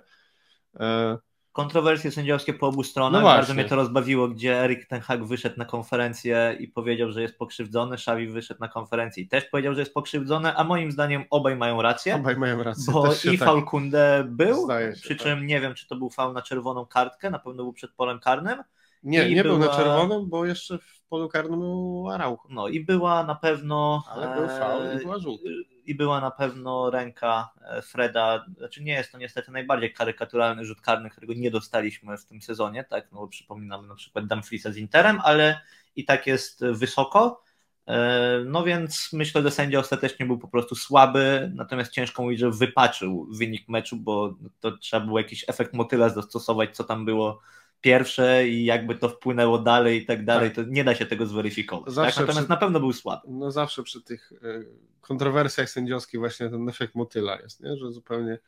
Kontrowersje 1.51 2.12
sędziowskie 2.12 2.53
po 2.53 2.67
obu 2.67 2.83
stronach. 2.83 3.21
No. 3.21 3.27
Bardzo 3.27 3.53
mnie 3.53 3.65
to 3.65 3.75
rozbawiło, 3.75 4.27
gdzie 4.27 4.63
Erik 4.63 4.85
Ten 4.85 5.01
Hag 5.01 5.23
wyszedł 5.23 5.55
na 5.57 5.65
konferencję 5.65 6.57
i 6.59 6.67
powiedział, 6.67 7.12
że 7.12 7.21
jest 7.21 7.38
pokrzywdzony. 7.38 7.93
Xavi 7.95 8.27
wyszedł 8.27 8.59
na 8.59 8.67
konferencję 8.67 9.23
i 9.23 9.27
też 9.27 9.45
powiedział, 9.45 9.73
że 9.73 9.79
jest 9.79 9.93
pokrzywdzony, 9.93 10.55
a 10.55 10.63
moim 10.63 10.91
zdaniem 10.91 11.23
obaj 11.29 11.55
mają 11.55 11.81
rację. 11.81 12.15
Obaj 12.15 12.38
mają 12.38 12.63
rację. 12.63 12.93
Bo 12.93 13.13
i 13.33 13.38
tak- 13.38 13.47
faul 13.47 13.65
Kunde 13.65 14.25
był, 14.29 14.67
się, 14.69 14.93
przy 15.01 15.15
tak. 15.15 15.17
czym 15.27 15.47
nie 15.47 15.62
wiem, 15.62 15.73
czy 15.75 15.88
to 15.88 15.95
był 15.95 16.09
faul 16.09 16.33
na 16.33 16.41
czerwoną 16.41 16.85
kartkę, 16.85 17.29
na 17.29 17.39
pewno 17.39 17.63
był 17.63 17.73
przed 17.73 17.91
polem 17.91 18.19
karnym. 18.19 18.63
Nie, 19.03 19.29
nie 19.29 19.43
był 19.43 19.57
na 19.57 19.65
była- 19.65 19.77
czerwonym, 19.77 20.29
bo 20.29 20.45
jeszcze 20.45 20.77
w 20.77 21.01
polu 21.09 21.29
karnym 21.29 21.59
był 21.59 22.09
Araujo. 22.12 22.38
No 22.49 22.67
i 22.67 22.79
była 22.85 23.23
na 23.23 23.35
pewno. 23.35 24.03
Ale 24.09 24.35
był 24.35 24.47
faul 24.47 24.83
i 24.83 24.88
e, 24.88 24.99
była 24.99 25.19
żółta. 25.19 25.43
I 25.89 25.95
była 25.95 26.21
na 26.21 26.32
pewno 26.32 26.89
ręka 26.89 27.49
e, 27.62 27.82
Freda. 27.82 28.45
Znaczy 28.58 28.84
nie 28.84 28.93
jest 28.93 29.12
to 29.12 29.17
niestety 29.17 29.52
najbardziej 29.52 29.93
karykaturalny 29.93 30.65
rzut 30.65 30.82
karny, 30.82 31.10
którego 31.10 31.34
nie 31.34 31.52
dostaliśmy 31.52 32.17
w 32.17 32.25
tym 32.25 32.41
sezonie, 32.41 32.84
tak? 32.84 33.12
No 33.12 33.28
przypominamy 33.28 33.88
na 33.88 33.95
przykład 33.95 34.28
Dumfriesa 34.28 34.71
z 34.71 34.78
Interem, 34.78 35.19
ale 35.23 35.62
i 35.95 36.06
tak 36.06 36.28
jest 36.28 36.65
wysoko. 36.65 37.43
E, 37.88 38.43
No 38.45 38.63
więc 38.63 39.10
myślę, 39.13 39.41
że 39.41 39.52
sędzia 39.52 39.80
ostatecznie 39.80 40.25
był 40.25 40.38
po 40.38 40.47
prostu 40.47 40.75
słaby, 40.75 41.52
natomiast 41.56 41.91
ciężko 41.91 42.23
mówić, 42.23 42.39
że 42.39 42.52
wypaczył 42.52 43.28
wynik 43.32 43.69
meczu, 43.69 43.97
bo 43.97 44.36
to 44.60 44.78
trzeba 44.78 45.06
było 45.06 45.19
jakiś 45.19 45.45
efekt 45.49 45.73
motyla 45.73 46.10
zastosować, 46.10 46.75
co 46.75 46.84
tam 46.84 47.06
było 47.06 47.41
pierwsze 47.81 48.47
i 48.47 48.65
jakby 48.65 48.95
to 48.95 49.09
wpłynęło 49.09 49.59
dalej 49.59 50.01
i 50.01 50.05
tak 50.05 50.25
dalej, 50.25 50.51
to 50.51 50.61
nie 50.63 50.83
da 50.83 50.95
się 50.95 51.05
tego 51.05 51.25
zweryfikować. 51.25 51.95
Tak? 51.95 52.05
Natomiast 52.05 52.39
przy- 52.39 52.49
na 52.49 52.57
pewno 52.57 52.79
był 52.79 52.93
słaby. 52.93 53.21
No 53.27 53.51
zawsze 53.51 53.83
przy 53.83 54.01
tych 54.01 54.31
e, 54.43 54.63
kontrowersjach 55.01 55.69
sędziowskich 55.69 56.19
właśnie 56.19 56.49
ten 56.49 56.69
efekt 56.69 56.95
motyla 56.95 57.39
jest, 57.41 57.63
nie? 57.63 57.77
że 57.77 57.91
zupełnie 57.91 58.39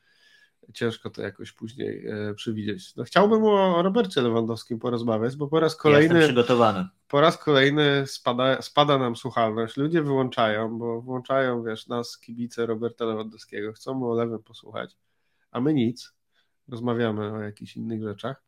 ciężko 0.73 1.09
to 1.09 1.21
jakoś 1.21 1.51
później 1.51 2.07
e, 2.07 2.33
przewidzieć. 2.33 2.95
No, 2.95 3.03
chciałbym 3.03 3.43
o 3.43 3.81
Robercie 3.81 4.21
Lewandowskim 4.21 4.79
porozmawiać, 4.79 5.35
bo 5.35 5.47
po 5.47 5.59
raz 5.59 5.71
Jestem 5.71 5.81
kolejny, 5.91 6.19
przygotowany. 6.23 6.85
po 7.07 7.21
raz 7.21 7.37
kolejny 7.37 8.07
spada, 8.07 8.61
spada 8.61 8.97
nam 8.97 9.15
słuchalność. 9.15 9.77
Ludzie 9.77 10.01
wyłączają, 10.01 10.77
bo 10.77 11.01
włączają, 11.01 11.63
wiesz, 11.63 11.87
nas 11.87 12.17
kibice 12.17 12.65
Roberta 12.65 13.05
Lewandowskiego, 13.05 13.73
chcą 13.73 13.93
mu 13.93 14.11
o 14.11 14.15
lewym 14.15 14.43
posłuchać, 14.43 14.97
a 15.51 15.61
my 15.61 15.73
nic. 15.73 16.13
Rozmawiamy 16.67 17.33
o 17.33 17.41
jakichś 17.41 17.75
innych 17.77 18.03
rzeczach. 18.03 18.43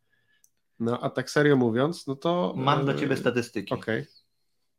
No 0.80 1.00
a 1.02 1.10
tak 1.10 1.30
serio 1.30 1.56
mówiąc, 1.56 2.08
no 2.08 2.16
to... 2.16 2.54
Mam 2.58 2.86
dla 2.86 2.94
e, 2.94 2.96
ciebie 3.00 3.18
statystyki 3.18 3.74
Okej. 3.74 4.06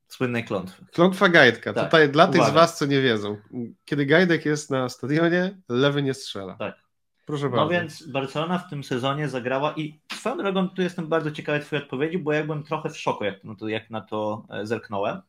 słynnej 0.08 0.44
klątwy. 0.44 0.84
Klątwa 0.92 1.28
Gajdka. 1.28 1.72
Tak, 1.72 1.84
Tutaj 1.84 2.08
dla 2.10 2.26
tych 2.26 2.36
z 2.36 2.38
uwaga. 2.44 2.54
Was, 2.54 2.78
co 2.78 2.86
nie 2.86 3.00
wiedzą. 3.02 3.36
Kiedy 3.84 4.06
Gajdek 4.06 4.44
jest 4.46 4.70
na 4.70 4.88
stadionie, 4.88 5.60
lewy 5.68 6.02
nie 6.02 6.14
strzela. 6.14 6.54
Tak. 6.54 6.84
Proszę 7.26 7.44
No 7.44 7.50
bardzo. 7.50 7.70
więc 7.70 8.06
Barcelona 8.06 8.58
w 8.58 8.70
tym 8.70 8.84
sezonie 8.84 9.28
zagrała 9.28 9.72
i 9.76 10.00
swoją 10.12 10.36
drogą 10.38 10.68
tu 10.68 10.82
jestem 10.82 11.08
bardzo 11.08 11.30
ciekawy 11.30 11.60
Twojej 11.60 11.82
odpowiedzi, 11.84 12.18
bo 12.18 12.32
ja 12.32 12.44
byłem 12.44 12.62
trochę 12.62 12.90
w 12.90 12.98
szoku, 12.98 13.24
jak 13.24 13.44
na 13.44 13.54
to, 13.54 13.68
jak 13.68 13.90
na 13.90 14.00
to 14.00 14.46
e, 14.50 14.66
zerknąłem. 14.66 15.20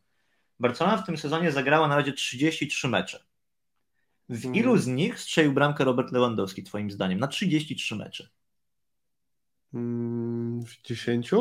Barcelona 0.60 0.98
w 0.98 1.06
tym 1.06 1.18
sezonie 1.18 1.52
zagrała 1.52 1.88
na 1.88 1.96
razie 1.96 2.14
33 2.14 2.88
mecze. 2.88 3.26
W 4.30 4.36
Mhm. 4.36 4.56
ilu 4.56 4.78
z 4.78 4.88
nich 4.88 5.20
strzelił 5.20 5.54
bramkę 5.54 5.84
Robert 5.84 6.12
Lewandowski, 6.12 6.64
Twoim 6.64 6.92
zdaniem? 6.92 7.20
Na 7.20 7.28
33 7.28 7.96
mecze. 7.96 8.30
Mm, 9.76 10.62
W 10.66 10.82
10? 10.82 11.32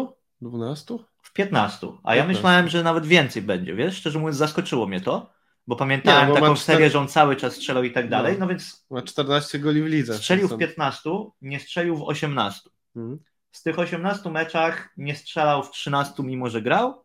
12? 0.41 0.97
W 1.23 1.33
15. 1.33 1.87
A 2.03 2.15
ja 2.15 2.23
15. 2.23 2.27
myślałem, 2.27 2.69
że 2.69 2.83
nawet 2.83 3.07
więcej 3.07 3.43
będzie, 3.43 3.75
wiesz? 3.75 3.97
Szczerze 3.97 4.19
mówiąc, 4.19 4.37
zaskoczyło 4.37 4.87
mnie 4.87 5.01
to, 5.01 5.31
bo 5.67 5.77
pamiętałem 5.77 6.23
Nie, 6.23 6.29
bo 6.29 6.35
taką 6.35 6.47
ma 6.49 6.55
cztery- 6.55 6.59
serię, 6.77 6.91
że 6.91 6.99
on 6.99 7.09
cały 7.09 7.37
czas 7.37 7.55
strzelał 7.55 7.85
i 7.85 7.91
tak 7.93 8.09
dalej, 8.09 8.33
No. 8.33 8.39
no 8.41 8.47
więc 8.47 8.87
Ma 8.91 9.03
14 9.03 9.59
goli 9.59 9.83
w 9.83 9.87
lidze. 9.87 10.15
strzelił 10.19 10.47
w 10.47 10.51
Są- 10.51 10.59
15, 10.59 11.11
nie 11.43 11.61
strzelił 11.61 11.97
w 11.97 12.03
18. 12.03 12.71
Mhm. 12.97 13.19
Z 13.53 13.63
tych 13.63 13.79
18 13.79 14.31
meczach 14.31 14.89
nie 14.97 15.15
strzelał 15.15 15.63
w 15.63 15.71
13, 15.71 16.23
mimo 16.23 16.51
że 16.51 16.63
grał. 16.63 17.05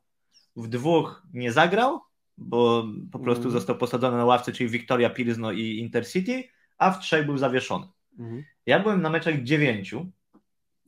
W 0.55 0.67
dwóch 0.67 1.23
nie 1.33 1.51
zagrał, 1.51 1.99
bo 2.37 2.85
po 3.11 3.19
prostu 3.19 3.43
Mhm. 3.43 3.53
został 3.59 3.77
posadzony 3.77 4.17
na 4.17 4.25
ławce, 4.25 4.51
czyli 4.51 4.69
Victoria 4.69 5.09
Pilsno 5.09 5.51
i 5.51 5.77
Intercity, 5.77 6.43
a 6.77 6.91
w 6.91 6.99
trzech 6.99 7.25
był 7.25 7.37
zawieszony. 7.37 7.87
Mhm. 8.19 8.43
Ja 8.65 8.79
byłem 8.79 9.01
na 9.01 9.09
meczach 9.09 9.43
dziewięciu, 9.43 10.11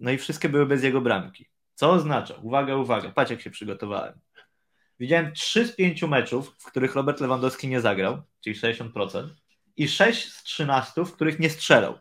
no 0.02 0.12
i 0.12 0.18
wszystkie 0.18 0.50
były 0.50 0.66
bez 0.66 0.84
jego 0.84 1.02
bramki. 1.02 1.50
Co 1.76 1.92
oznacza? 1.92 2.34
Uwaga, 2.34 2.76
uwaga, 2.76 3.12
patrz 3.12 3.32
jak 3.32 3.42
się 3.42 3.50
przygotowałem. 3.50 4.20
Widziałem 5.00 5.34
3 5.34 5.68
z 5.68 5.76
5 5.76 6.04
meczów, 6.04 6.56
w 6.60 6.66
których 6.66 6.96
Robert 6.96 7.22
Lewandowski 7.22 7.68
nie 7.68 7.82
zagrał, 7.82 8.22
czyli 8.40 8.56
60%, 8.56 9.30
i 9.78 9.88
6 9.88 10.34
z 10.34 10.44
13, 10.44 11.06
w 11.06 11.14
których 11.14 11.40
nie 11.40 11.50
strzelał, 11.50 11.98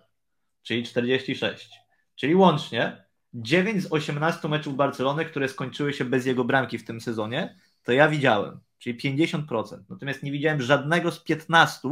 czyli 0.63 0.85
46. 0.85 1.71
Czyli 2.15 2.35
łącznie 2.35 3.05
9 3.35 3.83
z 3.83 3.93
18 3.93 4.49
meczów 4.49 4.77
Barcelony, 4.77 5.25
które 5.25 5.49
skończyły 5.49 5.93
się 5.93 6.05
bez 6.05 6.27
jego 6.27 6.45
bramki 6.45 6.79
w 6.79 6.85
tym 6.85 7.01
sezonie, 7.01 7.59
to 7.83 7.93
ja 7.93 8.09
widziałem, 8.09 8.61
czyli 8.79 8.99
50%. 8.99 9.83
Natomiast 9.89 10.23
nie 10.23 10.33
widziałem 10.33 10.63
żadnego 10.63 11.13
z 11.13 11.25
15, 11.25 11.89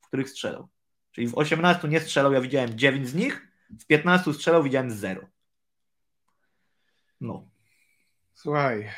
w 0.00 0.06
których 0.06 0.30
strzelał. 0.30 0.68
Czyli 1.12 1.28
w 1.28 1.34
18 1.34 1.88
nie 1.88 2.00
strzelał, 2.00 2.32
ja 2.32 2.40
widziałem 2.40 2.78
9 2.78 3.08
z 3.08 3.14
nich, 3.14 3.48
w 3.80 3.86
15 3.86 4.34
strzelał, 4.34 4.62
widziałem 4.62 4.90
0. 4.90 5.26
No. 7.20 7.48
Słuchaj. 8.34 8.88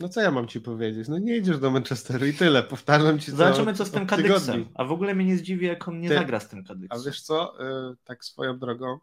No 0.00 0.08
co 0.08 0.20
ja 0.20 0.30
mam 0.30 0.48
ci 0.48 0.60
powiedzieć? 0.60 1.08
No 1.08 1.18
nie 1.18 1.36
idziesz 1.36 1.58
do 1.58 1.70
Manchesteru 1.70 2.26
i 2.26 2.34
tyle. 2.34 2.62
Powtarzam 2.62 3.18
ci 3.18 3.30
Zobaczymy, 3.30 3.74
co 3.74 3.84
z 3.84 3.90
tym 3.90 4.06
Kadyksem. 4.06 4.68
A 4.74 4.84
w 4.84 4.92
ogóle 4.92 5.14
mnie 5.14 5.24
nie 5.24 5.36
zdziwi, 5.36 5.66
jak 5.66 5.88
on 5.88 6.00
nie 6.00 6.08
Ty- 6.08 6.14
zagra 6.14 6.40
z 6.40 6.48
tym 6.48 6.58
A 6.64 6.68
Kadyksem. 6.68 7.02
wiesz 7.06 7.22
co? 7.22 7.64
Y, 7.92 7.96
Tak 8.04 8.24
swoją 8.24 8.58
drogą, 8.58 8.98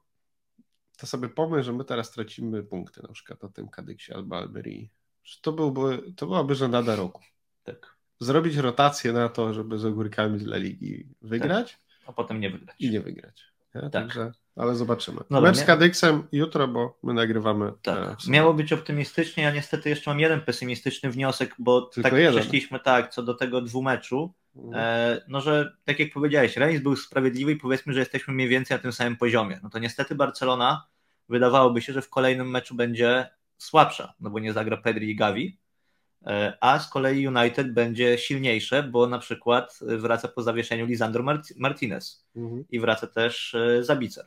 to 0.97 1.07
sobie 1.07 1.29
pomyśl, 1.29 1.63
że 1.63 1.73
my 1.73 1.85
teraz 1.85 2.11
tracimy 2.11 2.63
punkty 2.63 3.01
na 3.03 3.07
przykład 3.13 3.43
na 3.43 3.49
tym 3.49 3.69
Kadyksie 3.69 4.13
albo 4.13 4.37
Almerii. 4.37 4.89
Że 5.23 5.37
To, 5.41 5.51
byłby, 5.51 6.13
to 6.15 6.25
byłaby 6.25 6.55
żenada 6.55 6.95
roku. 6.95 7.21
Tak. 7.63 7.95
Zrobić 8.19 8.55
rotację 8.55 9.13
na 9.13 9.29
to, 9.29 9.53
żeby 9.53 9.77
z 9.79 9.85
ogórkami 9.85 10.39
z 10.39 10.43
La 10.43 10.57
Ligi 10.57 11.07
wygrać 11.21 11.79
A 12.05 12.13
potem 12.13 12.39
nie 12.39 12.49
wygrać. 12.49 12.75
i 12.79 12.89
nie 12.91 13.01
wygrać. 13.01 13.43
Nie? 13.75 13.89
Także, 13.89 14.31
ale 14.57 14.75
zobaczymy. 14.75 15.17
Dobra, 15.29 15.49
Mecz 15.51 15.57
z 15.59 15.63
Kadyksem 15.63 16.23
jutro, 16.31 16.67
bo 16.67 16.97
my 17.03 17.13
nagrywamy. 17.13 17.65
e, 17.65 17.71
Tak, 17.81 17.97
sobotę. 17.97 18.17
miało 18.31 18.53
być 18.53 18.73
optymistycznie, 18.73 19.43
ja 19.43 19.51
niestety 19.51 19.89
jeszcze 19.89 20.11
mam 20.11 20.19
jeden 20.19 20.41
pesymistyczny 20.41 21.09
wniosek, 21.11 21.55
bo 21.59 21.81
Tylko 21.81 22.09
tak 22.09 22.19
jeden. 22.19 22.39
przeszliśmy 22.41 22.79
tak, 22.79 23.09
co 23.13 23.23
do 23.23 23.33
tego 23.33 23.61
dwumeczu, 23.61 24.33
Mhm. 24.55 24.73
e, 24.85 25.21
no 25.27 25.41
że 25.41 25.77
tak 25.85 25.99
jak 25.99 26.13
powiedziałeś, 26.13 26.57
remis 26.57 26.81
był 26.81 26.95
sprawiedliwy 26.95 27.51
i 27.51 27.55
powiedzmy, 27.55 27.93
że 27.93 27.99
jesteśmy 27.99 28.33
mniej 28.33 28.47
więcej 28.49 28.77
na 28.77 28.81
tym 28.81 28.91
samym 28.91 29.17
poziomie. 29.17 29.59
No 29.63 29.69
to 29.69 29.79
niestety 29.79 30.15
Barcelona 30.15 30.87
wydawałoby 31.29 31.81
się, 31.81 31.93
że 31.93 32.01
w 32.01 32.09
kolejnym 32.09 32.49
meczu 32.49 32.75
będzie 32.75 33.29
słabsza, 33.57 34.13
no 34.19 34.29
bo 34.29 34.39
nie 34.39 34.53
zagra 34.53 34.77
Pedri 34.77 35.09
i 35.09 35.15
Gavi, 35.15 35.57
e, 36.27 36.57
a 36.61 36.79
z 36.79 36.89
kolei 36.89 37.27
United 37.27 37.73
będzie 37.73 38.17
silniejsze, 38.17 38.83
bo 38.83 39.07
na 39.07 39.19
przykład 39.19 39.79
wraca 39.81 40.27
po 40.27 40.41
zawieszeniu 40.43 40.85
Lisandro 40.85 41.23
Mart- 41.23 41.53
Martinez 41.57 42.25
Mhm. 42.35 42.63
i 42.71 42.79
wraca 42.79 43.07
też 43.07 43.55
e, 43.55 43.83
Zabicer. 43.83 44.25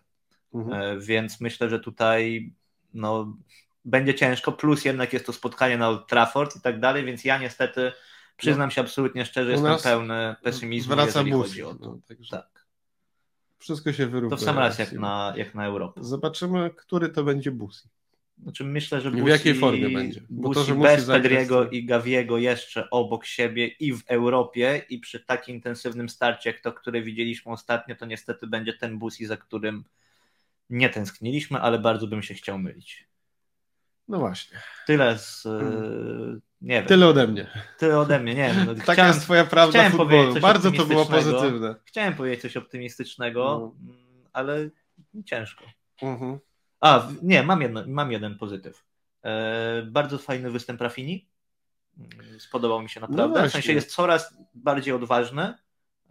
Mhm. 0.55 0.83
E, 0.83 1.01
Więc 1.01 1.41
myślę, 1.41 1.69
że 1.69 1.81
tutaj 1.81 2.53
no, 2.95 3.37
będzie 3.85 4.15
ciężko, 4.15 4.53
plus 4.53 4.85
jednak 4.85 5.13
jest 5.13 5.27
to 5.27 5.33
spotkanie 5.33 5.79
na 5.79 5.89
Old 5.89 6.07
Trafford 6.07 6.57
i 6.57 6.61
tak 6.61 6.81
dalej, 6.81 7.05
więc 7.05 7.25
ja 7.25 7.39
niestety 7.39 7.93
przyznam 8.37 8.67
no. 8.67 8.71
się 8.71 8.81
absolutnie 8.81 9.25
szczerze, 9.25 9.53
jestem 9.53 9.79
pełny 9.83 10.37
pesymizmu, 10.43 10.95
wraca 10.95 11.19
jeżeli 11.19 11.33
chodzi 11.33 11.63
o 11.63 11.75
to. 11.75 11.87
No, 11.87 11.99
także... 12.09 12.31
Tak. 12.31 12.67
Wszystko 13.59 13.93
się 13.93 14.07
wyrównuje. 14.07 14.31
To 14.31 14.37
w 14.37 14.45
sam 14.45 14.59
raz 14.59 14.79
jak 14.79 14.93
na, 14.93 15.35
jak 15.37 15.55
na 15.55 15.67
Europę. 15.67 16.05
Zobaczymy, 16.05 16.71
który 16.77 17.09
to 17.09 17.25
będzie 17.25 17.51
Busi. 17.51 17.89
Znaczy 18.43 18.65
myślę, 18.65 19.01
że 19.01 19.11
Busi, 19.11 19.25
w 19.25 19.29
jakiej 19.29 19.55
formie 19.55 19.89
będzie? 19.91 20.23
Bo 20.31 20.55
to, 20.55 20.65
że 20.65 20.75
bez 20.75 21.07
Pedriego 21.07 21.71
i 21.71 21.85
Gaviego 21.85 22.39
jeszcze 22.39 22.91
obok 22.91 23.25
siebie 23.25 23.67
i 23.67 23.93
w 23.93 24.03
Europie 24.07 24.83
i 24.91 24.99
przy 24.99 25.21
tak 25.21 25.49
intensywnym 25.49 26.09
starcie 26.09 26.51
jak 26.51 26.61
to, 26.61 26.73
które 26.73 27.03
widzieliśmy 27.03 27.53
ostatnio, 27.53 27.97
to 27.97 28.07
niestety 28.07 28.47
będzie 28.47 28.73
ten 28.73 28.99
Busi, 28.99 29.27
za 29.27 29.37
którym 29.37 29.85
nie 30.71 30.91
tęskniliśmy, 30.91 31.61
ale 31.61 31.79
bardzo 31.79 32.07
bym 32.07 32.23
się 32.23 32.35
chciał 32.35 32.59
mylić. 32.59 33.09
No 34.09 34.19
właśnie. 34.19 34.59
Tyle 34.87 35.19
z. 35.19 35.43
Hmm. 35.43 36.41
Nie 36.61 36.75
wiem. 36.75 36.87
Tyle 36.87 37.07
ode 37.07 37.27
mnie. 37.27 37.47
Tyle 37.79 37.99
ode 37.99 38.21
mnie, 38.21 38.35
nie 38.35 38.55
wiem. 38.55 38.67
No, 38.67 38.75
Taka 38.87 39.07
jest 39.07 39.23
twoja 39.23 39.45
prawda 39.45 39.91
futbolu. 39.91 40.41
Bardzo 40.41 40.73
to 40.73 40.85
było 40.85 41.07
pozytywne. 41.07 41.75
Chciałem 41.85 42.15
powiedzieć 42.15 42.43
coś 42.43 42.57
optymistycznego, 42.57 43.75
no. 43.81 43.95
ale 44.33 44.71
ciężko. 45.25 45.65
Mhm. 46.03 46.39
A, 46.81 47.09
nie, 47.23 47.43
mam, 47.43 47.63
jedno, 47.63 47.85
mam 47.87 48.13
jeden 48.13 48.39
pozytyw. 48.39 48.85
E, 49.25 49.83
bardzo 49.83 50.19
fajny 50.19 50.51
występ 50.51 50.81
Rafini. 50.81 51.29
Spodobał 52.39 52.83
mi 52.83 52.89
się 52.89 53.01
naprawdę. 53.01 53.43
No 53.43 53.49
w 53.49 53.53
sensie 53.53 53.73
jest 53.73 53.95
coraz 53.95 54.35
bardziej 54.55 54.95
odważny, 54.95 55.55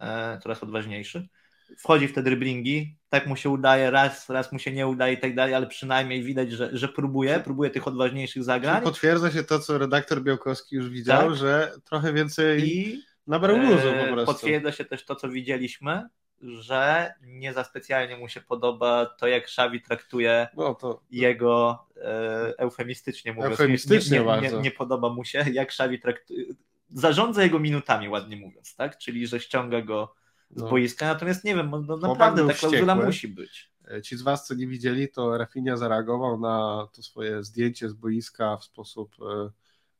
e, 0.00 0.38
coraz 0.42 0.62
odważniejszy 0.62 1.28
wchodzi 1.78 2.08
w 2.08 2.12
te 2.12 2.22
driblingi, 2.22 2.96
tak 3.08 3.26
mu 3.26 3.36
się 3.36 3.50
udaje, 3.50 3.90
raz, 3.90 4.30
raz 4.30 4.52
mu 4.52 4.58
się 4.58 4.72
nie 4.72 4.86
udaje 4.86 5.14
i 5.14 5.18
tak 5.18 5.34
dalej, 5.34 5.54
ale 5.54 5.66
przynajmniej 5.66 6.22
widać, 6.22 6.52
że, 6.52 6.70
że 6.72 6.88
próbuje, 6.88 7.40
próbuje 7.40 7.70
tych 7.70 7.88
odważniejszych 7.88 8.44
zagrań. 8.44 8.82
Potwierdza 8.82 9.30
się 9.30 9.44
to, 9.44 9.58
co 9.58 9.78
redaktor 9.78 10.22
Białkowski 10.22 10.76
już 10.76 10.88
widział, 10.88 11.28
tak? 11.28 11.38
że 11.38 11.72
trochę 11.84 12.12
więcej 12.12 12.68
I 12.68 13.02
nabrał 13.26 13.56
luzu 13.56 13.82
po 13.82 13.88
e, 13.88 14.12
prostu. 14.12 14.32
Potwierdza 14.32 14.72
się 14.72 14.84
też 14.84 15.04
to, 15.04 15.16
co 15.16 15.28
widzieliśmy, 15.28 16.08
że 16.42 17.12
nie 17.22 17.52
za 17.52 17.64
specjalnie 17.64 18.16
mu 18.16 18.28
się 18.28 18.40
podoba 18.40 19.06
to, 19.06 19.26
jak 19.26 19.44
Xavi 19.44 19.82
traktuje 19.82 20.48
no 20.56 20.74
to... 20.74 21.02
jego 21.10 21.86
e, 21.96 22.54
eufemistycznie 22.58 23.32
mówiąc. 23.32 23.52
Eufemistycznie 23.52 24.20
nie, 24.20 24.40
nie, 24.40 24.50
nie, 24.50 24.62
nie, 24.62 24.70
podoba 24.70 25.08
mu 25.08 25.24
się, 25.24 25.44
jak 25.52 25.68
Xavi 25.68 26.00
traktuje, 26.00 26.44
zarządza 26.90 27.42
jego 27.42 27.58
minutami, 27.58 28.08
ładnie 28.08 28.36
mówiąc, 28.36 28.76
tak? 28.76 28.98
Czyli, 28.98 29.26
że 29.26 29.40
ściąga 29.40 29.82
go 29.82 30.14
z 30.50 30.62
no. 30.62 30.68
boiska, 30.68 31.06
natomiast 31.06 31.44
nie 31.44 31.54
wiem, 31.54 31.70
no, 31.88 31.96
naprawdę 31.96 32.46
ta 32.46 32.54
klauzula 32.54 32.94
musi 32.94 33.28
być. 33.28 33.70
E, 33.90 34.02
ci 34.02 34.16
z 34.16 34.22
Was, 34.22 34.46
co 34.46 34.54
nie 34.54 34.66
widzieli, 34.66 35.08
to 35.08 35.38
Rafinha 35.38 35.76
zareagował 35.76 36.40
na 36.40 36.86
to 36.92 37.02
swoje 37.02 37.44
zdjęcie 37.44 37.88
z 37.88 37.92
boiska 37.92 38.56
w 38.56 38.64
sposób 38.64 39.14
e, 39.20 39.50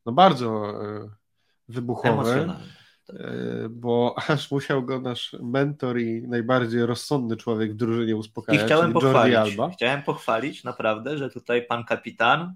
no 0.07 0.13
bardzo 0.13 0.73
e, 0.85 1.09
wybuchowy, 1.69 2.47
tak. 2.47 3.19
bo 3.71 4.15
aż 4.29 4.51
musiał 4.51 4.83
go 4.83 5.01
nasz 5.01 5.37
mentor 5.43 5.99
i 5.99 6.29
najbardziej 6.29 6.87
rozsądny 6.87 7.37
człowiek 7.37 7.73
w 7.73 7.77
drużynie 7.77 8.17
uspokajać, 8.17 8.63
I 8.63 8.67
chciałem 8.67 8.93
pochwalić, 8.93 9.37
Alba. 9.37 9.71
chciałem 9.71 10.03
pochwalić 10.03 10.65
naprawdę, 10.65 11.19
że 11.19 11.31
tutaj 11.31 11.67
pan 11.67 11.85
kapitan 11.85 12.55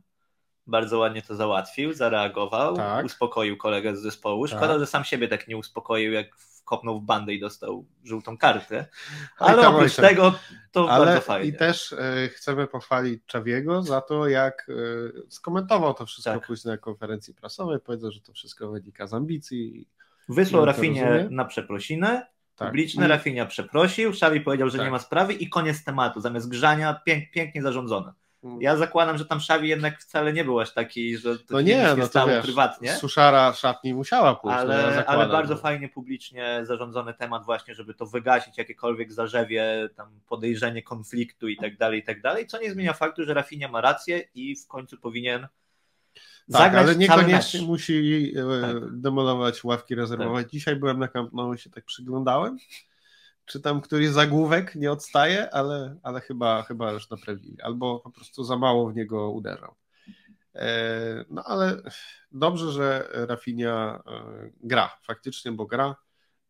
bardzo 0.67 0.99
ładnie 0.99 1.23
to 1.23 1.37
załatwił, 1.37 1.93
zareagował, 1.93 2.77
tak. 2.77 3.05
uspokoił 3.05 3.57
kolegę 3.57 3.97
z 3.97 4.03
zespołu. 4.03 4.47
Szkoda, 4.47 4.69
tak. 4.69 4.79
że 4.79 4.87
sam 4.87 5.05
siebie 5.05 5.29
tak 5.29 5.49
nie 5.49 5.57
uspokoił, 5.57 6.13
jak 6.13 6.37
kopnął 6.65 7.01
w 7.01 7.05
bandę 7.05 7.35
i 7.35 7.41
dostał 7.41 7.85
żółtą 8.05 8.39
kartę. 8.39 8.87
Ale 9.39 9.63
tam, 9.63 9.75
oprócz 9.75 9.97
tam. 9.97 10.05
tego 10.05 10.35
to 10.73 10.91
Ale 10.91 11.07
bardzo 11.07 11.21
fajnie. 11.21 11.49
I 11.49 11.57
też 11.57 11.93
e, 11.93 12.29
chcemy 12.29 12.67
pochwalić 12.67 13.23
Czawiego 13.27 13.83
za 13.83 14.01
to, 14.01 14.29
jak 14.29 14.67
e, 14.69 15.31
skomentował 15.31 15.95
to 15.95 16.07
wszystko 16.07 16.33
tak. 16.33 16.47
później 16.47 16.73
na 16.73 16.79
konferencji 16.79 17.35
prasowej. 17.35 17.81
Powiedział, 17.81 18.11
że 18.11 18.21
to 18.21 18.33
wszystko 18.33 18.71
wynika 18.71 19.07
z 19.07 19.15
ambicji. 19.15 19.89
Wysłał 20.29 20.65
Rafinie 20.65 21.29
na 21.31 21.45
przeprosiny. 21.45 22.23
Tak. 22.57 22.69
Publiczny. 22.69 23.09
Rafinia 23.09 23.47
przeprosił, 23.47 24.15
Szawi 24.15 24.41
powiedział, 24.41 24.71
że 24.71 24.79
tak. 24.79 24.87
nie 24.87 24.91
ma 24.91 24.99
sprawy 24.99 25.33
i 25.33 25.49
koniec 25.49 25.85
tematu. 25.85 26.21
Zamiast 26.21 26.49
grzania 26.49 27.01
pięk, 27.05 27.31
pięknie 27.31 27.63
zarządzone. 27.63 28.13
Ja 28.61 28.77
zakładam, 28.77 29.19
że 29.19 29.25
tam 29.25 29.41
Szawi 29.41 29.69
jednak 29.69 30.01
wcale 30.01 30.33
nie 30.33 30.45
był 30.45 30.61
aż 30.61 30.75
taki, 30.75 31.19
że 31.19 31.39
to 31.39 31.45
no 31.51 31.61
nie, 31.61 31.77
nie 31.77 31.95
no 31.97 32.09
to 32.09 32.27
wiesz, 32.27 32.45
prywatnie. 32.45 32.93
Suszara 32.93 33.53
szatni 33.53 33.95
musiała 33.95 34.35
pójść. 34.35 34.59
Ale, 34.59 34.83
no 34.83 34.91
ja 34.91 35.07
ale 35.07 35.29
bardzo 35.29 35.57
fajnie 35.57 35.89
publicznie 35.89 36.61
zarządzony 36.63 37.15
temat 37.15 37.45
właśnie, 37.45 37.75
żeby 37.75 37.95
to 37.95 38.07
wygasić, 38.07 38.59
jakiekolwiek 38.59 39.13
zarzewie, 39.13 39.89
tam 39.97 40.21
podejrzenie 40.27 40.83
konfliktu 40.83 41.49
i 41.49 41.57
tak 41.57 41.77
dalej, 41.77 42.01
i 42.01 42.03
tak 42.03 42.23
dalej, 42.23 42.47
co 42.47 42.61
nie 42.61 42.73
zmienia 42.73 42.93
faktu, 42.93 43.25
że 43.25 43.35
Rafinia 43.35 43.69
ma 43.69 43.81
rację 43.81 44.25
i 44.35 44.57
w 44.57 44.67
końcu 44.67 44.99
powinien 44.99 45.41
tak, 46.53 46.63
zagrać 46.63 46.85
ale 46.85 46.97
niekoniecznie 46.97 47.63
musi 47.63 48.33
e, 48.37 48.61
tak. 48.61 49.01
demolować 49.01 49.65
ławki 49.65 49.95
rezerwowe. 49.95 50.43
Tak. 50.43 50.51
Dzisiaj 50.51 50.77
byłem 50.77 50.99
na 50.99 51.09
Camp 51.09 51.33
Nou 51.33 51.55
i 51.55 51.59
się 51.59 51.71
tak 51.71 51.85
przyglądałem 51.85 52.59
czy 53.47 53.61
tam 53.61 53.81
któryś 53.81 54.09
zagłówek 54.09 54.75
nie 54.75 54.93
odstaje, 54.93 55.55
ale, 55.55 55.97
ale 56.03 56.21
chyba, 56.21 56.63
chyba 56.63 56.93
już 56.93 57.11
naprawili, 57.11 57.63
albo 57.63 58.01
po 58.01 58.11
prostu 58.11 58.45
za 58.45 58.57
mało 58.57 58.91
w 58.91 58.97
niego 58.97 59.31
uderzał. 59.31 59.75
E, 60.55 61.25
no 61.31 61.45
ale 61.45 61.83
dobrze, 62.33 62.73
że 62.73 63.09
Rafinia 63.13 64.03
e, 64.07 64.51
gra, 64.61 64.99
faktycznie, 65.03 65.53
bo 65.53 65.67
gra 65.67 65.97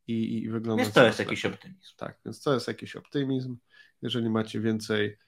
i, 0.06 0.42
i 0.42 0.50
wygląda. 0.50 0.82
Więc 0.82 0.94
to 0.94 1.06
jest 1.06 1.18
jakiś 1.18 1.44
optymizm. 1.44 1.96
Tak, 1.96 2.18
więc 2.24 2.42
to 2.42 2.54
jest 2.54 2.68
jakiś 2.68 2.96
optymizm. 2.96 3.56
Jeżeli 4.02 4.30
macie 4.30 4.60
więcej 4.60 5.18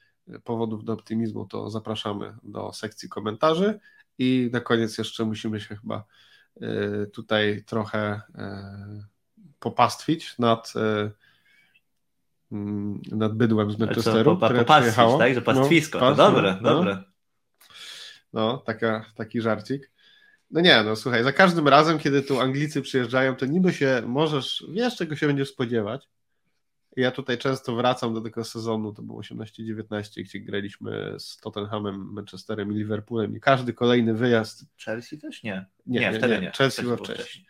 powodów 0.44 0.84
do 0.84 0.92
optymizmu, 0.92 1.46
to 1.46 1.70
zapraszamy 1.70 2.34
do 2.42 2.72
sekcji 2.72 3.08
komentarzy. 3.08 3.78
I 4.18 4.50
na 4.52 4.60
koniec 4.60 4.98
jeszcze 4.98 5.24
musimy 5.24 5.60
się 5.60 5.76
chyba 5.76 6.04
e, 6.60 7.06
tutaj 7.06 7.64
trochę 7.66 8.20
popastwić 9.58 10.38
nad 10.38 10.72
nad 13.12 13.34
bydłem 13.34 13.70
z 13.70 13.78
Manchesteru, 13.78 14.30
co, 14.34 14.36
po, 14.36 14.46
które 14.46 14.64
przyjechało. 14.64 15.18
tak? 15.18 15.34
Że 15.34 15.42
pastwisko, 15.42 16.00
no, 16.00 16.10
to 16.10 16.16
dobre, 16.16 16.58
no, 16.62 16.74
dobre. 16.74 17.02
No, 18.32 18.58
taka, 18.58 19.04
taki 19.14 19.40
żarcik. 19.40 19.90
No 20.50 20.60
nie, 20.60 20.82
no 20.82 20.96
słuchaj, 20.96 21.24
za 21.24 21.32
każdym 21.32 21.68
razem, 21.68 21.98
kiedy 21.98 22.22
tu 22.22 22.40
Anglicy 22.40 22.82
przyjeżdżają, 22.82 23.36
to 23.36 23.46
niby 23.46 23.72
się 23.72 24.02
możesz, 24.06 24.64
wiesz 24.68 24.96
czego 24.96 25.16
się 25.16 25.26
będziesz 25.26 25.50
spodziewać. 25.50 26.08
Ja 26.96 27.10
tutaj 27.10 27.38
często 27.38 27.74
wracam 27.76 28.14
do 28.14 28.20
tego 28.20 28.44
sezonu, 28.44 28.92
to 28.92 29.02
było 29.02 29.22
18-19, 29.22 30.22
gdzie 30.22 30.40
graliśmy 30.40 31.14
z 31.18 31.36
Tottenhamem, 31.36 32.12
Manchesterem 32.12 32.72
i 32.72 32.74
Liverpoolem 32.74 33.36
i 33.36 33.40
każdy 33.40 33.72
kolejny 33.72 34.14
wyjazd. 34.14 34.64
Chelsea 34.84 35.18
też 35.18 35.42
nie. 35.42 35.66
Nie, 35.86 36.00
nie, 36.00 36.10
nie 36.10 36.18
wtedy 36.18 36.40
nie. 36.40 36.50
Chelsea 36.50 36.82
było 36.82 36.96
wcześniej. 36.96 37.46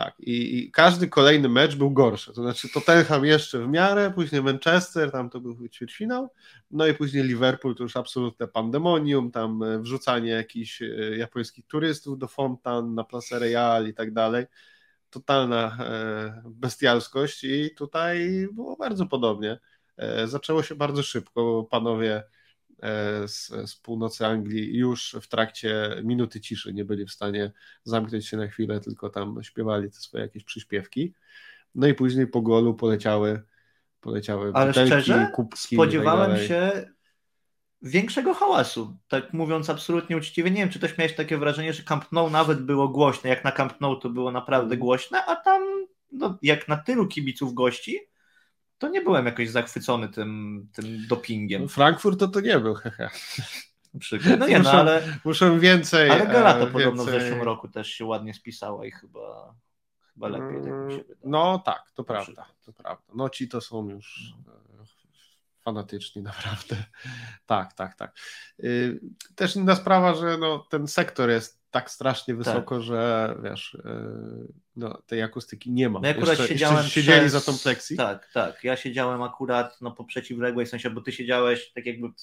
Tak, 0.00 0.20
I, 0.20 0.58
i, 0.58 0.70
każdy 0.70 1.08
kolejny 1.08 1.48
mecz 1.48 1.76
był 1.76 1.90
gorszy. 1.90 2.32
To 2.32 2.42
znaczy 2.42 2.68
Tottenham 2.68 3.24
jeszcze 3.24 3.58
w 3.58 3.68
miarę, 3.68 4.12
później 4.14 4.42
Manchester, 4.42 5.10
tam 5.10 5.30
to 5.30 5.40
był 5.40 5.68
ćwierćfinał, 5.68 6.30
no 6.70 6.86
i 6.86 6.94
później 6.94 7.24
Liverpool, 7.24 7.74
to 7.74 7.82
już 7.82 7.96
absolutne 7.96 8.48
pandemonium, 8.48 9.30
tam 9.30 9.62
e, 9.62 9.78
wrzucanie 9.78 10.30
jakichś 10.30 10.82
e, 10.82 10.86
japońskich 11.16 11.66
turystów 11.66 12.18
do 12.18 12.28
fontan 12.28 12.94
na 12.94 13.04
Place 13.04 13.38
Real 13.38 13.88
i 13.88 13.94
tak 13.94 14.12
dalej. 14.12 14.46
Totalna 15.10 15.76
e, 15.80 16.42
bestialskość 16.46 17.44
i 17.44 17.70
tutaj 17.76 18.48
było 18.52 18.76
bardzo 18.76 19.06
podobnie. 19.06 19.58
Zaczęło 20.24 20.62
się 20.62 20.74
bardzo 20.74 21.02
szybko, 21.02 21.66
panowie 21.70 22.22
z, 23.26 23.48
z 23.70 23.76
północy 23.76 24.26
Anglii 24.26 24.76
już 24.76 25.16
w 25.22 25.28
trakcie 25.28 26.00
minuty 26.04 26.40
ciszy 26.40 26.72
nie 26.72 26.84
byli 26.84 27.06
w 27.06 27.12
stanie 27.12 27.52
zamknąć 27.84 28.28
się 28.28 28.36
na 28.36 28.46
chwilę, 28.46 28.80
tylko 28.80 29.10
tam 29.10 29.42
śpiewali 29.42 29.90
te 29.90 29.96
swoje 29.96 30.22
jakieś 30.22 30.44
przyśpiewki. 30.44 31.14
No 31.74 31.86
i 31.86 31.94
później 31.94 32.26
po 32.26 32.42
golu 32.42 32.74
poleciały 32.74 33.42
poleciały 34.00 34.50
Ale 34.54 34.66
butelki, 34.66 34.88
szczerze, 34.88 35.30
kubki 35.34 35.76
tak 35.76 35.84
spodziewałem 35.84 36.30
tak 36.30 36.40
się 36.40 36.90
większego 37.82 38.34
hałasu, 38.34 38.96
tak 39.08 39.32
mówiąc 39.32 39.70
absolutnie 39.70 40.16
uczciwie. 40.16 40.50
Nie 40.50 40.56
wiem, 40.56 40.68
czy 40.68 40.80
też 40.80 40.98
miałeś 40.98 41.14
takie 41.14 41.38
wrażenie, 41.38 41.72
że 41.72 41.82
Camp 41.82 42.12
Nou 42.12 42.30
nawet 42.30 42.62
było 42.62 42.88
głośne, 42.88 43.30
jak 43.30 43.44
na 43.44 43.52
Camp 43.52 43.80
Nou 43.80 43.96
to 43.96 44.10
było 44.10 44.32
naprawdę 44.32 44.76
głośne, 44.76 45.24
a 45.26 45.36
tam 45.36 45.62
no, 46.12 46.38
jak 46.42 46.68
na 46.68 46.76
tylu 46.76 47.08
kibiców 47.08 47.54
gości, 47.54 47.98
to 48.80 48.88
nie 48.88 49.00
byłem 49.00 49.26
jakoś 49.26 49.50
zachwycony 49.50 50.08
tym, 50.08 50.68
tym 50.72 51.06
dopingiem. 51.08 51.68
Frankfurt 51.68 52.20
to 52.20 52.28
to 52.28 52.40
nie 52.40 52.58
był, 52.58 52.74
hehe. 52.74 53.10
No 54.38 54.46
nie, 54.46 54.58
no, 54.58 54.70
ale, 54.70 55.18
muszę 55.24 55.58
więcej. 55.58 56.10
Ale 56.10 56.26
Galata 56.26 56.58
więcej... 56.58 56.72
podobno 56.72 57.04
w 57.04 57.10
zeszłym 57.10 57.42
roku 57.42 57.68
też 57.68 57.88
się 57.88 58.04
ładnie 58.04 58.34
spisała 58.34 58.86
i 58.86 58.90
chyba, 58.90 59.54
chyba 60.14 60.28
lepiej, 60.28 60.62
tak 60.62 60.72
mi 60.72 60.92
się 60.92 60.98
wydaje. 60.98 61.20
No 61.24 61.58
tak, 61.58 61.82
to 61.94 62.04
prawda, 62.04 62.46
to 62.64 62.72
prawda. 62.72 63.12
No 63.14 63.28
ci 63.28 63.48
to 63.48 63.60
są 63.60 63.88
już 63.88 64.34
no. 64.46 64.52
fanatyczni 65.60 66.22
naprawdę. 66.32 66.76
Tak, 67.46 67.72
tak, 67.72 67.94
tak. 67.94 68.16
Y, 68.60 69.00
też 69.34 69.56
inna 69.56 69.76
sprawa, 69.76 70.14
że 70.14 70.38
no, 70.38 70.58
ten 70.58 70.86
sektor 70.86 71.30
jest 71.30 71.59
tak 71.70 71.90
strasznie 71.90 72.34
tak. 72.34 72.38
wysoko, 72.38 72.74
tak. 72.74 72.84
że 72.84 73.34
wiesz, 73.42 73.74
e, 73.84 74.12
no, 74.76 75.02
tej 75.06 75.22
akustyki 75.22 75.70
nie 75.72 75.88
ma. 75.88 76.00
No 76.00 76.08
ja 76.08 76.14
akurat 76.14 76.28
jeszcze, 76.28 76.48
siedziałem 76.48 76.76
jeszcze 76.76 76.90
siedzieli 76.90 77.20
przez... 77.20 77.32
za 77.32 77.52
tą 77.52 77.58
pleksji. 77.58 77.96
Tak, 77.96 78.30
tak. 78.34 78.64
Ja 78.64 78.76
siedziałem 78.76 79.22
akurat 79.22 79.80
no, 79.80 79.90
po 79.90 80.04
przeciwległej 80.04 80.66
sensie, 80.66 80.90
bo 80.90 81.00
ty 81.00 81.12
siedziałeś 81.12 81.72
tak 81.72 81.86
jakby 81.86 82.08
w, 82.08 82.14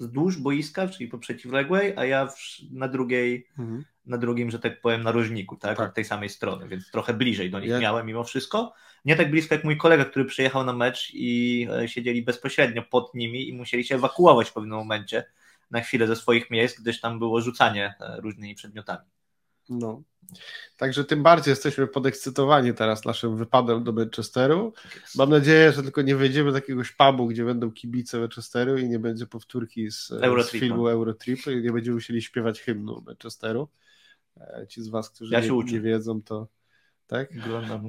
wzdłuż 0.00 0.36
boiska, 0.36 0.88
czyli 0.88 1.08
po 1.08 1.18
przeciwległej, 1.18 1.92
a 1.96 2.04
ja 2.04 2.26
w, 2.26 2.36
na 2.70 2.88
drugiej, 2.88 3.46
mhm. 3.58 3.84
na 4.06 4.18
drugim, 4.18 4.50
że 4.50 4.58
tak 4.58 4.80
powiem, 4.80 5.02
narożniku, 5.02 5.56
tak? 5.56 5.78
tak? 5.78 5.88
Od 5.88 5.94
tej 5.94 6.04
samej 6.04 6.28
strony, 6.28 6.68
więc 6.68 6.90
trochę 6.90 7.14
bliżej 7.14 7.50
do 7.50 7.60
nich 7.60 7.70
ja... 7.70 7.80
miałem 7.80 8.06
mimo 8.06 8.24
wszystko. 8.24 8.72
Nie 9.04 9.16
tak 9.16 9.30
blisko 9.30 9.54
jak 9.54 9.64
mój 9.64 9.76
kolega, 9.76 10.04
który 10.04 10.24
przyjechał 10.24 10.64
na 10.64 10.72
mecz 10.72 11.10
i 11.14 11.66
e, 11.70 11.88
siedzieli 11.88 12.22
bezpośrednio 12.22 12.82
pod 12.82 13.14
nimi 13.14 13.48
i 13.48 13.52
musieli 13.52 13.84
się 13.84 13.94
ewakuować 13.94 14.50
w 14.50 14.52
pewnym 14.52 14.78
momencie 14.78 15.24
na 15.70 15.80
chwilę 15.80 16.06
ze 16.06 16.16
swoich 16.16 16.50
miejsc, 16.50 16.80
gdyż 16.80 17.00
tam 17.00 17.18
było 17.18 17.40
rzucanie 17.40 17.94
e, 18.00 18.20
różnymi 18.20 18.54
przedmiotami. 18.54 19.04
No. 19.68 20.02
Także 20.76 21.04
tym 21.04 21.22
bardziej 21.22 21.52
jesteśmy 21.52 21.86
podekscytowani 21.86 22.74
teraz 22.74 23.04
naszym 23.04 23.36
wypadem 23.36 23.84
do 23.84 23.92
Manchesteru. 23.92 24.72
Tak 24.82 25.02
Mam 25.16 25.30
nadzieję, 25.30 25.72
że 25.72 25.82
tylko 25.82 26.02
nie 26.02 26.16
wejdziemy 26.16 26.50
do 26.50 26.56
jakiegoś 26.56 26.92
pubu, 26.92 27.26
gdzie 27.26 27.44
będą 27.44 27.70
kibice 27.72 28.18
Manchesteru 28.18 28.78
i 28.78 28.88
nie 28.88 28.98
będzie 28.98 29.26
powtórki 29.26 29.90
z, 29.90 30.06
z 30.46 30.50
filmu 30.50 30.88
Eurotrip 30.88 31.46
i 31.46 31.62
nie 31.62 31.72
będziemy 31.72 31.94
musieli 31.94 32.22
śpiewać 32.22 32.60
hymnu 32.60 33.02
Manchesteru. 33.06 33.68
E, 34.36 34.66
ci 34.68 34.82
z 34.82 34.88
Was, 34.88 35.10
którzy 35.10 35.34
ja 35.34 35.40
nie, 35.40 35.64
nie, 35.64 35.80
wiedzą, 35.80 36.22
to 36.22 36.48
tak? 37.10 37.28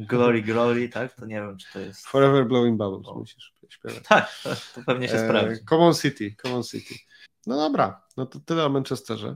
Glory, 0.07 0.41
glory, 0.41 0.89
tak? 0.89 1.13
To 1.13 1.25
nie 1.25 1.35
wiem, 1.35 1.57
czy 1.57 1.73
to 1.73 1.79
jest... 1.79 2.07
Forever 2.07 2.47
Blowing 2.47 2.77
Bubbles 2.77 3.07
o. 3.07 3.15
musisz 3.15 3.53
śpiewać. 3.69 4.03
Tak, 4.09 4.29
to 4.75 4.81
pewnie 4.85 5.07
się 5.07 5.15
e, 5.15 5.27
sprawdzi. 5.27 5.65
Common 5.65 5.93
City, 5.93 6.35
Common 6.41 6.63
City. 6.63 6.95
No 7.47 7.57
dobra, 7.57 8.01
no 8.17 8.25
to 8.25 8.39
tyle 8.39 8.65
o 8.65 8.69
Manchesterze. 8.69 9.35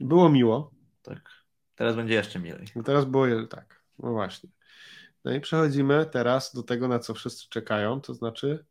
Było 0.00 0.28
miło. 0.28 0.70
Tak. 1.02 1.30
Teraz 1.74 1.96
będzie 1.96 2.14
jeszcze 2.14 2.38
milej. 2.38 2.66
No 2.76 2.82
teraz 2.82 3.04
było 3.04 3.26
tak, 3.50 3.82
no 3.98 4.12
właśnie. 4.12 4.50
No 5.24 5.32
i 5.32 5.40
przechodzimy 5.40 6.06
teraz 6.06 6.54
do 6.54 6.62
tego, 6.62 6.88
na 6.88 6.98
co 6.98 7.14
wszyscy 7.14 7.48
czekają, 7.48 8.00
to 8.00 8.14
znaczy 8.14 8.64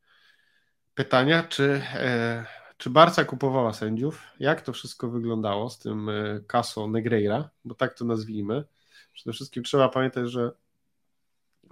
pytania, 0.93 1.43
czy, 1.43 1.81
e, 1.93 2.45
czy 2.77 2.89
Barca 2.89 3.25
kupowała 3.25 3.73
sędziów? 3.73 4.23
Jak 4.39 4.61
to 4.61 4.73
wszystko 4.73 5.09
wyglądało 5.09 5.69
z 5.69 5.79
tym 5.79 6.09
e, 6.09 6.39
Caso 6.47 6.87
Negreira, 6.87 7.49
bo 7.65 7.75
tak 7.75 7.93
to 7.93 8.05
nazwijmy. 8.05 8.63
Przede 9.13 9.33
wszystkim 9.33 9.63
trzeba 9.63 9.89
pamiętać, 9.89 10.31
że, 10.31 10.51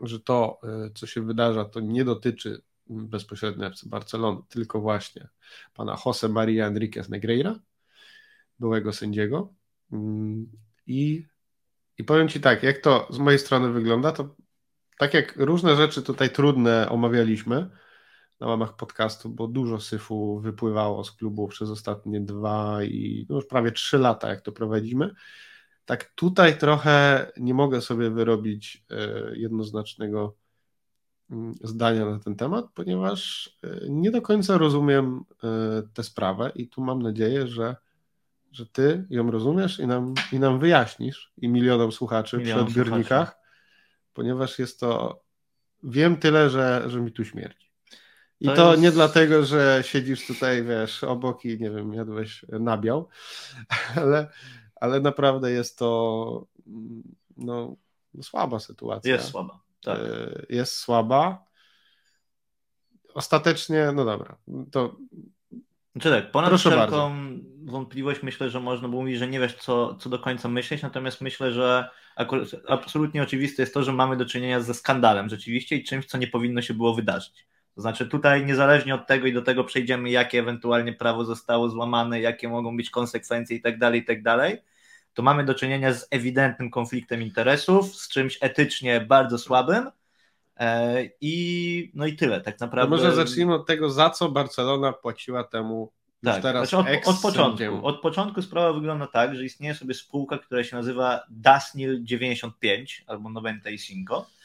że 0.02 0.19
to, 0.19 0.60
e, 0.63 0.89
co 0.95 1.08
się 1.08 1.21
wydarza, 1.21 1.65
to 1.65 1.80
nie 1.80 2.06
dotyczy 2.06 2.62
bezpośrednio 2.89 3.67
FC 3.67 3.89
Barcelony, 3.89 4.41
tylko 4.49 4.82
właśnie 4.82 5.28
pana 5.73 5.97
Jose 6.06 6.30
Maria 6.30 6.67
Enriquez 6.67 7.10
Negreira, 7.10 7.60
byłego 8.60 8.93
sędziego. 8.93 9.54
Mm, 9.91 10.52
i, 10.88 11.25
I 11.97 12.04
powiem 12.04 12.30
Ci 12.30 12.41
tak, 12.41 12.63
jak 12.63 12.78
to 12.78 13.08
z 13.10 13.17
mojej 13.17 13.39
strony 13.39 13.71
wygląda, 13.71 14.12
to 14.12 14.36
tak 14.97 15.13
jak 15.13 15.36
różne 15.38 15.75
rzeczy 15.75 16.02
tutaj 16.02 16.30
trudne 16.30 16.89
omawialiśmy 16.89 17.69
na 18.39 18.47
łamach 18.47 18.75
podcastu, 18.75 19.30
bo 19.30 19.47
dużo 19.47 19.80
syfu 19.80 20.39
wypływało 20.39 21.04
z 21.04 21.12
klubu 21.12 21.47
przez 21.47 21.69
ostatnie 21.69 22.21
dwa 22.21 22.84
i 22.84 23.25
no 23.30 23.36
już 23.36 23.45
prawie 23.45 23.71
trzy 23.71 23.97
lata, 23.97 24.30
jak 24.30 24.41
to 24.41 24.52
prowadzimy. 24.52 25.13
Tak 25.89 26.04
tutaj 26.15 26.58
trochę 26.58 27.28
nie 27.38 27.54
mogę 27.54 27.82
sobie 27.82 28.10
wyrobić 28.10 28.86
e, 28.89 29.38
jednoznacznego 29.38 30.36
mm, 31.32 31.54
zdania 31.63 32.06
na 32.06 32.19
ten 32.19 32.36
temat, 32.36 32.65
ponieważ 32.73 33.49
e, 33.63 33.89
nie 33.89 34.12
do 34.12 34.21
końca 34.21 34.58
rozumiem 34.58 35.25
e, 35.43 35.47
tę 35.93 36.04
sprawę 36.04 36.52
i 36.56 36.67
tu 36.67 36.82
mam 36.82 37.02
nadzieję, 37.02 37.47
że 37.47 37.75
że 38.52 38.65
ty 38.65 39.06
ją 39.10 39.32
rozumiesz 39.32 39.80
i 39.80 39.88
nam, 39.88 40.13
i 40.32 40.39
nam 40.39 40.60
wyjaśnisz 40.60 41.34
i 41.38 41.47
milionom 41.47 41.91
słuchaczy 41.91 42.38
Milion 42.38 42.65
przy 42.65 42.65
odbiornikach, 42.65 43.28
słuchaczy. 43.28 43.49
ponieważ 44.13 44.60
jest 44.60 44.80
to, 44.80 45.23
wiem 45.84 46.17
tyle, 46.17 46.49
że, 46.49 46.84
że 46.88 47.02
mi 47.02 47.12
tu 47.12 47.25
śmierdzi. 47.25 47.71
I 48.39 48.45
to, 48.45 48.56
to 48.56 48.71
jest... 48.71 48.84
nie 48.84 48.91
dlatego, 48.91 49.45
że 49.45 49.80
siedzisz 49.86 50.28
tutaj, 50.28 50.63
wiesz, 50.63 51.04
obok 51.04 51.45
i 51.45 51.60
nie 51.60 51.71
wiem, 51.71 51.93
jadłeś 51.93 52.45
nabiał, 52.49 53.08
ale, 54.02 54.28
ale 54.80 55.00
naprawdę 55.00 55.52
jest 55.52 55.78
to 55.78 56.48
no, 57.38 57.76
słaba 58.22 58.60
sytuacja. 58.60 59.13
Jest 59.13 59.30
słaba. 59.30 59.60
Tak. 59.84 60.00
E, 60.00 60.46
jest 60.50 60.76
słaba. 60.76 61.46
Ostatecznie, 63.13 63.92
no 63.96 64.06
dobra, 64.06 64.38
to 64.72 64.96
znaczy 65.96 66.10
tak, 66.10 66.32
ponad 66.32 66.50
Proszę 66.50 66.70
wszelką 66.70 67.10
bardzo. 67.10 67.44
wątpliwość 67.63 68.24
myślę, 68.24 68.50
że 68.50 68.60
można 68.60 68.88
było 68.88 69.02
mówić, 69.02 69.18
że 69.18 69.28
nie 69.28 69.39
wiesz, 69.39 69.56
co, 69.56 69.96
co 69.96 70.10
do 70.10 70.20
końca 70.20 70.50
myśleć, 70.50 70.82
natomiast 70.82 71.22
myślę, 71.22 71.52
że 71.52 71.89
absolutnie 72.68 73.24
oczywiste 73.24 73.62
jest 73.62 73.74
to, 73.74 73.84
że 73.84 73.94
mamy 73.94 74.18
do 74.18 74.26
czynienia 74.26 74.62
ze 74.62 74.74
skandalem 74.74 75.30
rzeczywiście 75.30 75.76
i 75.76 75.84
czymś, 75.84 76.06
co 76.06 76.18
nie 76.18 76.28
powinno 76.28 76.62
się 76.62 76.74
było 76.74 76.96
wydarzyć. 76.96 77.48
To 77.76 77.82
znaczy 77.82 78.08
tutaj 78.08 78.46
niezależnie 78.46 78.96
od 78.96 79.08
tego 79.08 79.28
i 79.28 79.34
do 79.34 79.42
tego 79.42 79.64
przejdziemy, 79.64 80.10
jakie 80.10 80.40
ewentualnie 80.40 80.94
prawo 80.94 81.26
zostało 81.26 81.70
złamane, 81.70 82.22
jakie 82.22 82.50
mogą 82.50 82.78
być 82.78 82.90
konsekwencje 82.90 83.58
i 83.58 83.62
tak 83.62 83.80
dalej, 83.80 84.02
i 84.02 84.06
tak 84.06 84.24
dalej, 84.24 84.58
to 85.14 85.22
mamy 85.24 85.46
do 85.46 85.56
czynienia 85.56 85.94
z 85.94 86.08
ewidentnym 86.12 86.70
konfliktem 86.70 87.22
interesów, 87.22 87.96
z 87.96 88.10
czymś 88.10 88.38
etycznie 88.42 89.02
bardzo 89.02 89.38
słabym, 89.38 89.92
E, 90.60 91.04
I 91.22 91.92
no 91.94 92.06
i 92.06 92.16
tyle, 92.16 92.42
tak 92.42 92.60
naprawdę. 92.60 92.98
Może 92.98 93.16
zacznijmy 93.16 93.54
od 93.54 93.68
tego, 93.68 93.90
za 93.90 94.10
co 94.10 94.30
Barcelona 94.30 94.94
płaciła 94.94 95.44
temu 95.44 95.92
tak, 96.24 96.42
teraz 96.42 96.70
znaczy 96.70 96.92
od, 96.92 97.08
od, 97.08 97.22
początku. 97.22 97.86
Od 97.86 98.02
początku 98.02 98.42
sprawa 98.42 98.74
wygląda 98.74 99.08
tak, 99.08 99.36
że 99.36 99.46
istnieje 99.46 99.76
sobie 99.76 99.94
spółka, 99.94 100.38
która 100.38 100.64
się 100.64 100.76
nazywa 100.76 101.24
Dasnil 101.30 102.04
95 102.04 103.04
albo 103.08 103.30
95 103.30 104.12
e, 104.12 104.38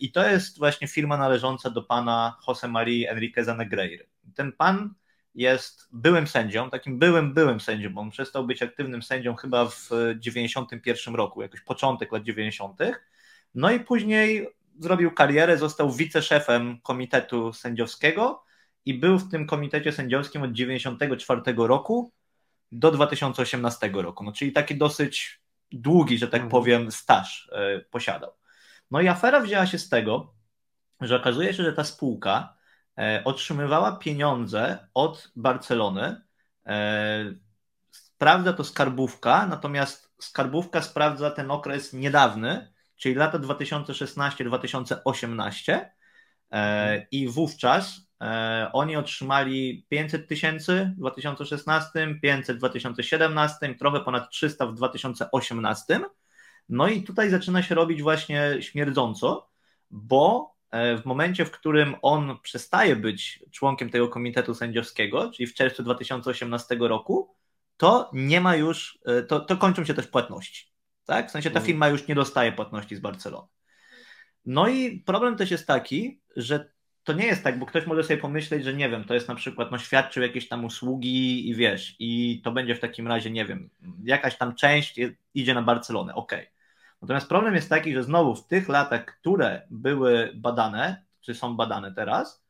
i 0.00 0.12
to 0.12 0.28
jest 0.28 0.58
właśnie 0.58 0.88
firma 0.88 1.16
należąca 1.16 1.70
do 1.70 1.82
pana 1.82 2.36
Jose 2.48 2.68
Maria 2.68 3.10
Enriqueza 3.10 3.54
Negreiry. 3.54 4.06
Ten 4.34 4.52
pan 4.52 4.94
jest 5.34 5.88
byłym 5.92 6.26
sędzią, 6.26 6.70
takim 6.70 6.98
byłym, 6.98 7.34
byłym 7.34 7.60
sędzią, 7.60 7.90
bo 7.90 8.00
on 8.00 8.10
przestał 8.10 8.46
być 8.46 8.62
aktywnym 8.62 9.02
sędzią 9.02 9.34
chyba 9.34 9.66
w 9.66 9.90
91 10.16 11.14
roku, 11.14 11.42
jakoś 11.42 11.60
początek 11.60 12.12
lat 12.12 12.22
90. 12.22 12.80
No 13.54 13.70
i 13.70 13.80
później 13.80 14.48
zrobił 14.78 15.10
karierę, 15.10 15.58
został 15.58 15.92
wiceszefem 15.92 16.80
komitetu 16.80 17.52
sędziowskiego 17.52 18.44
i 18.84 18.94
był 18.94 19.18
w 19.18 19.30
tym 19.30 19.46
komitecie 19.46 19.92
sędziowskim 19.92 20.42
od 20.42 20.52
1994 20.52 21.40
roku 21.56 22.12
do 22.72 22.90
2018 22.90 23.90
roku. 23.94 24.24
No, 24.24 24.32
czyli 24.32 24.52
taki 24.52 24.76
dosyć 24.76 25.40
długi, 25.72 26.18
że 26.18 26.26
tak 26.26 26.42
mhm. 26.42 26.50
powiem, 26.50 26.92
staż 26.92 27.50
e, 27.52 27.80
posiadał. 27.80 28.30
No 28.94 29.00
i 29.00 29.08
afera 29.08 29.40
wzięła 29.40 29.66
się 29.66 29.78
z 29.78 29.88
tego, 29.88 30.34
że 31.00 31.16
okazuje 31.16 31.54
się, 31.54 31.64
że 31.64 31.72
ta 31.72 31.84
spółka 31.84 32.56
e, 32.98 33.22
otrzymywała 33.24 33.96
pieniądze 33.96 34.88
od 34.94 35.32
Barcelony. 35.36 36.22
E, 36.66 37.24
sprawdza 37.90 38.52
to 38.52 38.64
skarbówka, 38.64 39.46
natomiast 39.46 40.14
skarbówka 40.20 40.82
sprawdza 40.82 41.30
ten 41.30 41.50
okres 41.50 41.92
niedawny, 41.92 42.72
czyli 42.96 43.14
lata 43.14 43.38
2016-2018 43.38 45.80
e, 46.50 47.06
i 47.10 47.28
wówczas 47.28 48.04
oni 48.72 48.96
otrzymali 48.96 49.86
500 49.88 50.28
tysięcy 50.28 50.92
w 50.96 50.98
2016, 50.98 52.14
500 52.22 52.56
w 52.56 52.58
2017, 52.58 53.74
trochę 53.74 54.00
ponad 54.00 54.30
300 54.30 54.66
w 54.66 54.74
2018. 54.74 56.00
No 56.68 56.88
i 56.88 57.02
tutaj 57.02 57.30
zaczyna 57.30 57.62
się 57.62 57.74
robić 57.74 58.02
właśnie 58.02 58.56
śmierdząco, 58.60 59.50
bo 59.90 60.54
e, 60.70 60.98
w 60.98 61.04
momencie, 61.04 61.44
w 61.44 61.50
którym 61.50 61.94
on 62.02 62.38
przestaje 62.42 62.96
być 62.96 63.44
członkiem 63.50 63.90
tego 63.90 64.08
komitetu 64.08 64.54
sędziowskiego, 64.54 65.30
czyli 65.30 65.46
w 65.46 65.54
czerwcu 65.54 65.82
2018 65.82 66.76
roku, 66.80 67.34
to 67.76 68.10
nie 68.12 68.40
ma 68.40 68.56
już, 68.56 68.98
to, 69.28 69.40
to 69.40 69.56
kończą 69.56 69.84
się 69.84 69.94
też 69.94 70.06
płatności. 70.06 70.72
Tak? 71.04 71.28
W 71.28 71.30
sensie 71.30 71.50
ta 71.50 71.58
mhm. 71.58 71.66
firma 71.66 71.88
już 71.88 72.08
nie 72.08 72.14
dostaje 72.14 72.52
płatności 72.52 72.96
z 72.96 73.00
Barcelony. 73.00 73.48
No 74.46 74.68
i 74.68 75.00
problem 75.00 75.36
też 75.36 75.50
jest 75.50 75.66
taki, 75.66 76.20
że 76.36 76.74
to 77.04 77.12
nie 77.12 77.26
jest 77.26 77.44
tak, 77.44 77.58
bo 77.58 77.66
ktoś 77.66 77.86
może 77.86 78.04
sobie 78.04 78.16
pomyśleć, 78.16 78.64
że 78.64 78.74
nie 78.74 78.90
wiem, 78.90 79.04
to 79.04 79.14
jest 79.14 79.28
na 79.28 79.34
przykład, 79.34 79.70
no 79.70 79.78
świadczył 79.78 80.22
jakieś 80.22 80.48
tam 80.48 80.64
usługi 80.64 81.48
i 81.48 81.54
wiesz, 81.54 81.96
i 81.98 82.40
to 82.44 82.52
będzie 82.52 82.74
w 82.74 82.80
takim 82.80 83.08
razie, 83.08 83.30
nie 83.30 83.44
wiem, 83.44 83.70
jakaś 84.04 84.38
tam 84.38 84.54
część 84.54 85.00
idzie 85.34 85.54
na 85.54 85.62
Barcelonę, 85.62 86.14
ok. 86.14 86.32
Natomiast 87.04 87.28
problem 87.28 87.54
jest 87.54 87.68
taki, 87.68 87.94
że 87.94 88.02
znowu 88.02 88.34
w 88.34 88.46
tych 88.46 88.68
latach, 88.68 89.04
które 89.06 89.66
były 89.70 90.32
badane, 90.34 91.04
czy 91.20 91.34
są 91.34 91.56
badane 91.56 91.94
teraz, 91.94 92.44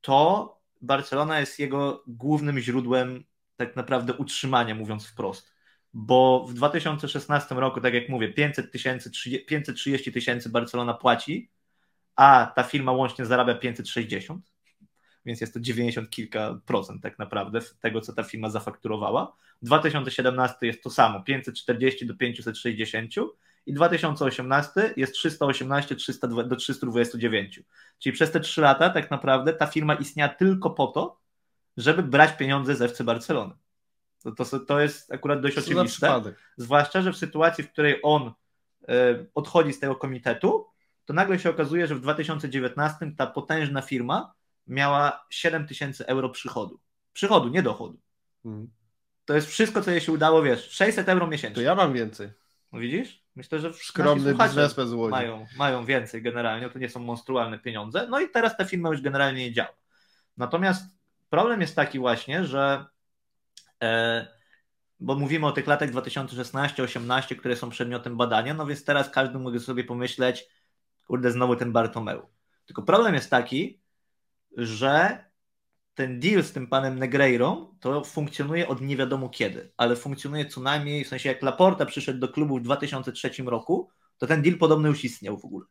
to 0.00 0.60
Barcelona 0.80 1.40
jest 1.40 1.58
jego 1.58 2.04
głównym 2.06 2.58
źródłem 2.58 3.24
tak 3.56 3.76
naprawdę 3.76 4.14
utrzymania, 4.14 4.74
mówiąc 4.74 5.06
wprost 5.06 5.50
bo 5.94 6.46
w 6.48 6.54
2016 6.54 7.54
roku, 7.54 7.80
tak 7.80 7.94
jak 7.94 8.08
mówię, 8.08 8.32
500 8.32 8.72
tysięcy, 8.72 9.10
530 9.46 10.12
tysięcy 10.12 10.48
Barcelona 10.48 10.94
płaci, 10.94 11.50
a 12.16 12.52
ta 12.56 12.62
firma 12.62 12.92
łącznie 12.92 13.26
zarabia 13.26 13.54
560, 13.54 14.46
więc 15.26 15.40
jest 15.40 15.54
to 15.54 15.60
90 15.60 16.10
kilka 16.10 16.60
procent 16.66 17.02
tak 17.02 17.18
naprawdę 17.18 17.60
tego, 17.80 18.00
co 18.00 18.12
ta 18.12 18.22
firma 18.22 18.50
zafakturowała. 18.50 19.36
2017 19.62 20.66
jest 20.66 20.82
to 20.82 20.90
samo, 20.90 21.22
540 21.22 22.06
do 22.06 22.16
560 22.16 23.14
i 23.66 23.72
2018 23.74 24.94
jest 24.96 25.12
318 25.12 25.96
300 25.96 26.26
do 26.28 26.56
329. 26.56 27.60
Czyli 27.98 28.12
przez 28.12 28.30
te 28.30 28.40
3 28.40 28.60
lata 28.60 28.90
tak 28.90 29.10
naprawdę 29.10 29.52
ta 29.52 29.66
firma 29.66 29.94
istniała 29.94 30.34
tylko 30.34 30.70
po 30.70 30.86
to, 30.86 31.20
żeby 31.76 32.02
brać 32.02 32.36
pieniądze 32.36 32.74
z 32.74 32.82
FC 32.82 33.04
Barcelony. 33.04 33.54
To, 34.22 34.32
to, 34.32 34.60
to 34.60 34.80
jest 34.80 35.12
akurat 35.12 35.40
dość 35.40 35.58
oczywiste. 35.58 36.22
Zwłaszcza, 36.56 37.02
że 37.02 37.12
w 37.12 37.16
sytuacji, 37.16 37.64
w 37.64 37.72
której 37.72 38.00
on 38.02 38.32
y, 38.82 38.86
odchodzi 39.34 39.72
z 39.72 39.80
tego 39.80 39.96
komitetu, 39.96 40.66
to 41.04 41.12
nagle 41.12 41.38
się 41.38 41.50
okazuje, 41.50 41.86
że 41.86 41.94
w 41.94 42.00
2019 42.00 43.12
ta 43.16 43.26
potężna 43.26 43.82
firma 43.82 44.34
miała 44.66 45.26
7 45.30 45.66
tysięcy 45.66 46.06
euro 46.06 46.28
przychodu. 46.28 46.80
Przychodu, 47.12 47.48
nie 47.48 47.62
dochodu. 47.62 48.00
Hmm. 48.42 48.70
To 49.24 49.34
jest 49.34 49.48
wszystko, 49.48 49.82
co 49.82 49.90
jej 49.90 50.00
się 50.00 50.12
udało, 50.12 50.42
wiesz, 50.42 50.70
600 50.70 51.08
euro 51.08 51.26
miesięcznie. 51.26 51.54
To 51.54 51.60
ja 51.60 51.74
mam 51.74 51.92
więcej. 51.92 52.30
No 52.72 52.78
widzisz? 52.78 53.24
Myślę, 53.40 53.58
że 53.58 53.74
skromny 53.74 54.34
biznesmen 54.34 54.88
z 54.88 54.92
Łodzi. 54.92 55.10
Mają, 55.10 55.46
mają 55.56 55.84
więcej 55.84 56.22
generalnie, 56.22 56.70
to 56.70 56.78
nie 56.78 56.88
są 56.88 57.00
monstrualne 57.00 57.58
pieniądze. 57.58 58.06
No 58.10 58.20
i 58.20 58.28
teraz 58.28 58.56
ta 58.56 58.64
firma 58.64 58.88
już 58.88 59.00
generalnie 59.00 59.44
nie 59.48 59.52
działa. 59.52 59.74
Natomiast 60.36 60.84
problem 61.30 61.60
jest 61.60 61.76
taki 61.76 61.98
właśnie, 61.98 62.44
że 62.44 62.84
e, 63.82 64.26
bo 65.00 65.14
mówimy 65.14 65.46
o 65.46 65.52
tych 65.52 65.66
latach 65.66 65.90
2016-18, 65.90 67.36
które 67.36 67.56
są 67.56 67.70
przedmiotem 67.70 68.16
badania, 68.16 68.54
no 68.54 68.66
więc 68.66 68.84
teraz 68.84 69.10
każdy 69.10 69.38
mógł 69.38 69.58
sobie 69.58 69.84
pomyśleć, 69.84 70.46
kurde, 71.06 71.30
znowu 71.30 71.56
ten 71.56 71.72
Bartomeu. 71.72 72.28
Tylko 72.66 72.82
problem 72.82 73.14
jest 73.14 73.30
taki, 73.30 73.80
że 74.56 75.24
ten 76.00 76.20
deal 76.20 76.42
z 76.42 76.52
tym 76.52 76.66
panem 76.66 76.98
Negreirą 76.98 77.76
to 77.80 78.04
funkcjonuje 78.04 78.68
od 78.68 78.80
nie 78.80 78.96
wiadomo 78.96 79.28
kiedy, 79.28 79.72
ale 79.76 79.96
funkcjonuje 79.96 80.46
co 80.46 80.60
najmniej, 80.60 81.04
w 81.04 81.08
sensie 81.08 81.28
jak 81.28 81.42
Laporta 81.42 81.86
przyszedł 81.86 82.18
do 82.18 82.28
klubu 82.28 82.58
w 82.58 82.62
2003 82.62 83.30
roku, 83.46 83.90
to 84.18 84.26
ten 84.26 84.42
deal 84.42 84.58
podobno 84.58 84.88
już 84.88 85.04
istniał 85.04 85.38
w 85.38 85.44
ogóle. 85.44 85.66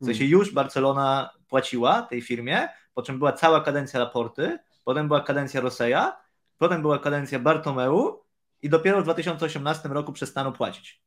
W 0.00 0.04
sensie 0.04 0.18
hmm. 0.18 0.32
już 0.32 0.52
Barcelona 0.52 1.30
płaciła 1.48 2.02
tej 2.02 2.22
firmie, 2.22 2.68
po 2.94 3.02
czym 3.02 3.18
była 3.18 3.32
cała 3.32 3.60
kadencja 3.60 4.00
Laporty, 4.00 4.58
potem 4.84 5.08
była 5.08 5.20
kadencja 5.20 5.60
Roseja, 5.60 6.16
potem 6.58 6.82
była 6.82 6.98
kadencja 6.98 7.38
Bartomeu 7.38 8.20
i 8.62 8.68
dopiero 8.68 9.00
w 9.00 9.04
2018 9.04 9.88
roku 9.88 10.12
przestano 10.12 10.52
płacić. 10.52 11.02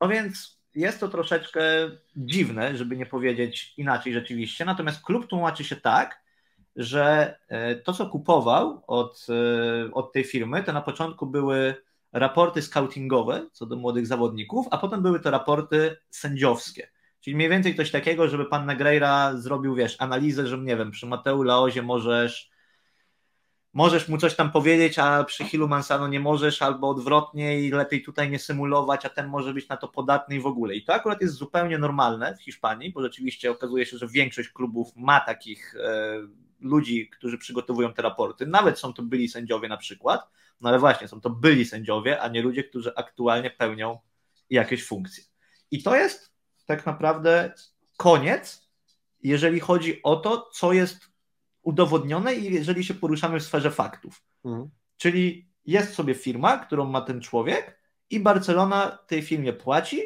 No 0.00 0.08
więc 0.08 0.60
jest 0.74 1.00
to 1.00 1.08
troszeczkę 1.08 1.60
dziwne, 2.16 2.76
żeby 2.76 2.96
nie 2.96 3.06
powiedzieć 3.06 3.74
inaczej 3.76 4.12
rzeczywiście, 4.12 4.64
natomiast 4.64 5.02
klub 5.02 5.26
tłumaczy 5.26 5.64
się 5.64 5.76
tak, 5.76 6.25
że 6.76 7.36
e, 7.48 7.76
to, 7.76 7.92
co 7.92 8.06
kupował 8.06 8.82
od, 8.86 9.26
e, 9.28 9.94
od 9.94 10.12
tej 10.12 10.24
firmy, 10.24 10.62
to 10.62 10.72
na 10.72 10.82
początku 10.82 11.26
były 11.26 11.74
raporty 12.12 12.62
scoutingowe 12.62 13.46
co 13.52 13.66
do 13.66 13.76
młodych 13.76 14.06
zawodników, 14.06 14.66
a 14.70 14.78
potem 14.78 15.02
były 15.02 15.20
to 15.20 15.30
raporty 15.30 15.96
sędziowskie. 16.10 16.88
Czyli 17.20 17.36
mniej 17.36 17.48
więcej 17.48 17.74
coś 17.74 17.90
takiego, 17.90 18.28
żeby 18.28 18.44
pan 18.44 18.66
Negreira 18.66 19.36
zrobił, 19.36 19.74
wiesz, 19.74 19.96
analizę, 19.98 20.46
że 20.46 20.58
nie 20.58 20.76
wiem, 20.76 20.90
przy 20.90 21.06
Mateu 21.06 21.42
Laozie 21.42 21.82
możesz 21.82 22.50
możesz 23.76 24.08
mu 24.08 24.18
coś 24.18 24.34
tam 24.34 24.52
powiedzieć, 24.52 24.98
a 24.98 25.24
przy 25.24 25.44
Hilu 25.44 25.68
Mansano 25.68 26.08
nie 26.08 26.20
możesz, 26.20 26.62
albo 26.62 26.88
odwrotnie 26.88 27.60
i 27.60 27.70
lepiej 27.70 28.02
tutaj 28.02 28.30
nie 28.30 28.38
symulować, 28.38 29.04
a 29.04 29.08
ten 29.08 29.26
może 29.26 29.54
być 29.54 29.68
na 29.68 29.76
to 29.76 29.88
podatny 29.88 30.36
i 30.36 30.40
w 30.40 30.46
ogóle. 30.46 30.74
I 30.74 30.84
to 30.84 30.94
akurat 30.94 31.20
jest 31.20 31.34
zupełnie 31.34 31.78
normalne 31.78 32.36
w 32.36 32.42
Hiszpanii, 32.42 32.92
bo 32.92 33.02
rzeczywiście 33.02 33.50
okazuje 33.50 33.86
się, 33.86 33.98
że 33.98 34.08
większość 34.08 34.48
klubów 34.48 34.96
ma 34.96 35.20
takich 35.20 35.74
e, 35.74 36.20
ludzi, 36.60 37.10
którzy 37.10 37.38
przygotowują 37.38 37.92
te 37.92 38.02
raporty. 38.02 38.46
Nawet 38.46 38.78
są 38.78 38.92
to 38.92 39.02
byli 39.02 39.28
sędziowie 39.28 39.68
na 39.68 39.76
przykład, 39.76 40.30
no 40.60 40.68
ale 40.68 40.78
właśnie, 40.78 41.08
są 41.08 41.20
to 41.20 41.30
byli 41.30 41.64
sędziowie, 41.64 42.20
a 42.20 42.28
nie 42.28 42.42
ludzie, 42.42 42.64
którzy 42.64 42.94
aktualnie 42.94 43.50
pełnią 43.50 43.98
jakieś 44.50 44.86
funkcje. 44.86 45.24
I 45.70 45.82
to 45.82 45.96
jest 45.96 46.32
tak 46.66 46.86
naprawdę 46.86 47.54
koniec, 47.96 48.70
jeżeli 49.22 49.60
chodzi 49.60 50.02
o 50.02 50.16
to, 50.16 50.50
co 50.52 50.72
jest 50.72 51.10
udowodnione 51.62 52.34
i 52.34 52.54
jeżeli 52.54 52.84
się 52.84 52.94
poruszamy 52.94 53.40
w 53.40 53.42
sferze 53.42 53.70
faktów. 53.70 54.22
Mhm. 54.44 54.70
Czyli 54.96 55.48
jest 55.64 55.94
sobie 55.94 56.14
firma, 56.14 56.58
którą 56.58 56.84
ma 56.84 57.00
ten 57.00 57.20
człowiek 57.20 57.80
i 58.10 58.20
Barcelona 58.20 58.98
tej 59.06 59.22
firmie 59.22 59.52
płaci 59.52 60.02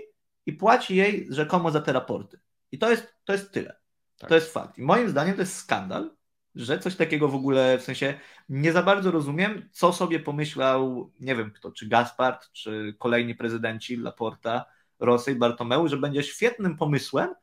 i 0.46 0.52
płaci 0.52 0.96
jej 0.96 1.26
rzekomo 1.30 1.70
za 1.70 1.80
te 1.80 1.92
raporty. 1.92 2.40
I 2.72 2.78
to 2.78 2.90
jest, 2.90 3.14
to 3.24 3.32
jest 3.32 3.52
tyle. 3.52 3.80
Tak. 4.18 4.28
To 4.28 4.34
jest 4.34 4.52
fakt. 4.52 4.78
I 4.78 4.82
moim 4.82 5.08
zdaniem 5.08 5.34
to 5.34 5.40
jest 5.40 5.54
skandal, 5.54 6.10
że 6.54 6.78
coś 6.78 6.96
takiego 6.96 7.28
w 7.28 7.34
ogóle, 7.34 7.78
w 7.78 7.82
sensie 7.82 8.14
nie 8.48 8.72
za 8.72 8.82
bardzo 8.82 9.10
rozumiem, 9.10 9.68
co 9.72 9.92
sobie 9.92 10.20
pomyślał, 10.20 11.10
nie 11.20 11.36
wiem 11.36 11.50
kto, 11.50 11.72
czy 11.72 11.88
Gaspard, 11.88 12.52
czy 12.52 12.94
kolejni 12.98 13.34
prezydenci 13.34 13.96
Laporta, 13.96 14.64
Rosy 14.98 15.32
i 15.32 15.34
Bartomeu, 15.34 15.88
że 15.88 15.96
będzie 15.96 16.22
świetnym 16.22 16.76
pomysłem, 16.76 17.34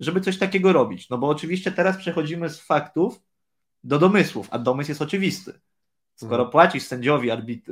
żeby 0.00 0.20
coś 0.20 0.38
takiego 0.38 0.72
robić. 0.72 1.08
No 1.08 1.18
bo 1.18 1.28
oczywiście 1.28 1.72
teraz 1.72 1.96
przechodzimy 1.96 2.48
z 2.48 2.60
faktów 2.60 3.20
do 3.84 3.98
domysłów, 3.98 4.48
a 4.50 4.58
domysł 4.58 4.90
jest 4.90 5.02
oczywisty. 5.02 5.60
Skoro 6.14 6.36
mhm. 6.36 6.50
płacisz 6.50 6.82
sędziowi, 6.82 7.30
arbit 7.30 7.66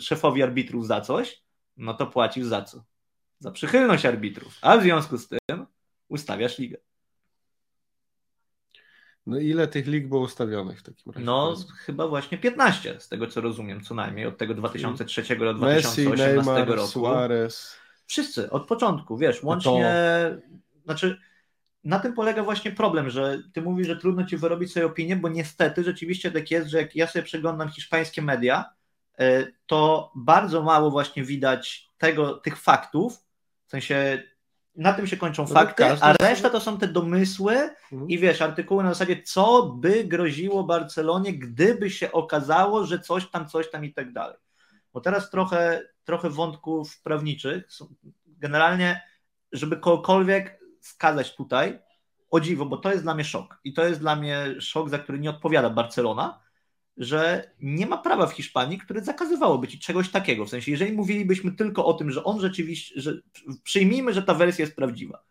szefowi 0.00 0.42
arbitrów 0.42 0.86
za 0.86 1.00
coś, 1.00 1.42
no 1.76 1.94
to 1.94 2.06
płacisz 2.06 2.46
za 2.46 2.62
co? 2.62 2.84
Za 3.38 3.50
przychylność 3.50 4.06
arbitrów. 4.06 4.58
A 4.60 4.76
w 4.76 4.82
związku 4.82 5.18
z 5.18 5.28
tym 5.28 5.66
ustawiasz 6.08 6.58
ligę. 6.58 6.78
No 9.26 9.38
ile 9.38 9.68
tych 9.68 9.86
lig 9.86 10.08
było 10.08 10.20
ustawionych 10.20 10.80
w 10.80 10.82
takim 10.82 11.12
razie? 11.12 11.26
No 11.26 11.56
chyba 11.76 12.08
właśnie 12.08 12.38
15, 12.38 13.00
z 13.00 13.08
tego 13.08 13.26
co 13.26 13.40
rozumiem, 13.40 13.80
co 13.80 13.94
najmniej, 13.94 14.26
od 14.26 14.38
tego 14.38 14.54
2003 14.54 15.36
do 15.36 15.54
2018 15.54 16.10
Messi, 16.10 16.22
Neymar, 16.22 16.68
roku. 16.68 16.88
Suarez. 16.88 17.76
Wszyscy, 18.06 18.50
od 18.50 18.66
początku, 18.66 19.16
wiesz, 19.16 19.42
łącznie, 19.42 19.94
to... 20.40 20.82
znaczy 20.84 21.18
na 21.84 21.98
tym 21.98 22.12
polega 22.14 22.42
właśnie 22.42 22.72
problem, 22.72 23.10
że 23.10 23.38
ty 23.52 23.62
mówisz, 23.62 23.86
że 23.86 23.96
trudno 23.96 24.26
ci 24.26 24.36
wyrobić 24.36 24.72
sobie 24.72 24.86
opinię, 24.86 25.16
bo 25.16 25.28
niestety 25.28 25.84
rzeczywiście 25.84 26.30
tak 26.30 26.50
jest, 26.50 26.68
że 26.68 26.78
jak 26.78 26.96
ja 26.96 27.06
sobie 27.06 27.22
przeglądam 27.22 27.68
hiszpańskie 27.68 28.22
media, 28.22 28.64
e, 29.18 29.46
to 29.66 30.12
bardzo 30.14 30.62
mało 30.62 30.90
właśnie 30.90 31.24
widać 31.24 31.88
tego, 31.98 32.34
tych 32.34 32.56
faktów, 32.56 33.24
w 33.66 33.70
sensie 33.70 34.22
na 34.76 34.92
tym 34.92 35.06
się 35.06 35.16
kończą 35.16 35.42
no 35.42 35.54
fakty, 35.54 35.84
a 35.84 36.12
reszta 36.12 36.50
to 36.50 36.60
są 36.60 36.78
te 36.78 36.88
domysły 36.88 37.52
mhm. 37.92 38.10
i 38.10 38.18
wiesz, 38.18 38.42
artykuły 38.42 38.82
na 38.82 38.88
zasadzie, 38.88 39.22
co 39.22 39.62
by 39.62 40.04
groziło 40.04 40.64
Barcelonie, 40.64 41.38
gdyby 41.38 41.90
się 41.90 42.12
okazało, 42.12 42.86
że 42.86 42.98
coś 42.98 43.30
tam, 43.30 43.48
coś 43.48 43.70
tam 43.70 43.84
i 43.84 43.92
tak 43.92 44.12
dalej. 44.12 44.36
Bo 44.92 45.00
teraz 45.00 45.30
trochę, 45.30 45.82
trochę 46.04 46.30
wątków 46.30 47.02
prawniczych. 47.02 47.64
Generalnie, 48.26 49.02
żeby 49.52 49.76
kogokolwiek 49.76 50.60
skazać 50.80 51.36
tutaj, 51.36 51.78
o 52.30 52.40
dziwo, 52.40 52.66
bo 52.66 52.76
to 52.76 52.90
jest 52.90 53.02
dla 53.02 53.14
mnie 53.14 53.24
szok. 53.24 53.60
I 53.64 53.72
to 53.72 53.86
jest 53.86 54.00
dla 54.00 54.16
mnie 54.16 54.46
szok, 54.60 54.88
za 54.88 54.98
który 54.98 55.18
nie 55.18 55.30
odpowiada 55.30 55.70
Barcelona, 55.70 56.40
że 56.96 57.50
nie 57.60 57.86
ma 57.86 57.98
prawa 57.98 58.26
w 58.26 58.32
Hiszpanii, 58.32 58.78
które 58.78 59.04
zakazywałoby 59.04 59.68
ci 59.68 59.78
czegoś 59.78 60.10
takiego. 60.10 60.44
W 60.44 60.48
sensie, 60.48 60.70
jeżeli 60.70 60.92
mówilibyśmy 60.92 61.52
tylko 61.52 61.86
o 61.86 61.94
tym, 61.94 62.10
że 62.10 62.24
on 62.24 62.40
rzeczywiście, 62.40 63.00
że 63.00 63.12
przyjmijmy, 63.62 64.14
że 64.14 64.22
ta 64.22 64.34
wersja 64.34 64.62
jest 64.62 64.76
prawdziwa, 64.76 65.24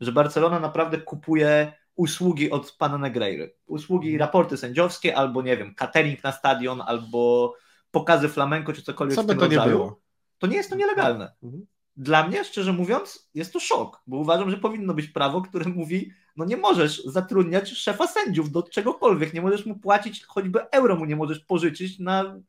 że 0.00 0.12
Barcelona 0.12 0.60
naprawdę 0.60 0.98
kupuje 0.98 1.72
usługi 1.94 2.50
od 2.50 2.72
pana 2.72 2.98
Negreiry, 2.98 3.54
usługi, 3.66 4.08
mhm. 4.08 4.20
raporty 4.20 4.56
sędziowskie, 4.56 5.16
albo 5.16 5.42
nie 5.42 5.56
wiem, 5.56 5.74
catering 5.74 6.24
na 6.24 6.32
stadion, 6.32 6.80
albo 6.86 7.54
pokazy 7.90 8.28
flamenko, 8.28 8.72
czy 8.72 8.82
cokolwiek 8.82 9.16
Co 9.16 9.24
by 9.24 9.34
to 9.34 9.40
rodzaju, 9.40 9.60
nie 9.60 9.68
było? 9.68 10.00
To 10.38 10.46
nie 10.46 10.56
jest 10.56 10.70
to 10.70 10.76
nielegalne. 10.76 11.32
Mhm 11.42 11.66
dla 11.96 12.28
mnie, 12.28 12.44
szczerze 12.44 12.72
mówiąc, 12.72 13.30
jest 13.34 13.52
to 13.52 13.60
szok, 13.60 14.02
bo 14.06 14.16
uważam, 14.16 14.50
że 14.50 14.56
powinno 14.56 14.94
być 14.94 15.08
prawo, 15.08 15.42
które 15.42 15.70
mówi, 15.70 16.12
no 16.36 16.44
nie 16.44 16.56
możesz 16.56 17.04
zatrudniać 17.04 17.70
szefa 17.70 18.06
sędziów 18.06 18.50
do 18.50 18.62
czegokolwiek, 18.62 19.34
nie 19.34 19.42
możesz 19.42 19.66
mu 19.66 19.78
płacić, 19.78 20.24
choćby 20.24 20.70
euro 20.70 20.96
mu 20.96 21.04
nie 21.04 21.16
możesz 21.16 21.40
pożyczyć 21.40 21.98
na, 21.98 22.40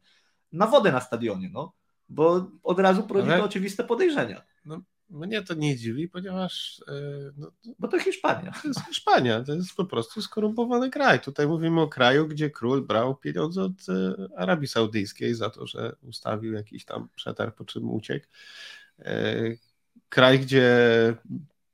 na 0.51 0.67
wodę 0.67 0.91
na 0.91 1.01
stadionie, 1.01 1.49
no, 1.53 1.73
bo 2.09 2.51
od 2.63 2.79
razu 2.79 3.03
prowadzi 3.03 3.31
Ale... 3.31 3.39
to 3.39 3.45
oczywiste 3.45 3.83
podejrzenia. 3.83 4.41
No, 4.65 4.81
mnie 5.09 5.41
to 5.41 5.53
nie 5.53 5.77
dziwi, 5.77 6.09
ponieważ. 6.09 6.81
Yy, 6.87 7.33
no, 7.37 7.51
bo 7.79 7.87
to 7.87 7.99
Hiszpania. 7.99 8.51
To 8.61 8.67
jest 8.67 8.85
Hiszpania, 8.87 9.43
to 9.43 9.53
jest 9.53 9.75
po 9.75 9.85
prostu 9.85 10.21
skorumpowany 10.21 10.89
kraj. 10.89 11.19
Tutaj 11.19 11.47
mówimy 11.47 11.81
o 11.81 11.87
kraju, 11.87 12.27
gdzie 12.27 12.49
król 12.49 12.85
brał 12.85 13.15
pieniądze 13.15 13.63
od 13.63 13.87
yy, 13.87 14.27
Arabii 14.37 14.67
Saudyjskiej 14.67 15.35
za 15.35 15.49
to, 15.49 15.67
że 15.67 15.95
ustawił 16.01 16.53
jakiś 16.53 16.85
tam 16.85 17.09
przetarg, 17.15 17.55
po 17.55 17.65
czym 17.65 17.89
uciekł. 17.89 18.27
E, 18.99 19.33
kraj, 20.09 20.39
gdzie 20.39 20.69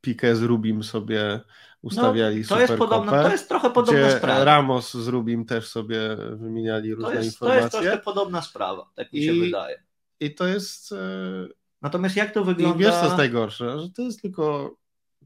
Piqué 0.02 0.36
z 0.36 0.42
Rubim 0.42 0.84
sobie 0.84 1.40
ustawiali 1.82 2.42
no, 2.42 2.48
to 2.48 2.62
jest 2.62 2.74
podobna, 2.74 3.24
To 3.24 3.32
jest 3.32 3.50
trochę 3.50 3.70
podobna 3.70 4.12
sprawa. 4.12 4.44
Ramos 4.44 4.94
z 4.94 5.08
Rubim 5.08 5.46
też 5.46 5.68
sobie 5.68 6.00
wymieniali 6.32 6.96
różne 6.96 7.10
to 7.10 7.16
jest, 7.16 7.26
informacje. 7.26 7.70
To 7.70 7.78
jest 7.78 7.88
trochę 7.88 7.98
podobna 7.98 8.42
sprawa, 8.42 8.90
tak 8.96 9.14
mi 9.14 9.20
I, 9.20 9.26
się 9.26 9.34
wydaje. 9.34 9.84
I 10.20 10.36
to 10.36 10.48
jest... 10.48 10.92
E, 10.92 11.48
Natomiast 11.82 12.16
jak 12.16 12.32
to 12.34 12.44
wygląda... 12.44 12.76
I 12.76 12.80
wiesz 12.80 12.96
co 12.96 13.06
jest 13.06 13.18
najgorsze, 13.18 13.80
że 13.80 13.90
to 13.90 14.02
jest 14.02 14.22
tylko 14.22 14.76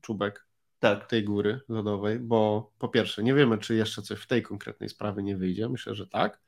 czubek 0.02 0.46
tak. 0.80 1.08
tej 1.08 1.24
góry 1.24 1.62
lodowej, 1.70 2.20
bo 2.20 2.72
po 2.80 2.89
pierwsze 2.89 3.24
nie 3.24 3.34
wiemy, 3.34 3.58
czy 3.58 3.76
jeszcze 3.76 4.02
coś 4.02 4.20
w 4.20 4.28
tej 4.28 4.43
konkretnej 4.43 4.89
sprawie 4.89 5.24
nie 5.24 5.38
wyjdzie, 5.38 5.70
myślę, 5.70 5.96
że 5.96 6.08
tak, 6.08 6.41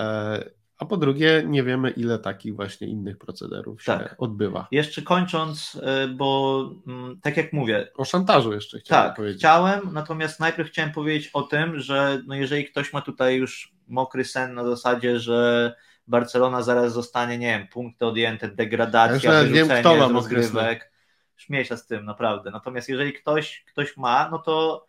e, 0.00 0.50
A 0.78 0.86
po 0.86 0.96
drugie, 0.96 1.42
nie 1.46 1.62
wiemy, 1.62 1.90
ile 1.90 2.18
takich 2.18 2.56
właśnie 2.56 2.88
innych 2.88 3.18
procederów 3.18 3.82
się 3.82 3.92
Tak. 3.92 4.14
odbywa. 4.18 4.66
Jeszcze 4.70 5.02
kończąc, 5.02 5.74
y, 5.74 6.08
bo 6.08 6.60
mm, 6.86 7.20
tak 7.22 7.36
jak 7.36 7.52
mówię, 7.52 7.88
O 7.96 8.04
szantażu 8.04 8.52
jeszcze 8.52 8.78
chciałem 8.78 9.06
tak, 9.06 9.16
powiedzieć. 9.16 9.38
chciałem, 9.38 9.80
natomiast 9.92 10.40
najpierw 10.40 10.68
chciałem 10.70 10.92
powiedzieć 10.92 11.30
o 11.32 11.42
tym, 11.42 11.80
że 11.80 12.22
no 12.26 12.34
jeżeli 12.34 12.64
ktoś 12.64 12.92
ma 12.92 13.00
tutaj 13.00 13.36
już 13.36 13.72
mokry 13.88 14.24
sen 14.24 14.54
na 14.54 14.64
zasadzie, 14.64 15.20
że 15.20 15.72
Barcelona 16.06 16.62
zaraz 16.62 16.92
zostanie, 16.92 17.38
nie 17.38 17.58
wiem, 17.58 17.68
punkty 17.68 18.06
odjęte, 18.06 18.46
Ja 18.46 18.52
degradacja, 18.54 19.32
wiem, 19.44 19.52
wyrzucenie 19.52 19.80
kto 19.80 19.96
ma 19.96 20.08
rozgrywek. 20.08 20.92
Śmieję 21.36 21.64
się 21.64 21.76
z 21.76 21.86
tym, 21.86 22.04
naprawdę. 22.04 22.50
Natomiast 22.50 22.88
jeżeli 22.88 23.12
ktoś, 23.12 23.64
ktoś 23.72 23.96
ma, 23.96 24.28
no 24.30 24.38
to 24.38 24.86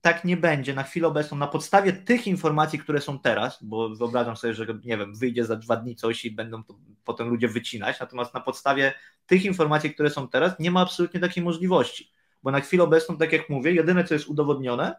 tak 0.00 0.24
nie 0.24 0.36
będzie 0.36 0.74
na 0.74 0.82
chwilę 0.82 1.08
obecną, 1.08 1.38
na 1.38 1.46
podstawie 1.46 1.92
tych 1.92 2.26
informacji, 2.26 2.78
które 2.78 3.00
są 3.00 3.18
teraz, 3.18 3.58
bo 3.62 3.88
wyobrażam 3.88 4.36
sobie, 4.36 4.54
że 4.54 4.66
nie 4.84 4.98
wiem, 4.98 5.14
wyjdzie 5.14 5.44
za 5.44 5.56
dwa 5.56 5.76
dni 5.76 5.96
coś 5.96 6.24
i 6.24 6.30
będą 6.30 6.64
to 6.64 6.74
potem 7.04 7.28
ludzie 7.28 7.48
wycinać, 7.48 8.00
natomiast 8.00 8.34
na 8.34 8.40
podstawie 8.40 8.92
tych 9.26 9.44
informacji, 9.44 9.94
które 9.94 10.10
są 10.10 10.28
teraz, 10.28 10.58
nie 10.58 10.70
ma 10.70 10.80
absolutnie 10.80 11.20
takiej 11.20 11.44
możliwości, 11.44 12.12
bo 12.42 12.50
na 12.50 12.60
chwilę 12.60 12.84
obecną, 12.84 13.16
tak 13.16 13.32
jak 13.32 13.48
mówię, 13.48 13.72
jedyne 13.72 14.04
co 14.04 14.14
jest 14.14 14.28
udowodnione, 14.28 14.94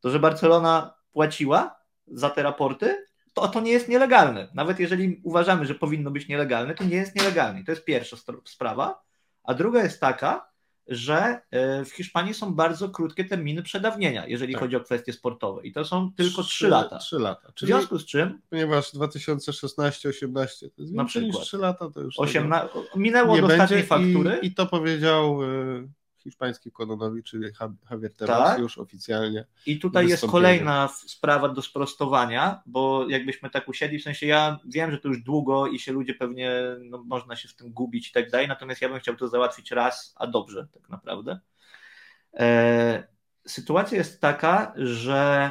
to 0.00 0.10
że 0.10 0.18
Barcelona 0.18 0.94
płaciła 1.12 1.80
za 2.06 2.30
te 2.30 2.42
raporty, 2.42 3.06
to 3.34 3.48
to 3.48 3.60
nie 3.60 3.72
jest 3.72 3.88
nielegalne. 3.88 4.48
Nawet 4.54 4.80
jeżeli 4.80 5.20
uważamy, 5.24 5.66
że 5.66 5.74
powinno 5.74 6.10
być 6.10 6.28
nielegalne, 6.28 6.74
to 6.74 6.84
nie 6.84 6.96
jest 6.96 7.16
nielegalne. 7.16 7.64
To 7.64 7.72
jest 7.72 7.84
pierwsza 7.84 8.16
sprawa. 8.44 9.02
A 9.44 9.54
druga 9.54 9.82
jest 9.82 10.00
taka, 10.00 10.49
że 10.90 11.40
e, 11.50 11.84
w 11.84 11.90
Hiszpanii 11.90 12.34
są 12.34 12.54
bardzo 12.54 12.88
krótkie 12.88 13.24
terminy 13.24 13.62
przedawnienia, 13.62 14.26
jeżeli 14.26 14.52
Tak. 14.52 14.62
chodzi 14.62 14.76
o 14.76 14.80
kwestie 14.80 15.12
sportowe. 15.12 15.62
I 15.66 15.72
to 15.72 15.84
są 15.84 16.12
tylko 16.16 16.42
3 16.42 16.68
lata. 16.68 16.98
Trzy 16.98 17.18
lata. 17.18 17.48
W 17.50 17.54
Czyli 17.54 17.72
związku 17.72 17.98
z 17.98 18.06
czym 18.06 18.40
ponieważ 18.50 18.94
2016-18 18.94 20.70
to 20.76 20.82
jest 20.82 20.94
Na 20.94 21.02
niż 21.02 21.12
przykład. 21.12 21.42
3 21.44 21.58
lata, 21.58 21.90
to 21.90 22.00
już 22.00 22.14
tego 22.14 22.24
18, 22.24 22.68
minęło 22.96 23.34
od 23.34 23.42
ostatniej 23.44 23.82
faktury. 23.82 24.38
I, 24.42 24.46
I 24.46 24.54
to 24.54 24.66
powiedział 24.66 25.42
y, 25.42 25.88
hiszpański 26.20 26.72
kononowi, 26.72 27.22
czyli 27.22 27.44
Javier 27.90 28.14
Tebas 28.14 28.38
Tak. 28.38 28.58
już 28.58 28.78
oficjalnie. 28.78 29.46
I 29.66 29.78
tutaj 29.78 30.08
jest 30.08 30.26
kolejna 30.26 30.88
sprawa 30.88 31.48
do 31.48 31.62
sprostowania, 31.62 32.62
bo 32.66 33.08
jakbyśmy 33.08 33.50
tak 33.50 33.68
usiedli, 33.68 33.98
w 33.98 34.02
sensie 34.02 34.26
ja 34.26 34.58
wiem, 34.64 34.90
że 34.90 34.98
to 34.98 35.08
już 35.08 35.22
długo 35.22 35.66
i 35.66 35.78
się 35.78 35.92
ludzie 35.92 36.14
pewnie, 36.14 36.60
no, 36.80 37.02
można 37.06 37.36
się 37.36 37.48
w 37.48 37.54
tym 37.54 37.72
gubić 37.72 38.08
i 38.08 38.12
tak 38.12 38.30
dalej, 38.30 38.48
natomiast 38.48 38.82
ja 38.82 38.88
bym 38.88 38.98
chciał 38.98 39.16
to 39.16 39.28
załatwić 39.28 39.70
raz, 39.70 40.14
a 40.16 40.26
dobrze 40.26 40.68
tak 40.72 40.88
naprawdę. 40.88 41.40
E, 42.34 43.08
sytuacja 43.46 43.98
jest 43.98 44.20
taka, 44.20 44.72
że 44.76 45.50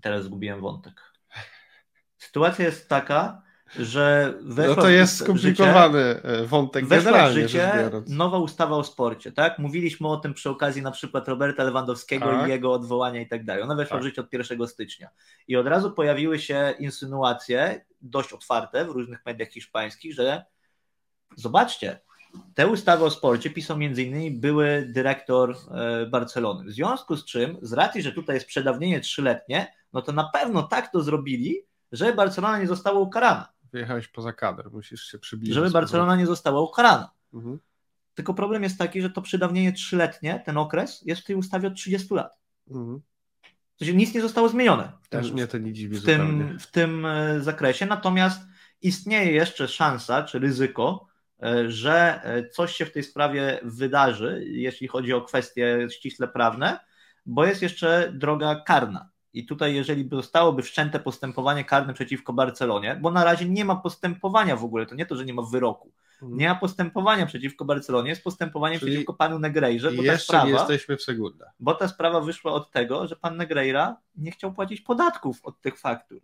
teraz 0.00 0.24
zgubiłem 0.24 0.60
wątek. 0.60 1.12
Sytuacja 2.18 2.64
jest 2.64 2.88
taka, 2.88 3.42
że 3.76 4.34
weszła 4.40 4.76
No 4.76 4.82
to 4.82 4.88
jest 4.88 5.12
życie- 5.12 5.24
skomplikowany 5.24 6.00
e, 6.00 6.46
wątek 6.46 6.86
Weszła 6.86 7.28
w 7.28 7.32
życie 7.32 7.90
nowa 8.06 8.38
ustawa 8.38 8.76
o 8.76 8.84
sporcie, 8.84 9.32
tak? 9.32 9.58
Mówiliśmy 9.58 10.08
o 10.08 10.16
tym 10.16 10.34
przy 10.34 10.50
okazji 10.50 10.82
na 10.82 10.90
przykład 10.90 11.28
Roberta 11.28 11.64
Lewandowskiego 11.64 12.26
Tak. 12.26 12.46
i 12.46 12.50
jego 12.50 12.72
odwołania 12.72 13.20
i 13.20 13.28
tak 13.28 13.44
dalej. 13.44 13.62
Ona 13.62 13.74
weszła 13.74 13.96
Tak. 13.96 14.02
w 14.02 14.06
życie 14.06 14.20
od 14.20 14.32
1 14.32 14.66
stycznia. 14.68 15.08
I 15.48 15.56
od 15.56 15.66
razu 15.66 15.90
pojawiły 15.92 16.38
się 16.38 16.74
insynuacje, 16.78 17.84
dość 18.00 18.32
otwarte 18.32 18.84
w 18.84 18.88
różnych 18.88 19.26
mediach 19.26 19.48
hiszpańskich, 19.48 20.14
że 20.14 20.44
zobaczcie, 21.36 22.00
te 22.54 22.66
ustawy 22.66 23.04
o 23.04 23.10
sporcie 23.10 23.50
pisał 23.50 23.76
m.in. 23.76 24.40
były 24.40 24.86
dyrektor 24.94 25.56
e, 25.70 26.06
Barcelony. 26.06 26.64
W 26.64 26.70
związku 26.72 27.16
z 27.16 27.24
czym, 27.24 27.58
z 27.62 27.72
racji, 27.72 28.02
że 28.02 28.12
tutaj 28.12 28.36
jest 28.36 28.46
przedawnienie 28.46 29.00
trzyletnie, 29.00 29.74
no 29.92 30.02
to 30.02 30.12
na 30.12 30.30
pewno 30.32 30.62
tak 30.62 30.92
to 30.92 31.02
zrobili, 31.02 31.56
że 31.92 32.12
Barcelona 32.12 32.58
nie 32.58 32.66
została 32.66 32.98
ukarana. 33.00 33.48
Wyjechałeś 33.72 34.08
poza 34.08 34.32
kadr, 34.32 34.70
musisz 34.72 35.02
się 35.02 35.18
przybliżyć. 35.18 35.54
Żeby 35.54 35.70
Barcelona 35.70 36.16
nie 36.16 36.26
została 36.26 36.60
ukarana. 36.60 37.10
Mhm. 37.34 37.58
Tylko 38.14 38.34
problem 38.34 38.62
jest 38.62 38.78
taki, 38.78 39.02
że 39.02 39.10
to 39.10 39.22
przedawnienie 39.22 39.72
trzyletnie, 39.72 40.42
ten 40.46 40.58
okres, 40.58 41.02
jest 41.06 41.22
w 41.22 41.24
tej 41.24 41.36
ustawie 41.36 41.68
od 41.68 41.74
30 41.74 42.14
lat. 42.14 42.32
Mhm. 42.70 43.00
To 43.76 43.84
się 43.84 43.94
nic 43.94 44.14
nie 44.14 44.20
zostało 44.20 44.48
zmienione 44.48 44.92
w 45.02 45.08
tym, 45.08 45.22
Też 45.22 45.32
mnie 45.32 45.46
to 45.46 45.58
nie 45.58 45.72
dziwi 45.72 45.96
w 45.96 46.00
zupełnie. 46.00 46.44
tym, 46.44 46.58
w 46.58 46.66
tym 46.66 47.06
e, 47.06 47.40
zakresie. 47.40 47.86
Natomiast 47.86 48.40
istnieje 48.82 49.32
jeszcze 49.32 49.68
szansa 49.68 50.22
czy 50.22 50.38
ryzyko, 50.38 51.06
e, 51.42 51.70
że 51.70 52.20
e, 52.24 52.48
coś 52.48 52.76
się 52.76 52.86
w 52.86 52.92
tej 52.92 53.02
sprawie 53.02 53.60
wydarzy, 53.62 54.44
jeśli 54.46 54.88
chodzi 54.88 55.12
o 55.12 55.22
kwestie 55.22 55.86
ściśle 55.90 56.28
prawne, 56.28 56.80
bo 57.26 57.44
jest 57.44 57.62
jeszcze 57.62 58.12
droga 58.14 58.62
karna. 58.66 59.10
I 59.32 59.46
tutaj, 59.46 59.74
jeżeli 59.74 60.04
by 60.04 60.16
zostałoby 60.16 60.62
wszczęte 60.62 61.00
postępowanie 61.00 61.64
karne 61.64 61.94
przeciwko 61.94 62.32
Barcelonie, 62.32 62.98
bo 63.02 63.10
na 63.10 63.24
razie 63.24 63.48
nie 63.48 63.64
ma 63.64 63.76
postępowania 63.76 64.56
w 64.56 64.64
ogóle, 64.64 64.86
to 64.86 64.94
nie 64.94 65.06
to, 65.06 65.16
że 65.16 65.24
nie 65.24 65.34
ma 65.34 65.42
wyroku, 65.42 65.92
Mhm. 66.22 66.38
nie 66.40 66.48
ma 66.48 66.54
postępowania 66.54 67.26
przeciwko 67.26 67.64
Barcelonie, 67.64 68.10
jest 68.10 68.24
postępowanie 68.24 68.78
Czyli 68.78 68.90
przeciwko 68.92 69.14
panu 69.14 69.38
Negrejrze, 69.38 69.90
bo 69.92 69.96
ta, 70.02 70.12
jeszcze 70.12 70.32
nie 70.32 70.40
sprawa, 70.42 70.48
jesteśmy 70.58 70.96
w 70.96 71.02
Segunda. 71.02 71.50
bo 71.60 71.74
ta 71.74 71.88
sprawa 71.88 72.20
wyszła 72.20 72.52
od 72.52 72.70
tego, 72.70 73.06
że 73.06 73.16
pan 73.16 73.36
Negreira 73.36 73.96
nie 74.16 74.30
chciał 74.30 74.52
płacić 74.52 74.80
podatków 74.80 75.38
od 75.42 75.60
tych 75.60 75.78
faktur. 75.78 76.20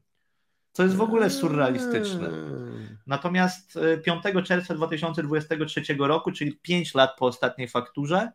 Co 0.73 0.83
jest 0.83 0.97
w 0.97 1.01
ogóle 1.01 1.31
surrealistyczne. 1.31 2.29
Eee. 2.29 2.97
Natomiast 3.07 3.77
e, 3.77 3.99
5 3.99 4.23
czerwca 4.45 4.75
2023 4.75 5.83
roku, 5.99 6.33
czyli 6.33 6.53
5 6.63 6.95
lat 6.95 7.11
po 7.19 7.27
ostatniej 7.27 7.69
fakturze, 7.69 8.17
e, 8.19 8.33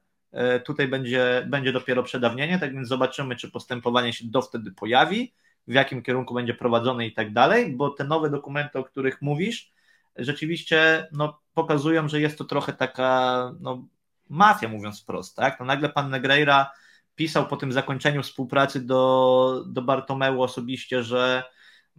tutaj 0.66 0.88
będzie, 0.88 1.46
będzie 1.48 1.72
dopiero 1.72 2.04
przedawnienie, 2.04 2.60
tak 2.60 2.74
więc 2.74 2.88
zobaczymy, 2.88 3.36
czy 3.36 3.52
postępowanie 3.52 4.14
się 4.14 4.26
do 4.28 4.42
wtedy 4.42 4.72
pojawi, 4.72 5.34
w 5.68 5.74
jakim 5.74 6.04
kierunku 6.04 6.34
będzie 6.34 6.54
prowadzone 6.54 7.08
i 7.08 7.14
tak 7.14 7.34
dalej, 7.34 7.76
bo 7.76 7.90
te 7.90 8.04
nowe 8.04 8.30
dokumenty, 8.30 8.80
o 8.80 8.84
których 8.84 9.22
mówisz, 9.22 9.72
rzeczywiście 10.16 11.08
no, 11.12 11.40
pokazują, 11.54 12.08
że 12.08 12.22
jest 12.22 12.38
to 12.38 12.44
trochę 12.44 12.74
taka 12.74 13.52
no, 13.60 13.88
mafia, 14.30 14.68
mówiąc 14.68 15.02
wprost. 15.02 15.36
Tak? 15.36 15.60
No, 15.60 15.66
nagle 15.66 15.90
pan 15.90 16.10
Negreira 16.10 16.72
pisał 17.16 17.48
po 17.48 17.58
tym 17.58 17.72
zakończeniu 17.72 18.24
współpracy 18.24 18.86
do, 18.86 19.64
do 19.68 19.82
Bartomeu 19.82 20.42
osobiście, 20.42 21.04
że 21.04 21.44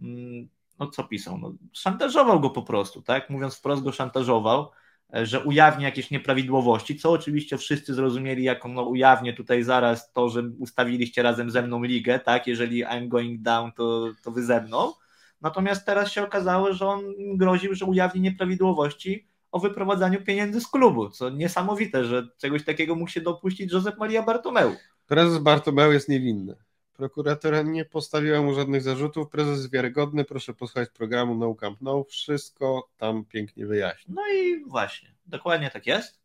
mm, 0.01 0.49
no 0.79 0.87
co 0.87 1.03
pisał? 1.03 1.37
No, 1.37 1.53
szantażował 1.73 2.39
go 2.39 2.49
po 2.49 2.63
prostu, 2.63 3.01
tak? 3.01 3.29
Mówiąc 3.29 3.55
wprost 3.55 3.83
go 3.83 3.91
szantażował, 3.91 4.61
e, 4.61 4.71
że 5.13 5.43
ujawni 5.43 5.83
jakieś 5.83 6.11
nieprawidłowości, 6.11 6.95
co 6.95 7.11
oczywiście 7.11 7.57
wszyscy 7.57 7.93
zrozumieli 7.93 8.43
jako 8.43 8.67
no 8.67 8.83
ujawnię 8.83 9.33
tutaj 9.33 9.63
zaraz 9.63 10.11
to, 10.11 10.29
że 10.29 10.43
ustawiliście 10.59 11.23
razem 11.23 11.51
ze 11.51 11.61
mną 11.61 11.83
ligę, 11.83 12.19
tak? 12.19 12.47
Jeżeli 12.47 12.85
I'm 12.85 13.07
going 13.07 13.41
down, 13.41 13.71
to, 13.71 14.11
to 14.23 14.31
wy 14.31 14.43
ze 14.43 14.61
mną. 14.61 14.93
Natomiast 15.41 15.85
teraz 15.85 16.11
się 16.11 16.23
okazało, 16.23 16.73
że 16.73 16.87
on 16.87 17.01
groził, 17.35 17.75
że 17.75 17.85
ujawni 17.85 18.21
nieprawidłowości 18.21 19.27
o 19.51 19.59
wyprowadzaniu 19.59 20.21
pieniędzy 20.21 20.61
z 20.61 20.67
klubu, 20.67 21.09
co 21.09 21.29
niesamowite, 21.29 22.05
że 22.05 22.27
czegoś 22.37 22.65
takiego 22.65 22.95
mógł 22.95 23.11
się 23.11 23.21
dopuścić 23.21 23.73
Josep 23.73 23.97
Maria 23.97 24.23
Bartomeu. 24.23 24.75
Prezes 25.07 25.37
Bartomeu 25.37 25.91
jest 25.91 26.09
niewinny. 26.09 26.55
Prokuratura 26.93 27.61
nie 27.61 27.85
postawiła 27.85 28.41
mu 28.41 28.53
żadnych 28.53 28.81
zarzutów. 28.81 29.29
Prezes 29.29 29.57
jest 29.57 29.71
wiarygodny. 29.71 30.25
Proszę 30.25 30.53
posłuchać 30.53 30.89
programu 30.89 31.35
No 31.35 31.55
Camp 31.55 31.77
No. 31.81 32.03
Wszystko 32.03 32.89
tam 32.97 33.25
pięknie 33.25 33.65
wyjaśni. 33.65 34.13
No 34.15 34.21
i 34.33 34.65
właśnie, 34.65 35.15
dokładnie 35.25 35.69
tak 35.71 35.87
jest. 35.87 36.21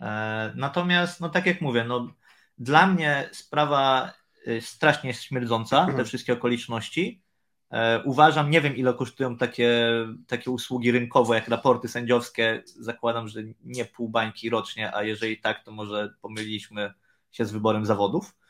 E, 0.00 0.52
Natomiast, 0.56 1.20
no 1.20 1.28
tak 1.28 1.46
jak 1.46 1.60
mówię, 1.60 1.84
no, 1.84 2.14
dla 2.58 2.86
mnie 2.86 3.28
sprawa 3.32 4.12
y, 4.46 4.60
strasznie 4.60 5.08
jest 5.10 5.22
śmierdząca, 5.22 5.86
te 5.96 6.04
wszystkie 6.04 6.32
okoliczności. 6.32 7.22
E, 7.70 8.02
Uważam, 8.04 8.50
nie 8.50 8.60
wiem 8.60 8.76
ile 8.76 8.94
kosztują 8.94 9.36
takie, 9.36 9.90
takie 10.26 10.50
usługi 10.50 10.92
rynkowe, 10.92 11.34
jak 11.34 11.48
raporty 11.48 11.88
sędziowskie. 11.88 12.62
Zakładam, 12.66 13.28
że 13.28 13.40
nie 13.64 13.84
pół 13.84 14.08
bańki 14.08 14.50
rocznie, 14.50 14.94
a 14.94 15.02
jeżeli 15.02 15.40
tak, 15.40 15.64
to 15.64 15.72
może 15.72 16.14
pomyliliśmy 16.20 16.94
się 17.30 17.44
z 17.44 17.52
wyborem 17.52 17.86
zawodów, 17.86 18.24
e, 18.24 18.41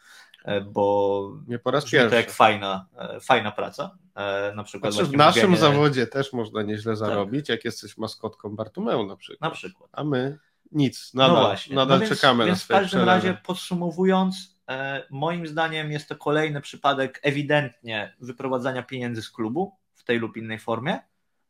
bo 0.60 1.36
Nie 1.48 1.58
po 1.58 1.70
raz 1.70 1.84
brzmi 1.84 1.98
to 1.98 2.02
jak 2.04 2.12
pierwszy. 2.12 2.34
fajna, 2.34 2.86
e, 2.98 3.20
fajna 3.20 3.50
praca. 3.52 3.98
E, 4.14 4.52
Na 4.56 4.64
przykład 4.64 4.92
Znaczy, 4.92 5.08
w 5.10 5.16
naszym 5.16 5.50
mówienie- 5.50 5.60
zawodzie 5.72 6.06
też 6.06 6.32
można 6.32 6.62
nieźle 6.62 6.96
zarobić, 6.96 7.48
jak 7.48 7.64
jesteś 7.64 7.98
maskotką 7.98 8.56
Bartomeu 8.56 9.06
na 9.06 9.16
przykład. 9.16 9.40
Na 9.40 9.50
przykład. 9.50 9.90
A 9.92 10.04
my 10.04 10.38
nic, 10.72 11.14
nadal, 11.14 11.36
no 11.36 11.42
właśnie. 11.42 11.76
nadal 11.76 11.98
no 11.98 12.04
więc, 12.06 12.20
czekamy 12.20 12.44
więc 12.44 12.58
na 12.58 12.60
w 12.60 12.64
swoje 12.64 12.80
każdym 12.80 12.88
przelewy. 13.00 13.10
razie 13.28 13.38
podsumowując, 13.46 14.58
e, 14.70 15.02
moim 15.10 15.46
zdaniem 15.46 15.92
jest 15.92 16.08
to 16.08 16.16
kolejny 16.16 16.60
przypadek 16.60 17.20
ewidentnie 17.22 18.16
wyprowadzania 18.20 18.82
pieniędzy 18.82 19.22
z 19.22 19.30
klubu 19.30 19.76
w 19.94 20.04
tej 20.04 20.18
lub 20.18 20.36
innej 20.36 20.58
formie. 20.58 20.98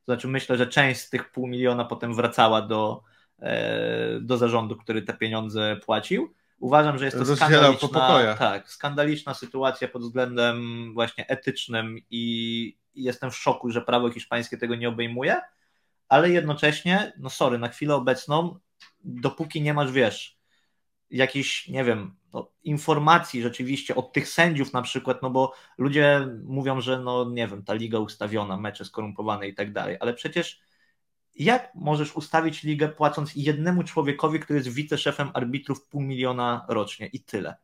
Znaczy 0.05 0.28
myślę, 0.28 0.57
że 0.57 0.66
część 0.66 1.01
z 1.01 1.11
tych 1.11 1.32
pół 1.32 1.47
miliona 1.47 1.84
potem 1.84 2.14
wracała 2.14 2.62
do, 2.62 3.03
e, 3.38 4.20
do 4.20 4.36
zarządu, 4.36 4.76
który 4.76 5.03
te 5.03 5.12
pieniądze 5.14 5.76
płacił. 5.84 6.34
Uważam, 6.62 6.98
że 6.98 7.04
jest 7.04 7.18
to 7.18 7.36
skandaliczna, 7.36 8.34
tak, 8.38 8.70
skandaliczna 8.70 9.34
sytuacja 9.34 9.88
pod 9.88 10.02
względem 10.02 10.90
właśnie 10.94 11.28
etycznym 11.28 11.98
i 12.10 12.82
i 12.94 13.02
jestem 13.02 13.30
w 13.30 13.36
szoku, 13.36 13.70
że 13.70 13.80
prawo 13.80 14.10
hiszpańskie 14.10 14.58
tego 14.58 14.74
nie 14.74 14.88
obejmuje, 14.88 15.40
ale 16.08 16.30
jednocześnie, 16.30 17.12
no 17.18 17.30
sorry, 17.30 17.58
na 17.58 17.68
chwilę 17.68 17.94
obecną, 17.94 18.58
dopóki 19.04 19.62
nie 19.62 19.74
masz, 19.74 19.92
wiesz, 19.92 20.38
jakichś, 21.10 21.68
nie 21.68 21.84
wiem, 21.84 22.14
no, 22.32 22.50
informacji 22.64 23.42
rzeczywiście 23.42 23.94
od 23.94 24.12
tych 24.12 24.28
sędziów 24.28 24.72
na 24.72 24.82
przykład, 24.82 25.22
no 25.22 25.30
bo 25.30 25.54
ludzie 25.78 26.28
mówią, 26.44 26.80
że 26.80 27.00
no 27.00 27.30
nie 27.30 27.48
wiem, 27.48 27.64
ta 27.64 27.74
liga 27.74 27.98
ustawiona, 27.98 28.56
mecze 28.56 28.84
skorumpowane 28.84 29.48
i 29.48 29.54
tak 29.54 29.72
dalej, 29.72 29.96
ale 30.00 30.14
przecież 30.14 30.60
jak 31.37 31.74
możesz 31.74 32.16
ustawić 32.16 32.62
ligę 32.62 32.89
płacąc 32.89 33.33
jednemu 33.37 33.85
człowiekowi, 33.85 34.41
który 34.41 34.59
jest 34.59 34.68
wiceszefem 34.68 35.30
arbitrów 35.35 35.87
pół 35.87 36.01
miliona 36.01 36.64
rocznie 36.68 37.07
i 37.07 37.20
tyle? 37.20 37.57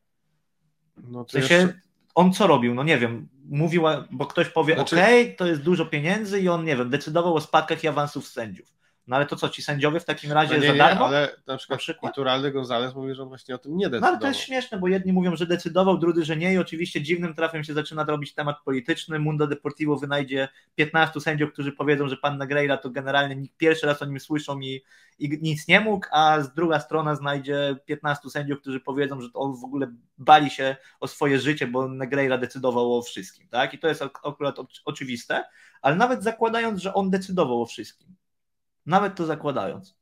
No 0.97 1.25
w 1.25 1.31
sensie, 1.31 1.55
jeszcze... 1.55 1.81
on 2.15 2.33
co 2.33 2.47
robił? 2.47 2.75
No 2.75 2.83
nie 2.83 2.99
wiem, 2.99 3.29
mówił, 3.45 3.83
bo 4.11 4.27
ktoś 4.27 4.49
powie, 4.49 4.75
znaczy... 4.75 4.97
okej, 4.97 5.25
okay, 5.25 5.37
to 5.37 5.47
jest 5.47 5.63
dużo 5.63 5.87
pieniędzy 5.87 6.41
i 6.41 6.49
on, 6.49 6.65
nie 6.65 6.77
wiem, 6.77 6.91
decydował 6.91 7.35
o 7.35 7.41
spadkach 7.41 7.85
i 7.85 7.89
awansów 7.89 8.29
sędziów. 8.29 8.78
No 9.09 9.17
ale 9.17 9.27
to 9.27 9.37
co, 9.37 9.49
ci 9.49 9.63
sędziowie 9.63 10.01
w 10.01 10.05
takim 10.05 10.33
razie 10.33 10.55
no 10.55 10.63
nie, 10.63 10.69
za 10.69 10.75
darmo? 10.75 11.01
Nie, 11.01 11.07
ale 11.07 11.37
na 11.47 11.57
przykład, 11.57 11.77
na 11.77 11.81
przykład? 11.81 12.11
Naturalny 12.11 12.53
Gonzales 12.53 12.95
mówi, 12.95 13.15
że 13.15 13.23
on 13.23 13.29
właśnie 13.29 13.55
o 13.55 13.59
tym 13.59 13.77
nie 13.77 13.85
decydował. 13.85 14.01
No 14.01 14.09
ale 14.09 14.19
to 14.19 14.27
jest 14.29 14.41
śmieszne, 14.41 14.79
bo 14.79 14.89
jedni 14.89 15.13
mówią, 15.13 15.37
że 15.37 15.47
decydował, 15.47 15.99
drudzy, 15.99 16.25
że 16.25 16.37
nie 16.37 16.53
i 16.55 16.59
oczywiście 16.59 17.03
dziwnym 17.03 17.35
trafem 17.35 17.65
się 17.65 17.75
zaczyna 17.75 18.05
robić 18.05 18.35
temat 18.35 18.57
polityczny. 18.65 19.19
Mundo 19.19 19.47
Deportivo 19.47 19.97
wynajdzie 19.97 20.49
15 20.75 21.21
sędziów, 21.21 21.53
którzy 21.53 21.73
powiedzą, 21.73 22.09
że 22.09 22.17
pan 22.17 22.39
Negreira 22.39 22.77
to 22.77 22.91
generalnie 22.91 23.47
pierwszy 23.57 23.87
raz 23.87 24.03
o 24.03 24.05
nim 24.05 24.21
słyszą 24.21 24.61
i, 24.61 24.83
i 25.19 25.39
nic 25.43 25.69
nie 25.69 25.81
mógł, 25.81 26.07
a 26.13 26.41
z 26.41 26.55
druga 26.55 26.81
strona 26.81 27.15
znajdzie 27.15 27.77
15 27.87 28.31
sędziów, 28.31 28.61
którzy 28.61 28.81
powiedzą, 28.81 29.21
że 29.21 29.29
on 29.35 29.57
w 29.57 29.65
ogóle 29.65 29.93
bali 30.19 30.51
się 30.51 30.77
o 31.01 31.09
swoje 31.09 31.41
życie, 31.41 31.67
bo 31.67 31.89
Negreira 31.89 32.39
decydował 32.39 32.95
o 32.95 33.03
wszystkim, 33.03 33.49
tak? 33.49 33.75
I 33.75 33.79
to 33.79 33.89
jest 33.89 34.03
akurat 34.03 34.57
oczywiste, 34.85 35.45
ale 35.83 35.97
nawet 35.97 36.23
zakładając, 36.23 36.83
że 36.83 36.95
on 36.95 37.11
decydował 37.11 37.63
o 37.63 37.67
wszystkim, 37.67 38.18
nawet 38.89 39.15
to 39.15 39.27
zakładając, 39.27 39.99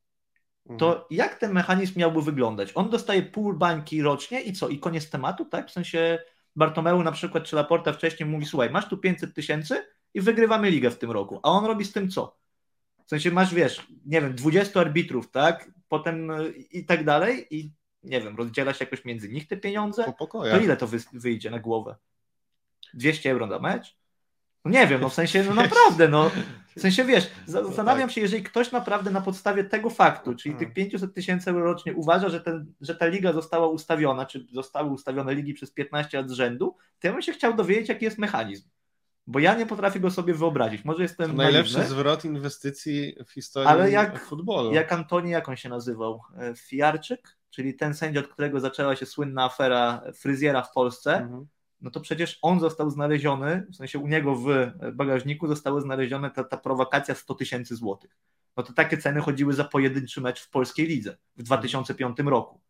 to 0.78 0.92
mhm. 0.92 1.04
jak 1.10 1.38
ten 1.38 1.52
mechanizm 1.52 1.98
miałby 1.98 2.22
wyglądać? 2.22 2.72
On 2.74 2.90
dostaje 2.90 3.22
pół 3.22 3.52
bańki 3.52 4.02
rocznie 4.02 4.40
i 4.40 4.52
co? 4.52 4.68
I 4.68 4.78
koniec 4.78 5.10
tematu, 5.10 5.44
tak? 5.44 5.68
W 5.68 5.72
sensie 5.72 6.18
Bartomeu 6.56 7.02
na 7.02 7.12
przykład, 7.12 7.44
czy 7.44 7.56
Laporta 7.56 7.92
wcześniej 7.92 8.28
mówi, 8.28 8.46
słuchaj, 8.46 8.70
masz 8.70 8.88
tu 8.88 8.98
500 8.98 9.34
tysięcy 9.34 9.86
i 10.14 10.20
wygrywamy 10.20 10.70
ligę 10.70 10.90
w 10.90 10.98
tym 10.98 11.10
roku. 11.10 11.40
A 11.42 11.50
on 11.50 11.64
robi 11.64 11.84
z 11.84 11.92
tym 11.92 12.10
co? 12.10 12.36
W 13.06 13.08
sensie 13.08 13.30
masz, 13.30 13.54
wiesz, 13.54 13.86
nie 14.06 14.20
wiem, 14.20 14.34
20 14.34 14.80
arbitrów, 14.80 15.30
tak? 15.30 15.70
Potem 15.88 16.30
i 16.70 16.84
tak 16.84 17.04
dalej 17.04 17.46
i 17.50 17.72
nie 18.02 18.20
wiem, 18.20 18.36
rozdziela 18.36 18.74
się 18.74 18.84
jakoś 18.84 19.04
między 19.04 19.28
nich 19.28 19.48
te 19.48 19.56
pieniądze. 19.56 20.04
To 20.50 20.60
ile 20.60 20.76
to 20.76 20.88
wyjdzie 21.12 21.50
na 21.50 21.58
głowę? 21.58 21.96
200 22.94 23.30
euro 23.30 23.46
na 23.46 23.58
mecz? 23.58 23.96
No 24.64 24.70
nie 24.70 24.86
wiem, 24.86 25.00
no 25.00 25.08
w 25.08 25.14
sensie, 25.14 25.44
no 25.44 25.54
naprawdę, 25.54 26.08
no 26.08 26.30
w 26.76 26.80
sensie 26.80 27.04
wiesz, 27.04 27.30
zastanawiam 27.46 28.10
się, 28.10 28.20
jeżeli 28.20 28.42
ktoś 28.42 28.72
naprawdę 28.72 29.10
na 29.10 29.20
podstawie 29.20 29.64
tego 29.64 29.90
faktu, 29.90 30.34
czyli 30.34 30.54
tych 30.54 30.72
500 30.72 31.14
tysięcy 31.14 31.50
euro 31.50 31.64
rocznie 31.64 31.94
uważa, 31.94 32.28
że, 32.28 32.40
ten, 32.40 32.72
że 32.80 32.94
ta 32.94 33.06
liga 33.06 33.32
została 33.32 33.68
ustawiona, 33.68 34.26
czy 34.26 34.46
zostały 34.52 34.90
ustawione 34.90 35.34
ligi 35.34 35.54
przez 35.54 35.70
15 35.70 36.18
lat 36.18 36.30
z 36.30 36.32
rzędu, 36.32 36.76
to 37.00 37.06
ja 37.06 37.12
bym 37.12 37.22
się 37.22 37.32
chciał 37.32 37.54
dowiedzieć, 37.54 37.88
jaki 37.88 38.04
jest 38.04 38.18
mechanizm. 38.18 38.68
Bo 39.26 39.38
ja 39.38 39.54
nie 39.54 39.66
potrafię 39.66 40.00
go 40.00 40.10
sobie 40.10 40.34
wyobrazić. 40.34 40.84
Może 40.84 41.02
jestem. 41.02 41.30
To 41.30 41.36
najlepszy 41.36 41.78
naiwny, 41.78 41.94
zwrot 41.94 42.24
inwestycji 42.24 43.16
w 43.26 43.32
historii 43.32 43.68
ale 43.68 43.90
jak, 43.90 44.24
futbolu. 44.24 44.72
Jak 44.72 44.92
Antoni, 44.92 45.30
jak 45.30 45.48
on 45.48 45.56
się 45.56 45.68
nazywał? 45.68 46.22
E, 46.38 46.54
Fijarczyk, 46.56 47.36
czyli 47.50 47.74
ten 47.74 47.94
sędzia, 47.94 48.20
od 48.20 48.28
którego 48.28 48.60
zaczęła 48.60 48.96
się 48.96 49.06
słynna 49.06 49.44
afera 49.44 50.02
fryzjera 50.14 50.62
w 50.62 50.72
Polsce. 50.72 51.16
Mhm 51.16 51.46
no 51.80 51.90
to 51.90 52.00
przecież 52.00 52.38
on 52.42 52.60
został 52.60 52.90
znaleziony, 52.90 53.66
w 53.70 53.76
sensie 53.76 53.98
u 53.98 54.06
niego 54.06 54.36
w 54.36 54.46
bagażniku 54.92 55.48
zostały 55.48 55.80
znalezione 55.80 56.30
ta, 56.30 56.44
ta 56.44 56.56
prowokacja 56.56 57.14
100 57.14 57.34
tysięcy 57.34 57.76
złotych. 57.76 58.16
No 58.56 58.62
to 58.62 58.72
takie 58.72 58.98
ceny 58.98 59.20
chodziły 59.20 59.52
za 59.52 59.64
pojedynczy 59.64 60.20
mecz 60.20 60.40
w 60.40 60.50
polskiej 60.50 60.86
lidze 60.86 61.16
w 61.36 61.42
2005 61.42 62.18
roku. 62.18 62.60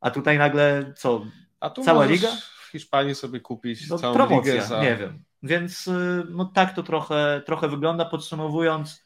A 0.00 0.10
tutaj 0.10 0.38
nagle 0.38 0.92
co? 0.96 1.26
A 1.60 1.70
tu 1.70 1.82
cała 1.82 2.04
liga? 2.04 2.28
W 2.66 2.70
Hiszpanii 2.70 3.14
sobie 3.14 3.40
kupić 3.40 3.88
no, 3.88 3.98
całą 3.98 4.14
promocja, 4.14 4.52
ligę 4.52 4.66
za... 4.66 4.82
nie 4.82 4.96
wiem. 4.96 5.24
Więc 5.42 5.86
y, 5.86 6.26
no 6.30 6.44
tak 6.44 6.74
to 6.74 6.82
trochę, 6.82 7.42
trochę 7.46 7.68
wygląda. 7.68 8.04
Podsumowując, 8.04 9.04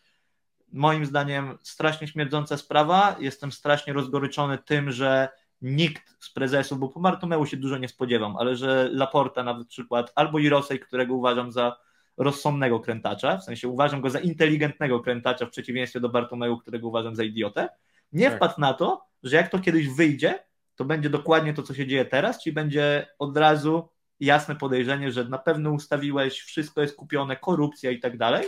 moim 0.73 1.07
zdaniem 1.07 1.59
strasznie 1.63 2.09
śmierdząca 2.09 2.57
sprawa. 2.57 3.17
Jestem 3.21 3.53
strasznie 3.53 3.93
rozgoryczony 3.93 4.59
tym, 4.59 4.93
że 4.93 5.29
nikt 5.63 6.25
z 6.25 6.31
prezesów, 6.31 6.79
bo 6.79 6.89
po 6.89 7.01
Martomeu 7.01 7.47
się 7.47 7.57
dużo 7.57 7.79
nie 7.79 7.89
spodziewam, 7.89 8.37
ale 8.37 8.57
że 8.57 8.89
Laporta 8.93 9.43
na 9.43 9.65
przykład, 9.65 10.13
albo 10.15 10.39
Irosej, 10.39 10.81
którego 10.81 11.15
uważam 11.15 11.53
za 11.53 11.77
rozsądnego 12.17 12.81
krętacza, 12.81 13.39
w 13.39 13.45
sensie 13.45 13.69
uważam 13.69 14.01
go 14.01 14.11
za 14.11 14.19
inteligentnego 14.19 15.01
krętacza 15.01 15.47
w 15.47 15.51
przeciwieństwie 15.51 16.01
do 16.01 16.09
Bartomeu, 16.09 16.59
którego 16.59 16.89
uważam 16.89 17.17
za 17.17 17.25
idiotę, 17.25 17.69
nie 18.13 18.27
tak. 18.27 18.37
wpadł 18.37 18.61
na 18.61 18.75
to, 18.75 19.05
że 19.23 19.37
jak 19.37 19.49
to 19.49 19.59
kiedyś 19.59 19.89
wyjdzie, 19.89 20.45
to 20.75 20.85
będzie 20.85 21.11
dokładnie 21.11 21.55
to, 21.55 21.63
co 21.63 21.75
się 21.75 21.87
dzieje 21.87 22.05
teraz, 22.05 22.43
czyli 22.43 22.55
będzie 22.55 23.07
od 23.19 23.37
razu 23.37 23.89
jasne 24.21 24.57
podejrzenie, 24.57 25.13
że 25.13 25.25
na 25.25 25.39
pewno 25.39 25.71
ustawiłeś, 25.71 26.41
wszystko 26.41 26.81
jest 26.81 26.97
kupione, 26.97 27.37
korupcja 27.37 27.91
i 27.91 28.01
tak 28.01 28.19
dalej, 28.19 28.47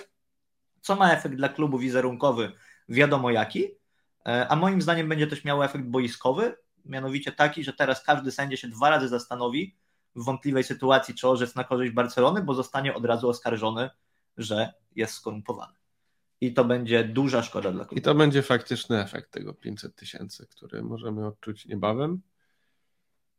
co 0.81 0.97
ma 0.97 1.13
efekt 1.13 1.35
dla 1.35 1.49
klubu 1.49 1.79
wizerunkowy, 1.79 2.53
wiadomo 2.89 3.31
jaki, 3.31 3.69
e, 4.27 4.49
a 4.49 4.57
moim 4.57 4.83
zdaniem 4.83 5.09
będzie 5.09 5.27
też 5.27 5.45
miało 5.45 5.65
efekt 5.65 5.85
boiskowy, 5.85 6.57
mianowicie 6.85 7.33
taki, 7.33 7.65
że 7.65 7.73
teraz 7.73 8.03
każdy 8.05 8.33
sędzia 8.33 8.57
się 8.57 8.69
dwa 8.69 8.91
razy 8.91 9.09
zastanowi 9.09 9.77
w 10.17 10.25
wątpliwej 10.25 10.65
sytuacji, 10.65 11.15
czy 11.15 11.29
orzec 11.29 11.55
na 11.55 11.65
korzyść 11.65 11.93
Barcelony, 11.93 12.43
bo 12.43 12.55
zostanie 12.55 12.95
od 12.95 13.05
razu 13.05 13.29
oskarżony, 13.29 13.91
że 14.37 14.73
jest 14.97 15.15
skorumpowany. 15.15 15.75
I 16.41 16.55
to 16.55 16.65
będzie 16.65 17.05
duża 17.05 17.43
szkoda 17.43 17.73
dla 17.73 17.85
klubu. 17.85 17.99
I 17.99 18.03
to 18.03 18.15
będzie 18.15 18.43
faktyczny 18.43 19.03
efekt 19.03 19.31
tego 19.31 19.55
500 19.55 19.95
tysięcy, 19.95 20.47
który 20.51 20.83
możemy 20.83 21.27
odczuć 21.27 21.67
niebawem. 21.67 22.23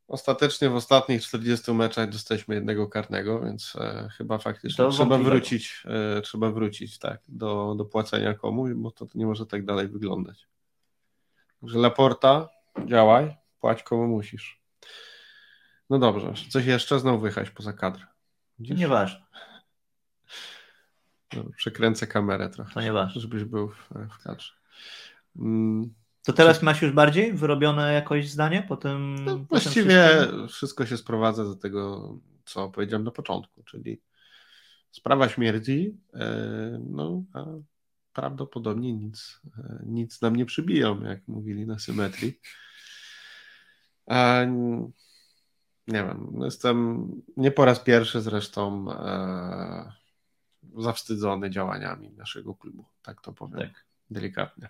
Ostatecznie 0.07 0.69
w 0.69 0.75
ostatnich 0.75 1.21
40 1.21 1.73
meczach 1.73 2.09
dostaliśmy 2.09 2.55
jednego 2.55 2.87
karnego, 2.87 3.41
więc 3.41 3.73
e, 3.75 4.09
chyba 4.17 4.37
faktycznie 4.37 4.89
trzeba 4.89 5.17
wrócić, 5.17 5.83
e, 6.17 6.21
trzeba 6.21 6.51
wrócić 6.51 6.99
tak, 6.99 7.21
do, 7.27 7.75
do 7.77 7.85
płacenia 7.85 8.33
komuś, 8.33 8.71
bo 8.75 8.91
to, 8.91 9.05
to 9.05 9.17
nie 9.17 9.25
może 9.25 9.45
tak 9.45 9.65
dalej 9.65 9.87
wyglądać. 9.87 10.47
Także 11.61 11.79
Laporta 11.79 12.49
Działaj, 12.85 13.35
płać 13.59 13.83
komu 13.83 14.07
musisz. 14.07 14.61
No 15.89 15.99
dobrze, 15.99 16.33
coś 16.49 16.65
jeszcze? 16.65 16.99
Znowu 16.99 17.19
wyjechać 17.19 17.49
poza 17.49 17.73
kadr. 17.73 18.07
Widzisz? 18.59 18.79
Nieważne. 18.79 19.25
No, 21.35 21.43
przekręcę 21.57 22.07
kamerę 22.07 22.49
trochę, 22.49 22.73
to 22.73 22.81
nieważne. 22.81 23.21
żebyś 23.21 23.43
był 23.43 23.69
w, 23.69 23.89
w 24.09 24.23
kadrze. 24.23 24.53
Mm. 25.35 25.93
To 26.25 26.33
teraz 26.33 26.61
masz 26.61 26.81
już 26.81 26.91
bardziej 26.91 27.33
wyrobione 27.33 27.93
jakoś 27.93 28.29
zdanie 28.29 28.65
po 28.67 28.77
tym? 28.77 29.15
No, 29.25 29.37
właściwie 29.37 30.07
wszystkim? 30.09 30.47
wszystko 30.47 30.85
się 30.85 30.97
sprowadza 30.97 31.43
do 31.43 31.55
tego, 31.55 32.13
co 32.45 32.69
powiedziałem 32.69 33.03
na 33.03 33.11
początku, 33.11 33.63
czyli 33.63 34.01
sprawa 34.91 35.29
śmierci, 35.29 35.97
e, 36.13 36.79
no 36.89 37.23
a 37.33 37.45
prawdopodobnie 38.15 38.93
nic, 38.93 39.41
e, 39.57 39.83
nic 39.85 40.21
nam 40.21 40.35
nie 40.35 40.45
przybiją, 40.45 41.03
jak 41.03 41.27
mówili 41.27 41.65
na 41.65 41.79
symetrii. 41.79 42.39
Nie 45.87 46.03
wiem, 46.03 46.39
jestem 46.41 47.07
nie 47.37 47.51
po 47.51 47.65
raz 47.65 47.79
pierwszy 47.79 48.21
zresztą 48.21 48.91
e, 48.91 49.91
zawstydzony 50.77 51.49
działaniami 51.49 52.11
naszego 52.11 52.55
klubu, 52.55 52.85
tak 53.01 53.21
to 53.21 53.33
powiem 53.33 53.59
tak. 53.59 53.85
delikatnie. 54.09 54.69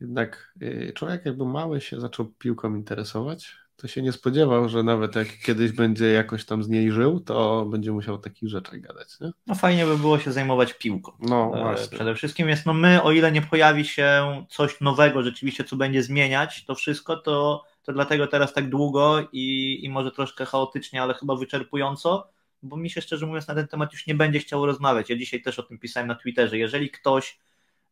Jednak 0.00 0.54
e, 0.60 0.92
człowiek 0.92 1.26
jakby 1.26 1.44
mały 1.44 1.80
się 1.80 2.00
zaczął 2.00 2.26
piłką 2.26 2.74
interesować, 2.74 3.56
to 3.76 3.88
się 3.88 4.02
nie 4.02 4.12
spodziewał, 4.12 4.68
że 4.68 4.82
nawet 4.82 5.16
jak 5.16 5.38
kiedyś 5.38 5.72
będzie 5.72 6.06
jakoś 6.06 6.44
tam 6.44 6.62
z 6.62 6.68
niej 6.68 6.92
żył, 6.92 7.20
to 7.20 7.66
będzie 7.66 7.92
musiał 7.92 8.14
o 8.14 8.18
takich 8.18 8.48
rzeczach 8.48 8.80
gadać. 8.80 9.20
Nie? 9.20 9.30
No 9.46 9.54
fajnie 9.54 9.86
by 9.86 9.98
było 9.98 10.18
się 10.18 10.32
zajmować 10.32 10.74
piłką. 10.74 11.12
No 11.20 11.52
e, 11.54 11.60
właśnie. 11.60 11.96
Przede 11.96 12.14
wszystkim 12.14 12.48
jest, 12.48 12.66
no 12.66 12.74
my, 12.74 13.02
o 13.02 13.12
ile 13.12 13.32
nie 13.32 13.42
pojawi 13.42 13.84
się 13.84 14.22
coś 14.48 14.80
nowego 14.80 15.22
rzeczywiście, 15.22 15.64
co 15.64 15.76
będzie 15.76 16.02
zmieniać 16.02 16.64
to 16.64 16.74
wszystko, 16.74 17.16
to, 17.16 17.64
to 17.82 17.92
dlatego 17.92 18.26
teraz 18.26 18.52
tak 18.52 18.68
długo 18.68 19.28
i, 19.32 19.78
i 19.82 19.88
może 19.88 20.10
troszkę 20.10 20.46
chaotycznie, 20.46 21.02
ale 21.02 21.14
chyba 21.14 21.36
wyczerpująco, 21.36 22.30
bo 22.62 22.76
mi 22.76 22.90
się 22.90 23.00
szczerze 23.00 23.26
mówiąc 23.26 23.48
na 23.48 23.54
ten 23.54 23.68
temat 23.68 23.92
już 23.92 24.06
nie 24.06 24.14
będzie 24.14 24.38
chciało 24.38 24.66
rozmawiać. 24.66 25.10
Ja 25.10 25.16
dzisiaj 25.16 25.42
też 25.42 25.58
o 25.58 25.62
tym 25.62 25.78
pisałem 25.78 26.08
na 26.08 26.14
Twitterze. 26.14 26.58
Jeżeli 26.58 26.90
ktoś 26.90 27.38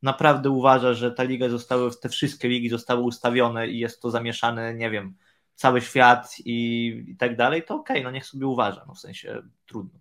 naprawdę 0.02 0.50
uważa, 0.50 0.94
że 0.94 1.10
ta 1.10 1.22
liga 1.22 1.48
zostały, 1.48 1.90
te 2.02 2.08
wszystkie 2.08 2.48
ligi 2.48 2.68
zostały 2.68 3.02
ustawione 3.02 3.68
i 3.68 3.78
jest 3.78 4.02
to 4.02 4.10
zamieszane, 4.10 4.74
nie 4.74 4.90
wiem, 4.90 5.14
cały 5.54 5.80
świat 5.80 6.36
i, 6.44 6.86
i 7.08 7.16
tak 7.16 7.36
dalej, 7.36 7.64
to 7.64 7.74
okej, 7.74 7.96
okay, 7.96 8.04
no 8.04 8.10
niech 8.10 8.26
sobie 8.26 8.46
uważa, 8.46 8.84
no 8.88 8.94
w 8.94 9.00
sensie 9.00 9.42
trudno. 9.66 10.00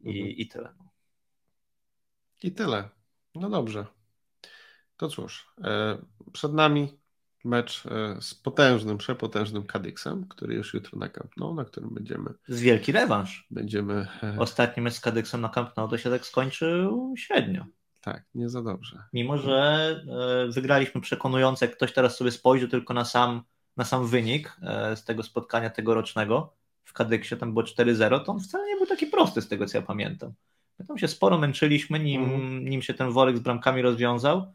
I, 0.00 0.20
mhm. 0.20 0.36
i 0.36 0.48
tyle. 0.48 0.74
No. 0.78 0.84
I 2.42 2.52
tyle. 2.52 2.88
No 3.34 3.50
dobrze. 3.50 3.86
To 4.96 5.08
cóż, 5.08 5.54
e, 5.64 5.98
przed 6.32 6.52
nami 6.52 6.98
mecz 7.44 7.86
e, 7.86 8.16
z 8.20 8.34
potężnym, 8.34 8.98
przepotężnym 8.98 9.66
Kadyksem, 9.66 10.28
który 10.28 10.54
już 10.54 10.74
jutro 10.74 10.98
na 10.98 11.08
Camp 11.08 11.36
Nou, 11.36 11.54
na 11.54 11.64
którym 11.64 11.94
będziemy... 11.94 12.30
Z 12.48 12.60
wielki 12.60 12.92
rewanż. 12.92 13.46
Będziemy... 13.50 14.06
E, 14.22 14.36
Ostatni 14.38 14.82
mecz 14.82 14.94
z 14.94 15.00
Kadyksem 15.00 15.40
na 15.40 15.48
Camp 15.48 15.76
Nou 15.76 15.88
to 15.88 15.98
się 15.98 16.10
tak 16.10 16.26
skończył 16.26 17.14
średnio. 17.16 17.66
Tak, 18.00 18.24
nie 18.34 18.48
za 18.48 18.62
dobrze. 18.62 19.04
Mimo, 19.12 19.38
że 19.38 20.04
wygraliśmy 20.48 21.00
przekonująco, 21.00 21.64
jak 21.64 21.76
ktoś 21.76 21.92
teraz 21.92 22.16
sobie 22.16 22.30
spojrzy 22.30 22.68
tylko 22.68 22.94
na 22.94 23.04
sam 23.04 23.42
na 23.76 23.84
sam 23.84 24.06
wynik 24.06 24.56
e, 24.62 24.96
z 24.96 25.04
tego 25.04 25.22
spotkania 25.22 25.70
tegorocznego 25.70 26.52
w 26.84 26.92
Kadyksie, 26.92 27.36
tam 27.36 27.52
było 27.52 27.64
4-0, 27.64 28.24
to 28.24 28.32
on 28.32 28.40
wcale 28.40 28.66
nie 28.66 28.76
był 28.76 28.86
taki 28.86 29.06
prosty 29.06 29.42
z 29.42 29.48
tego, 29.48 29.66
co 29.66 29.78
ja 29.78 29.82
pamiętam. 29.82 30.32
My 30.78 30.86
tam 30.86 30.98
się 30.98 31.08
sporo 31.08 31.38
męczyliśmy, 31.38 32.00
nim, 32.00 32.24
mm. 32.24 32.68
nim 32.68 32.82
się 32.82 32.94
ten 32.94 33.10
worek 33.10 33.36
z 33.36 33.40
bramkami 33.40 33.82
rozwiązał. 33.82 34.52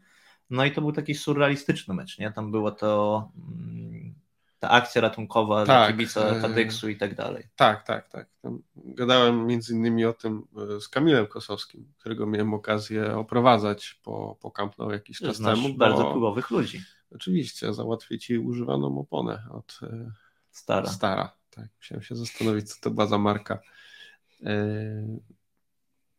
No 0.50 0.64
i 0.64 0.72
to 0.72 0.80
był 0.80 0.92
taki 0.92 1.14
surrealistyczny 1.14 1.94
mecz, 1.94 2.18
nie? 2.18 2.32
Tam 2.32 2.50
było 2.50 2.70
to 2.70 3.28
mm, 3.36 4.14
ta 4.58 4.70
akcja 4.70 5.00
ratunkowa 5.00 5.66
tak, 5.66 5.66
dla 5.66 5.86
kibica 5.86 6.20
e, 6.20 6.40
Kadyksu 6.40 6.88
i 6.88 6.96
tak 6.96 7.14
dalej. 7.14 7.44
Tak, 7.56 7.82
tak, 7.82 8.08
tak. 8.08 8.28
Gadałem 8.76 9.46
między 9.46 9.74
innymi 9.74 10.04
o 10.04 10.12
tym 10.12 10.42
e, 10.76 10.80
z 10.80 10.88
Kamilem 10.88 11.26
Kosowskim, 11.26 11.92
którego 11.98 12.26
miałem 12.26 12.54
okazję 12.54 13.16
oprowadzać 13.16 14.00
po, 14.02 14.36
po 14.40 14.50
Camp 14.50 14.78
Nou 14.78 14.90
jakiś 14.90 15.18
czas 15.18 15.36
Znasz 15.36 15.62
temu. 15.62 15.74
bardzo 15.74 16.02
bo... 16.02 16.12
klubowych 16.12 16.50
ludzi. 16.50 16.82
Oczywiście, 17.10 17.74
załatwię 17.74 18.18
ci 18.18 18.38
używaną 18.38 18.98
oponę 18.98 19.44
od 19.50 19.80
e, 19.82 20.12
Stara. 20.50 20.86
Stara. 20.86 21.36
Tak, 21.50 21.68
musiałem 21.76 22.02
się 22.02 22.16
zastanowić, 22.16 22.72
co 22.72 22.80
to 22.80 22.90
była 22.90 23.06
za 23.06 23.18
marka. 23.18 23.60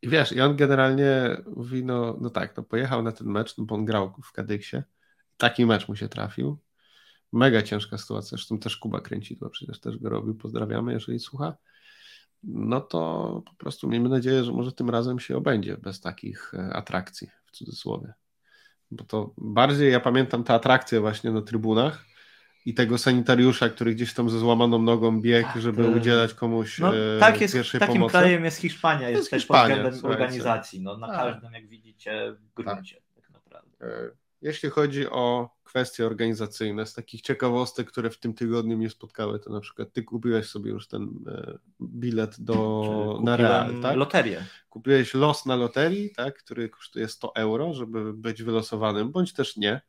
I 0.02 0.10
wiesz, 0.10 0.32
i 0.32 0.42
on 0.42 0.56
generalnie 0.56 1.38
mówi, 1.56 1.86
no, 1.86 2.18
no 2.22 2.30
tak, 2.30 2.58
no 2.58 2.64
pojechał 2.64 3.04
na 3.04 3.12
ten 3.12 3.28
mecz, 3.28 3.58
no 3.58 3.66
bo 3.66 3.76
on 3.76 3.86
grał 3.86 4.14
w 4.24 4.32
Kadyksie. 4.32 4.78
Taki 5.38 5.66
mecz 5.66 5.88
mu 5.88 5.96
się 5.96 6.10
trafił. 6.10 6.58
Mega 7.32 7.62
ciężka 7.62 7.98
sytuacja, 7.98 8.30
zresztą 8.30 8.60
też 8.60 8.78
Kuba 8.78 9.02
Kręcidła 9.02 9.50
przecież 9.50 9.80
też 9.80 9.98
go 9.98 10.10
robił, 10.10 10.36
pozdrawiamy, 10.36 10.94
jeżeli 10.94 11.20
słucha. 11.20 11.58
No 12.44 12.82
to 12.82 13.42
po 13.46 13.54
prostu 13.54 13.88
miejmy 13.88 14.10
nadzieję, 14.10 14.44
że 14.44 14.52
może 14.52 14.72
tym 14.72 14.89
razem 14.89 15.20
się 15.20 15.38
obędzie 15.38 15.78
bez 15.78 16.02
takich 16.02 16.54
e, 16.54 16.74
atrakcji, 16.74 17.30
w 17.46 17.52
cudzysłowie. 17.52 18.14
Bo 18.92 19.04
to 19.04 19.34
bardziej 19.38 19.92
ja 19.92 20.00
pamiętam 20.00 20.44
te 20.44 20.54
atrakcje 20.54 21.00
właśnie 21.00 21.32
na 21.32 21.42
trybunach, 21.42 22.06
i 22.66 22.74
tego 22.74 22.98
sanitariusza, 22.98 23.70
który 23.70 23.96
gdzieś 23.96 24.14
tam 24.14 24.30
ze 24.30 24.39
złamaną 24.39 24.82
nogą 24.82 25.22
biegł, 25.22 25.60
żeby 25.60 25.88
udzielać 25.88 26.34
komuś 26.34 26.80
no, 26.80 26.96
e, 26.96 27.20
tak 27.20 27.42
jest, 27.42 27.54
pierwszej 27.54 27.80
takim 27.80 27.96
pomocy. 27.96 28.12
krajem 28.12 28.46
jest 28.46 28.58
Hiszpania, 28.58 29.10
jest, 29.10 29.20
jest 29.20 29.32
też 29.32 29.42
Hiszpania, 29.42 29.84
pod 29.84 29.94
względem 29.94 30.12
organizacji. 30.12 30.82
No, 30.82 30.98
na 30.98 31.08
tak. 31.08 31.18
każdym, 31.18 31.54
jak 31.54 31.68
widzicie, 31.68 32.36
gruncie 32.56 32.96
tak. 32.96 33.24
tak 33.24 33.30
naprawdę. 33.30 33.88
E, 34.44 34.48
jeśli 34.48 34.70
chodzi 34.70 35.10
o 35.10 35.50
kwestie 35.64 36.06
organizacyjne, 36.06 36.86
z 36.86 36.94
takich 36.94 37.22
ciekawostek, 37.22 37.92
które 37.92 38.10
w 38.10 38.20
tym 38.20 38.34
tygodniu 38.34 38.78
mnie 38.78 38.89
spotkały, 38.89 39.39
to 39.39 39.50
na 39.50 39.60
przykład 39.60 39.94
ty 39.94 40.04
kupiłeś 40.04 40.50
sobie 40.50 40.72
już 40.72 40.88
ten 40.88 41.10
e, 41.28 41.58
bilet 41.82 42.42
do, 42.42 43.20
na 43.24 43.38
Real, 43.38 43.82
tak? 43.82 43.96
Loterię. 43.96 44.46
Kupiłeś 44.70 45.14
los 45.14 45.46
na 45.46 45.56
loterii, 45.56 46.12
tak, 46.16 46.38
który 46.38 46.70
kosztuje 46.70 47.08
100 47.08 47.36
euro, 47.36 47.74
żeby 47.74 48.14
być 48.14 48.44
wylosowanym, 48.44 49.12
bądź 49.12 49.34
też 49.34 49.58
nie 49.58 49.82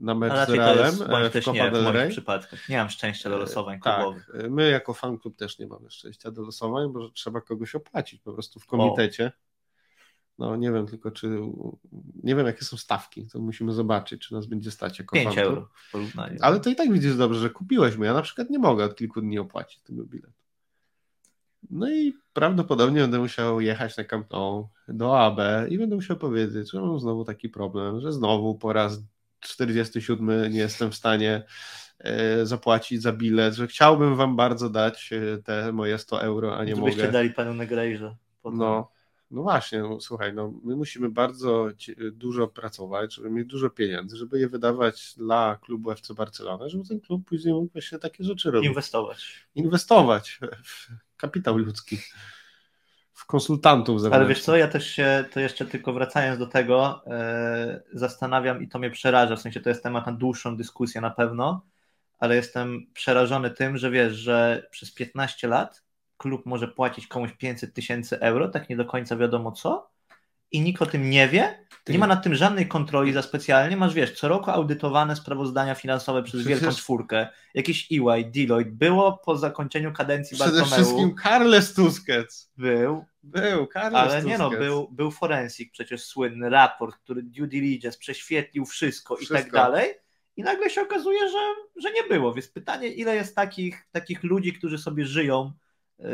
na 0.00 0.14
mecz 0.14 0.48
z 0.48 0.50
Realem 0.50 0.94
e, 1.02 1.30
w 1.30 1.44
Copa 1.44 1.64
nie, 1.64 1.70
del 1.70 1.92
Rey. 1.92 2.10
przypadkach. 2.10 2.68
Nie 2.68 2.76
mam 2.76 2.90
szczęścia 2.90 3.30
do 3.30 3.38
losowań 3.38 3.80
tak, 3.80 3.96
klubowych. 3.96 4.30
Tak, 4.32 4.50
my 4.50 4.70
jako 4.70 4.94
fan 4.94 5.18
klub 5.18 5.36
też 5.36 5.58
nie 5.58 5.66
mamy 5.66 5.90
szczęścia 5.90 6.30
do 6.30 6.42
losowań, 6.42 6.92
bo 6.92 7.08
trzeba 7.08 7.40
kogoś 7.40 7.74
opłacić 7.74 8.20
po 8.20 8.32
prostu 8.32 8.60
w 8.60 8.66
komitecie. 8.66 9.32
No 10.42 10.56
nie 10.56 10.72
wiem 10.72 10.86
tylko, 10.86 11.10
czy 11.10 11.28
nie 12.22 12.36
wiem 12.36 12.46
jakie 12.46 12.64
są 12.64 12.76
stawki, 12.76 13.26
to 13.26 13.38
musimy 13.38 13.72
zobaczyć, 13.72 14.28
czy 14.28 14.34
nas 14.34 14.46
będzie 14.46 14.70
stać 14.70 14.98
jako 14.98 15.16
5 15.16 15.38
euro 15.38 15.68
w 15.88 15.92
porównaniu. 15.92 16.38
Ale 16.40 16.60
to 16.60 16.70
i 16.70 16.76
tak 16.76 16.92
widzisz 16.92 17.16
dobrze, 17.16 17.40
że 17.40 17.50
kupiłeś 17.50 17.96
mnie. 17.96 18.06
Ja 18.06 18.14
na 18.14 18.22
przykład 18.22 18.50
nie 18.50 18.58
mogę 18.58 18.84
od 18.84 18.94
kilku 18.94 19.20
dni 19.20 19.38
opłacić 19.38 19.82
tego 19.82 20.04
biletu. 20.04 20.32
No 21.70 21.90
i 21.90 22.14
prawdopodobnie 22.32 23.00
będę 23.00 23.18
musiał 23.18 23.60
jechać 23.60 23.96
na 23.96 24.04
Camp 24.04 24.30
Nou 24.30 24.68
do 24.88 25.20
AB 25.20 25.38
i 25.68 25.78
będę 25.78 25.96
musiał 25.96 26.16
powiedzieć, 26.16 26.70
że 26.70 26.80
mam 26.80 27.00
znowu 27.00 27.24
taki 27.24 27.48
problem, 27.48 28.00
że 28.00 28.12
znowu 28.12 28.54
po 28.54 28.72
raz 28.72 29.00
47 29.40 30.52
nie 30.52 30.58
jestem 30.58 30.90
w 30.90 30.94
stanie 30.94 31.42
e, 31.98 32.46
zapłacić 32.46 33.02
za 33.02 33.12
bilet, 33.12 33.54
że 33.54 33.66
chciałbym 33.66 34.16
wam 34.16 34.36
bardzo 34.36 34.70
dać 34.70 35.10
e, 35.12 35.42
te 35.42 35.72
moje 35.72 35.98
100 35.98 36.22
euro, 36.22 36.56
a 36.56 36.64
nie 36.64 36.76
Żebyście 36.76 37.00
mogę. 37.00 37.12
dali 37.12 37.30
panu 37.30 37.54
Negrejże. 37.54 38.16
No, 38.44 38.90
no 39.32 39.42
właśnie, 39.42 39.78
no, 39.78 40.00
słuchaj, 40.00 40.34
no, 40.34 40.52
my 40.64 40.76
musimy 40.76 41.10
bardzo 41.10 41.68
dużo 42.12 42.48
pracować, 42.48 43.14
żeby 43.14 43.30
mieć 43.30 43.46
dużo 43.46 43.70
pieniędzy, 43.70 44.16
żeby 44.16 44.38
je 44.38 44.48
wydawać 44.48 45.14
dla 45.16 45.58
klubu 45.62 45.90
FC 45.90 46.14
Barcelona, 46.14 46.68
żeby 46.68 46.84
ten 46.88 47.00
klub 47.00 47.28
później 47.28 47.54
mógł 47.54 47.72
właśnie 47.72 47.98
takie 47.98 48.24
rzeczy 48.24 48.50
robić. 48.50 48.68
Inwestować. 48.68 49.46
Inwestować 49.54 50.40
w 50.64 50.88
kapitał 51.16 51.58
ludzki 51.58 51.98
w 53.12 53.26
konsultantów 53.26 54.00
zewnętrznych. 54.00 54.20
Ale 54.20 54.28
wiesz 54.34 54.44
co, 54.44 54.56
ja 54.56 54.68
też 54.68 54.90
się, 54.90 55.24
to 55.32 55.40
jeszcze 55.40 55.66
tylko 55.66 55.92
wracając 55.92 56.38
do 56.38 56.46
tego, 56.46 57.02
e, 57.06 57.82
zastanawiam 57.92 58.62
i 58.62 58.68
to 58.68 58.78
mnie 58.78 58.90
przeraża, 58.90 59.36
w 59.36 59.40
sensie 59.40 59.60
to 59.60 59.68
jest 59.68 59.82
temat 59.82 60.06
na 60.06 60.12
dłuższą 60.12 60.56
dyskusję 60.56 61.00
na 61.00 61.10
pewno, 61.10 61.66
ale 62.18 62.36
jestem 62.36 62.86
przerażony 62.94 63.50
tym, 63.50 63.76
że 63.78 63.90
wiesz, 63.90 64.12
że 64.12 64.68
przez 64.70 64.94
15 64.94 65.48
lat 65.48 65.82
klub 66.22 66.46
może 66.46 66.68
płacić 66.68 67.06
komuś 67.06 67.32
500 67.32 67.74
tysięcy 67.74 68.20
euro, 68.20 68.48
tak 68.48 68.68
nie 68.68 68.76
do 68.76 68.84
końca 68.84 69.16
wiadomo 69.16 69.52
co, 69.52 69.90
i 70.52 70.60
nikt 70.60 70.82
o 70.82 70.86
tym 70.86 71.10
nie 71.10 71.28
wie, 71.28 71.66
nie 71.88 71.98
ma 71.98 72.06
nad 72.06 72.22
tym 72.24 72.34
żadnej 72.34 72.68
kontroli 72.68 73.12
za 73.12 73.22
specjalnie, 73.22 73.76
masz 73.76 73.94
wiesz, 73.94 74.12
co 74.12 74.28
roku 74.28 74.50
audytowane 74.50 75.16
sprawozdania 75.16 75.74
finansowe 75.74 76.22
przez 76.22 76.40
Przecież... 76.40 76.60
wielką 76.60 76.76
czwórkę, 76.76 77.28
jakieś 77.54 77.88
EY, 77.92 78.24
Deloitte, 78.24 78.70
było 78.70 79.20
po 79.24 79.36
zakończeniu 79.36 79.92
kadencji 79.92 80.34
Przede 80.34 80.50
Bartomeu. 80.50 80.66
Przede 80.66 80.82
wszystkim 80.82 81.14
Carles 81.22 81.74
Tusquets. 81.74 82.50
Był. 82.56 83.04
Był, 83.22 83.66
Carles 83.66 84.00
Ale 84.00 84.10
Tusquets. 84.10 84.26
nie 84.26 84.38
no, 84.38 84.50
był, 84.50 84.88
był 84.88 85.10
forensik 85.10 85.72
przecież 85.72 86.04
słynny, 86.04 86.50
raport, 86.50 86.96
który 86.96 87.22
due 87.22 87.46
diligence 87.46 87.98
prześwietlił 87.98 88.66
wszystko, 88.66 89.16
wszystko. 89.16 89.38
i 89.38 89.42
tak 89.42 89.52
dalej. 89.52 89.94
I 90.36 90.42
nagle 90.42 90.70
się 90.70 90.82
okazuje, 90.82 91.28
że, 91.28 91.54
że 91.76 91.92
nie 91.92 92.02
było. 92.02 92.34
Więc 92.34 92.48
pytanie, 92.48 92.88
ile 92.88 93.16
jest 93.16 93.36
takich, 93.36 93.88
takich 93.90 94.22
ludzi, 94.22 94.52
którzy 94.52 94.78
sobie 94.78 95.06
żyją 95.06 95.52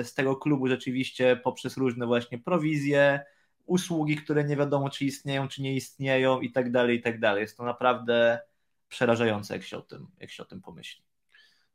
z 0.03 0.15
tego 0.15 0.37
klubu 0.37 0.69
rzeczywiście 0.69 1.41
poprzez 1.45 1.77
różne 1.77 2.07
właśnie 2.07 2.39
prowizje, 2.39 3.21
usługi, 3.67 4.17
które 4.17 4.45
nie 4.45 4.57
wiadomo, 4.57 4.91
czy 4.91 5.05
istnieją, 5.05 5.49
czy 5.49 5.63
nie 5.63 5.75
istnieją 5.75 6.41
i 6.41 6.53
tak 6.53 6.71
dalej, 6.71 6.99
i 6.99 7.03
tak 7.03 7.21
dalej. 7.21 7.41
Jest 7.41 7.57
to 7.57 7.65
naprawdę 7.65 8.41
przerażające, 8.89 9.55
jak 9.55 9.63
się 9.63 9.79
o 9.79 9.83
tym, 9.83 10.07
jak 10.19 10.31
się 10.31 10.43
o 10.43 10.47
tym 10.47 10.61
pomyśli. 10.61 11.05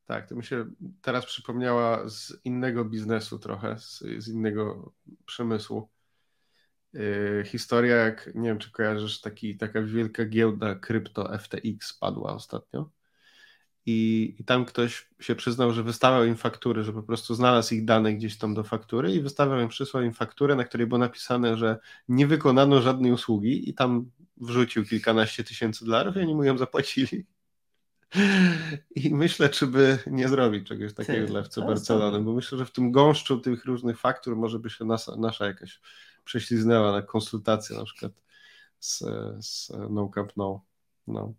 Tak, 0.05 0.30
to 0.30 0.36
mi 0.36 0.43
się 0.43 0.66
teraz 1.01 1.26
przypomniała 1.26 2.09
z 2.09 2.34
innego 2.43 2.86
biznesu 2.86 3.39
trochę, 3.39 3.80
z, 3.80 4.03
z 4.18 4.28
innego 4.28 4.93
przemysłu. 5.26 5.89
Yy, 6.93 7.43
historia, 7.45 7.95
jak 7.95 8.30
nie 8.36 8.49
wiem, 8.49 8.59
czy 8.59 8.72
kojarzysz, 8.72 9.22
taki, 9.22 9.57
taka 9.57 9.82
wielka 9.82 10.26
giełda 10.26 10.76
krypto 10.76 11.38
FTX 11.38 11.93
padła 11.93 12.34
ostatnio 12.34 12.89
i, 13.86 14.36
i 14.39 14.43
tam 14.43 14.65
ktoś 14.65 15.09
się 15.19 15.36
przyznał, 15.36 15.73
że 15.73 15.84
wystawiał 15.84 16.25
im 16.25 16.36
faktury, 16.36 16.84
że 16.84 16.93
po 16.93 17.03
prostu 17.03 17.36
znalazł 17.36 17.75
ich 17.75 17.86
dane 17.86 18.13
gdzieś 18.13 18.38
tam 18.38 18.53
do 18.53 18.63
faktury 18.63 19.11
i 19.11 19.21
wystawiał 19.21 19.59
im, 19.59 19.67
przysłał 19.67 20.03
im 20.03 20.13
fakturę, 20.13 20.55
na 20.55 20.63
której 20.63 20.88
było 20.88 20.97
napisane, 20.97 21.57
że 21.57 21.79
nie 22.07 22.27
wykonano 22.27 22.81
żadnej 22.81 23.11
usługi 23.11 23.69
i 23.69 23.73
tam 23.73 24.11
wrzucił 24.38 24.86
kilkanaście 24.86 25.43
tysięcy 25.43 25.86
dolarów 25.86 26.15
i 26.15 26.19
oni 26.19 26.36
mu 26.36 26.43
ją 26.43 26.57
zapłacili. 26.57 27.25
I 28.95 29.15
myślę, 29.15 29.49
czy 29.49 29.67
by 29.67 29.99
nie 30.07 30.27
zrobić 30.27 30.67
czegoś 30.67 30.93
takiego 30.93 31.27
dla 31.27 31.39
FC 31.39 31.61
Barcelony, 31.61 32.19
bo 32.19 32.34
myślę, 32.34 32.57
że 32.57 32.65
w 32.65 32.71
tym 32.71 32.91
gąszczu 32.91 33.39
tych 33.39 33.65
różnych 33.65 33.99
faktur 33.99 34.36
może 34.36 34.59
by 34.59 34.69
się 34.69 34.86
nasza, 34.86 35.15
nasza 35.15 35.45
jakaś 35.45 35.81
prześliznęła 36.25 36.91
na 36.91 37.01
konsultację 37.01 37.77
na 37.77 37.84
przykład 37.86 38.11
z, 38.79 39.03
z 39.45 39.71
No 39.89 40.09
Camp 40.09 40.31
No. 40.38 40.61
no. 41.07 41.34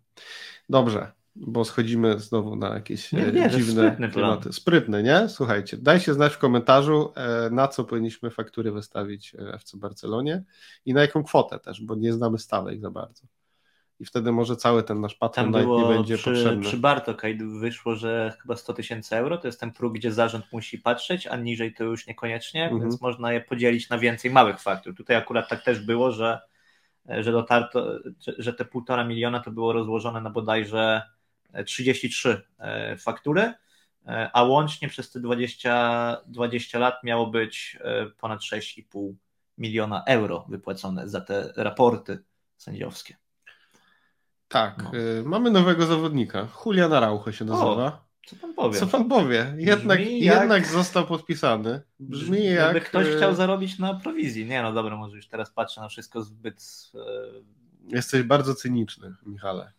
Dobrze, 0.69 1.11
bo 1.35 1.65
schodzimy 1.65 2.19
znowu 2.19 2.55
na 2.55 2.73
jakieś 2.73 3.11
nie, 3.11 3.31
nie, 3.31 3.49
dziwne 3.49 3.83
sprytny 3.83 4.09
klimaty. 4.09 4.41
Plan. 4.41 4.53
Sprytny, 4.53 5.03
nie? 5.03 5.29
Słuchajcie, 5.29 5.77
dajcie 5.77 6.13
znać 6.13 6.33
w 6.33 6.37
komentarzu, 6.37 7.13
e, 7.15 7.49
na 7.49 7.67
co 7.67 7.83
powinniśmy 7.83 8.31
faktury 8.31 8.71
wystawić 8.71 9.35
e, 9.35 9.53
FC 9.53 9.77
Barcelonie 9.77 10.43
i 10.85 10.93
na 10.93 11.01
jaką 11.01 11.23
kwotę 11.23 11.59
też, 11.59 11.81
bo 11.81 11.95
nie 11.95 12.13
znamy 12.13 12.39
stawek 12.39 12.79
za 12.79 12.91
bardzo. 12.91 13.23
I 13.99 14.05
wtedy 14.05 14.31
może 14.31 14.55
cały 14.55 14.83
ten 14.83 15.01
nasz 15.01 15.15
patron 15.15 15.51
nie 15.51 15.87
będzie 15.87 16.17
przy, 16.17 16.29
potrzebny. 16.29 16.63
Przy 16.63 16.77
Bartokaj 16.77 17.37
wyszło, 17.59 17.95
że 17.95 18.33
chyba 18.41 18.55
100 18.55 18.73
tysięcy 18.73 19.15
euro 19.15 19.37
to 19.37 19.47
jest 19.47 19.59
ten 19.59 19.71
próg, 19.71 19.93
gdzie 19.93 20.11
zarząd 20.11 20.45
musi 20.51 20.79
patrzeć, 20.79 21.27
a 21.27 21.37
niżej 21.37 21.73
to 21.73 21.83
już 21.83 22.07
niekoniecznie, 22.07 22.63
mhm. 22.63 22.81
więc 22.81 23.01
można 23.01 23.33
je 23.33 23.41
podzielić 23.41 23.89
na 23.89 23.97
więcej 23.97 24.31
małych 24.31 24.59
faktur. 24.59 24.95
Tutaj 24.95 25.17
akurat 25.17 25.49
tak 25.49 25.63
też 25.63 25.85
było, 25.85 26.11
że, 26.11 26.39
że 27.05 27.31
dotarto, 27.31 27.99
że 28.37 28.53
te 28.53 28.65
półtora 28.65 29.03
miliona 29.03 29.39
to 29.39 29.51
było 29.51 29.73
rozłożone 29.73 30.21
na 30.21 30.29
bodajże 30.29 31.01
33 31.63 32.41
e, 32.59 32.97
faktury, 32.97 33.53
e, 34.05 34.29
a 34.33 34.43
łącznie 34.43 34.89
przez 34.89 35.11
te 35.11 35.19
20, 35.19 36.17
20 36.27 36.79
lat 36.79 37.03
miało 37.03 37.27
być 37.27 37.77
e, 37.81 38.05
ponad 38.05 38.39
6,5 38.39 39.13
miliona 39.57 40.03
euro 40.07 40.45
wypłacone 40.49 41.09
za 41.09 41.21
te 41.21 41.53
raporty 41.55 42.23
sędziowskie. 42.57 43.15
Tak, 44.47 44.83
no. 44.83 44.91
mamy 45.23 45.51
nowego 45.51 45.85
zawodnika. 45.85 46.47
Julian 46.65 46.93
Araujo 46.93 47.31
się 47.31 47.45
nazywa. 47.45 47.67
O, 47.67 48.05
co 48.25 48.35
pan 48.35 48.53
powie? 48.53 48.79
Co 48.79 48.87
pan 48.87 49.09
powie? 49.09 49.53
Jednak, 49.57 49.99
jak... 49.99 50.09
jednak 50.09 50.67
został 50.67 51.05
podpisany. 51.05 51.81
Brzmi 51.99 52.43
jak... 52.43 52.55
Jakby 52.55 52.81
ktoś 52.81 53.07
chciał 53.07 53.35
zarobić 53.35 53.79
na 53.79 53.93
prowizji. 53.93 54.45
Nie 54.45 54.61
no 54.61 54.73
dobra, 54.73 54.97
może 54.97 55.15
już 55.15 55.27
teraz 55.27 55.51
patrzę 55.51 55.81
na 55.81 55.89
wszystko 55.89 56.21
zbyt... 56.21 56.91
Jesteś 57.87 58.23
bardzo 58.23 58.55
cyniczny, 58.55 59.15
Michale 59.25 59.71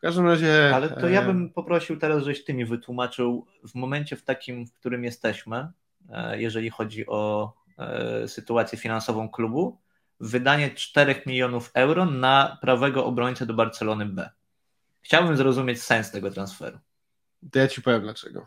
W 0.00 0.02
każdym 0.02 0.26
razie. 0.26 0.74
Ale 0.74 0.88
to 0.88 1.08
ja 1.08 1.22
e, 1.22 1.26
bym 1.26 1.50
poprosił 1.50 1.96
teraz, 1.96 2.22
żebyś 2.22 2.44
ty 2.44 2.54
mi 2.54 2.64
wytłumaczył 2.64 3.46
w 3.64 3.74
momencie 3.74 4.16
w 4.16 4.22
takim, 4.22 4.66
w 4.66 4.72
którym 4.72 5.04
jesteśmy, 5.04 5.68
e, 6.10 6.40
jeżeli 6.40 6.70
chodzi 6.70 7.06
o 7.06 7.52
e, 7.78 8.28
sytuację 8.28 8.78
finansową 8.78 9.28
klubu, 9.28 9.80
wydanie 10.20 10.70
4 10.70 11.22
milionów 11.26 11.70
euro 11.74 12.04
na 12.04 12.58
prawego 12.60 13.04
obrońcę 13.04 13.46
do 13.46 13.54
Barcelony 13.54 14.06
B. 14.06 14.30
Chciałbym 15.00 15.36
zrozumieć 15.36 15.82
sens 15.82 16.10
tego 16.10 16.30
transferu. 16.30 16.78
To 17.52 17.58
ja 17.58 17.68
ci 17.68 17.82
powiem 17.82 18.02
dlaczego. 18.02 18.46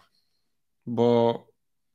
Bo 0.86 1.48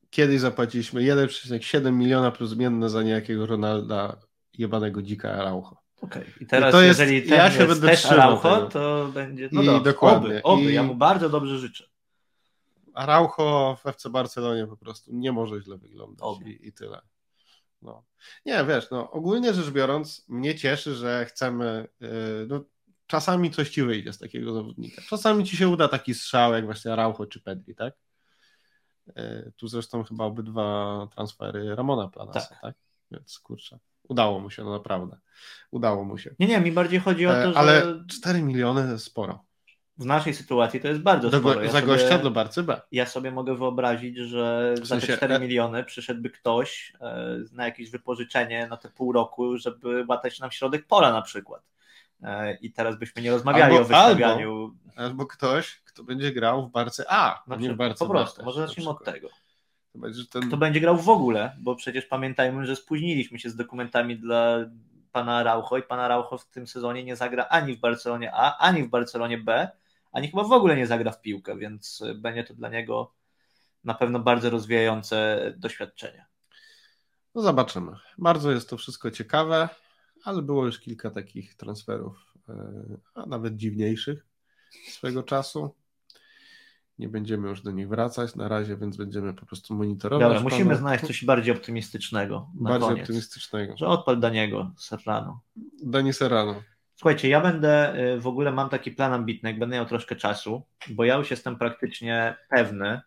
kiedyś 0.09 0.39
zapłaciliśmy 0.39 1.01
1,7 1.01 1.93
miliona 1.93 2.31
plus 2.31 2.49
zmienne 2.49 2.89
za 2.89 3.03
niejakiego 3.03 3.45
Ronalda 3.45 4.17
jebanego 4.57 5.01
dzika 5.01 5.31
Araujo. 5.31 5.88
Okej, 6.01 6.23
i 6.41 6.45
teraz 6.45 6.69
I 6.69 6.71
to 6.71 6.81
jest- 6.81 6.99
jeżeli 6.99 7.21
ten 7.29 7.37
ja 7.37 7.51
się 7.51 7.57
jest 7.57 7.69
będę 7.69 7.87
też 7.87 8.05
Araujo, 8.05 8.37
tego. 8.41 8.69
to 8.69 9.09
będzie, 9.13 9.45
I 9.45 9.49
no 9.51 9.63
dobrze, 9.63 9.83
dokładnie. 9.83 10.27
oby, 10.29 10.43
oby, 10.43 10.71
I- 10.71 10.73
ja 10.73 10.83
mu 10.83 10.95
bardzo 10.95 11.29
dobrze 11.29 11.57
życzę. 11.57 11.89
Araujo 12.93 13.77
w 13.83 13.85
FC 13.87 14.09
Barcelonie 14.09 14.67
po 14.67 14.77
prostu 14.77 15.11
nie 15.13 15.31
może 15.31 15.61
źle 15.61 15.77
wyglądać 15.77 16.19
Oby. 16.21 16.49
i, 16.51 16.67
i 16.67 16.73
tyle. 16.73 17.01
No. 17.81 18.03
Nie, 18.45 18.65
wiesz, 18.65 18.91
no 18.91 19.11
ogólnie 19.11 19.53
rzecz 19.53 19.69
biorąc, 19.69 20.25
mnie 20.27 20.55
cieszy, 20.55 20.95
że 20.95 21.25
chcemy, 21.25 21.87
yy, 21.99 22.09
no 22.49 22.63
czasami 23.07 23.51
coś 23.51 23.69
ci 23.69 23.83
wyjdzie 23.83 24.13
z 24.13 24.17
takiego 24.17 24.53
zawodnika. 24.53 25.01
Czasami 25.09 25.43
ci 25.43 25.57
się 25.57 25.67
uda 25.69 25.87
taki 25.87 26.13
strzał, 26.13 26.53
jak 26.53 26.65
właśnie 26.65 26.93
Araujo 26.93 27.25
czy 27.25 27.39
Pedri, 27.41 27.75
tak? 27.75 27.93
Yy, 29.15 29.51
tu 29.57 29.67
zresztą 29.67 30.03
chyba 30.03 30.23
obydwa 30.25 31.07
transfery 31.15 31.75
Ramona 31.75 32.07
Planasa, 32.07 32.39
tak? 32.49 32.61
Tak. 32.61 32.75
Więc 33.11 33.39
kurczę, 33.39 33.79
udało 34.09 34.39
mu 34.39 34.49
się, 34.49 34.63
no 34.63 34.71
naprawdę. 34.71 35.17
Udało 35.71 36.03
mu 36.03 36.17
się. 36.17 36.35
Nie, 36.39 36.47
nie, 36.47 36.59
mi 36.59 36.71
bardziej 36.71 36.99
chodzi 36.99 37.27
o 37.27 37.31
to, 37.31 37.37
E, 37.43 37.53
że 37.53 37.57
Ale 37.59 38.03
4 38.09 38.41
miliony 38.41 38.83
to 38.83 38.91
jest 38.91 39.05
sporo. 39.05 39.43
w 39.97 40.05
naszej 40.05 40.33
sytuacji 40.33 40.79
to 40.81 40.87
jest 40.87 41.01
bardzo 41.01 41.29
Do, 41.29 41.39
sporo. 41.39 41.61
Ja 41.63 41.71
za 41.71 41.79
sobie- 41.79 41.87
gościa 41.93 42.17
do 42.19 42.31
Barcy 42.31 42.63
B. 42.63 42.81
ja 42.91 43.05
sobie 43.05 43.31
mogę 43.31 43.55
wyobrazić, 43.55 44.17
że 44.17 44.73
W 44.81 44.85
za 44.87 44.95
te 44.95 45.01
sensie, 45.01 45.17
4 45.17 45.35
e- 45.35 45.39
miliony 45.39 45.83
przyszedłby 45.83 46.29
ktoś 46.29 46.93
e, 47.01 47.37
na 47.51 47.65
jakieś 47.65 47.89
wypożyczenie 47.89 48.67
na 48.67 48.77
te 48.77 48.89
pół 48.89 49.11
roku, 49.11 49.57
żeby 49.57 50.05
łatać 50.07 50.39
nam 50.39 50.51
środek 50.51 50.87
pola 50.87 51.11
na 51.13 51.21
przykład. 51.21 51.61
I 52.61 52.71
teraz 52.73 52.97
byśmy 52.99 53.21
nie 53.21 53.31
rozmawiali 53.31 53.63
Albo- 53.75 53.81
o 53.81 53.87
wystawianiu. 53.87 54.75
Albo 54.95 55.25
ktoś, 55.25 55.81
kto 55.85 56.03
będzie 56.03 56.31
grał 56.31 56.67
w 56.67 56.71
Barce 56.71 57.05
A, 57.09 57.43
na 57.47 57.55
nie 57.55 57.73
w 57.73 57.75
Barce 57.75 57.99
po 57.99 58.05
B 58.05 58.11
prostu, 58.11 58.35
też, 58.37 58.45
może 58.45 58.67
zacznijmy 58.67 58.91
od 58.91 59.03
tego. 59.03 59.27
To 59.93 59.99
będzie 59.99 60.25
ten... 60.25 60.47
Kto 60.47 60.57
będzie 60.57 60.79
grał 60.79 60.97
w 60.97 61.09
ogóle, 61.09 61.55
bo 61.59 61.75
przecież 61.75 62.05
pamiętajmy, 62.05 62.65
że 62.65 62.75
spóźniliśmy 62.75 63.39
się 63.39 63.49
z 63.49 63.55
dokumentami 63.55 64.19
dla 64.19 64.57
pana 65.11 65.37
Araujo 65.37 65.77
i 65.77 65.83
pan 65.83 65.99
Araujo 65.99 66.37
w 66.37 66.49
tym 66.49 66.67
sezonie 66.67 67.03
nie 67.03 67.15
zagra 67.15 67.47
ani 67.49 67.73
w 67.73 67.79
Barcelonie 67.79 68.31
A, 68.33 68.57
ani 68.57 68.83
w 68.83 68.89
Barcelonie 68.89 69.37
B, 69.37 69.69
ani 70.11 70.27
chyba 70.27 70.43
w 70.43 70.51
ogóle 70.51 70.75
nie 70.75 70.87
zagra 70.87 71.11
w 71.11 71.21
piłkę, 71.21 71.57
więc 71.57 72.01
y, 72.01 72.15
będzie 72.15 72.43
to 72.43 72.53
dla 72.53 72.69
niego 72.69 73.13
na 73.83 73.93
pewno 73.93 74.19
bardzo 74.19 74.49
rozwijające 74.49 75.39
doświadczenie. 75.57 76.25
No 77.35 77.41
zobaczymy. 77.41 77.91
Bardzo 78.17 78.51
jest 78.51 78.69
to 78.69 78.77
wszystko 78.77 79.11
ciekawe, 79.11 79.69
ale 80.23 80.41
było 80.41 80.65
już 80.65 80.79
kilka 80.79 81.09
takich 81.09 81.55
transferów, 81.55 82.33
e, 82.49 82.53
a 83.13 83.25
nawet 83.25 83.55
dziwniejszych 83.55 84.25
swego 84.87 85.23
czasu. 85.23 85.75
Nie 86.99 87.09
będziemy 87.09 87.49
już 87.49 87.61
do 87.61 87.71
nich 87.71 87.89
wracać 87.89 88.35
na 88.35 88.47
razie, 88.47 88.77
więc 88.77 88.97
będziemy 88.97 89.33
po 89.33 89.45
prostu 89.45 89.75
monitorować. 89.75 90.27
Dobra, 90.27 90.43
musimy 90.43 90.65
pana. 90.65 90.77
znaleźć 90.77 91.05
coś 91.05 91.25
bardziej 91.25 91.53
optymistycznego 91.55 92.49
bardziej 92.53 92.89
koniec. 92.89 93.01
optymistycznego. 93.01 93.77
Że 93.77 93.87
odpal 93.87 94.19
Daniego 94.19 94.71
Serrano. 94.77 95.41
Dani 95.83 96.13
Serrano. 96.13 96.55
Słuchajcie, 96.95 97.29
ja 97.29 97.41
będę, 97.41 98.03
y, 98.15 98.19
w 98.19 98.27
ogóle 98.27 98.51
mam 98.51 98.69
taki 98.69 98.91
plan 98.91 99.13
ambitny, 99.13 99.49
jak 99.49 99.59
będę 99.59 99.75
miał 99.75 99.85
troszkę 99.85 100.15
czasu, 100.15 100.61
bo 100.89 101.03
ja 101.03 101.15
już 101.15 101.31
jestem 101.31 101.55
praktycznie 101.55 102.35
pewny, 102.49 103.01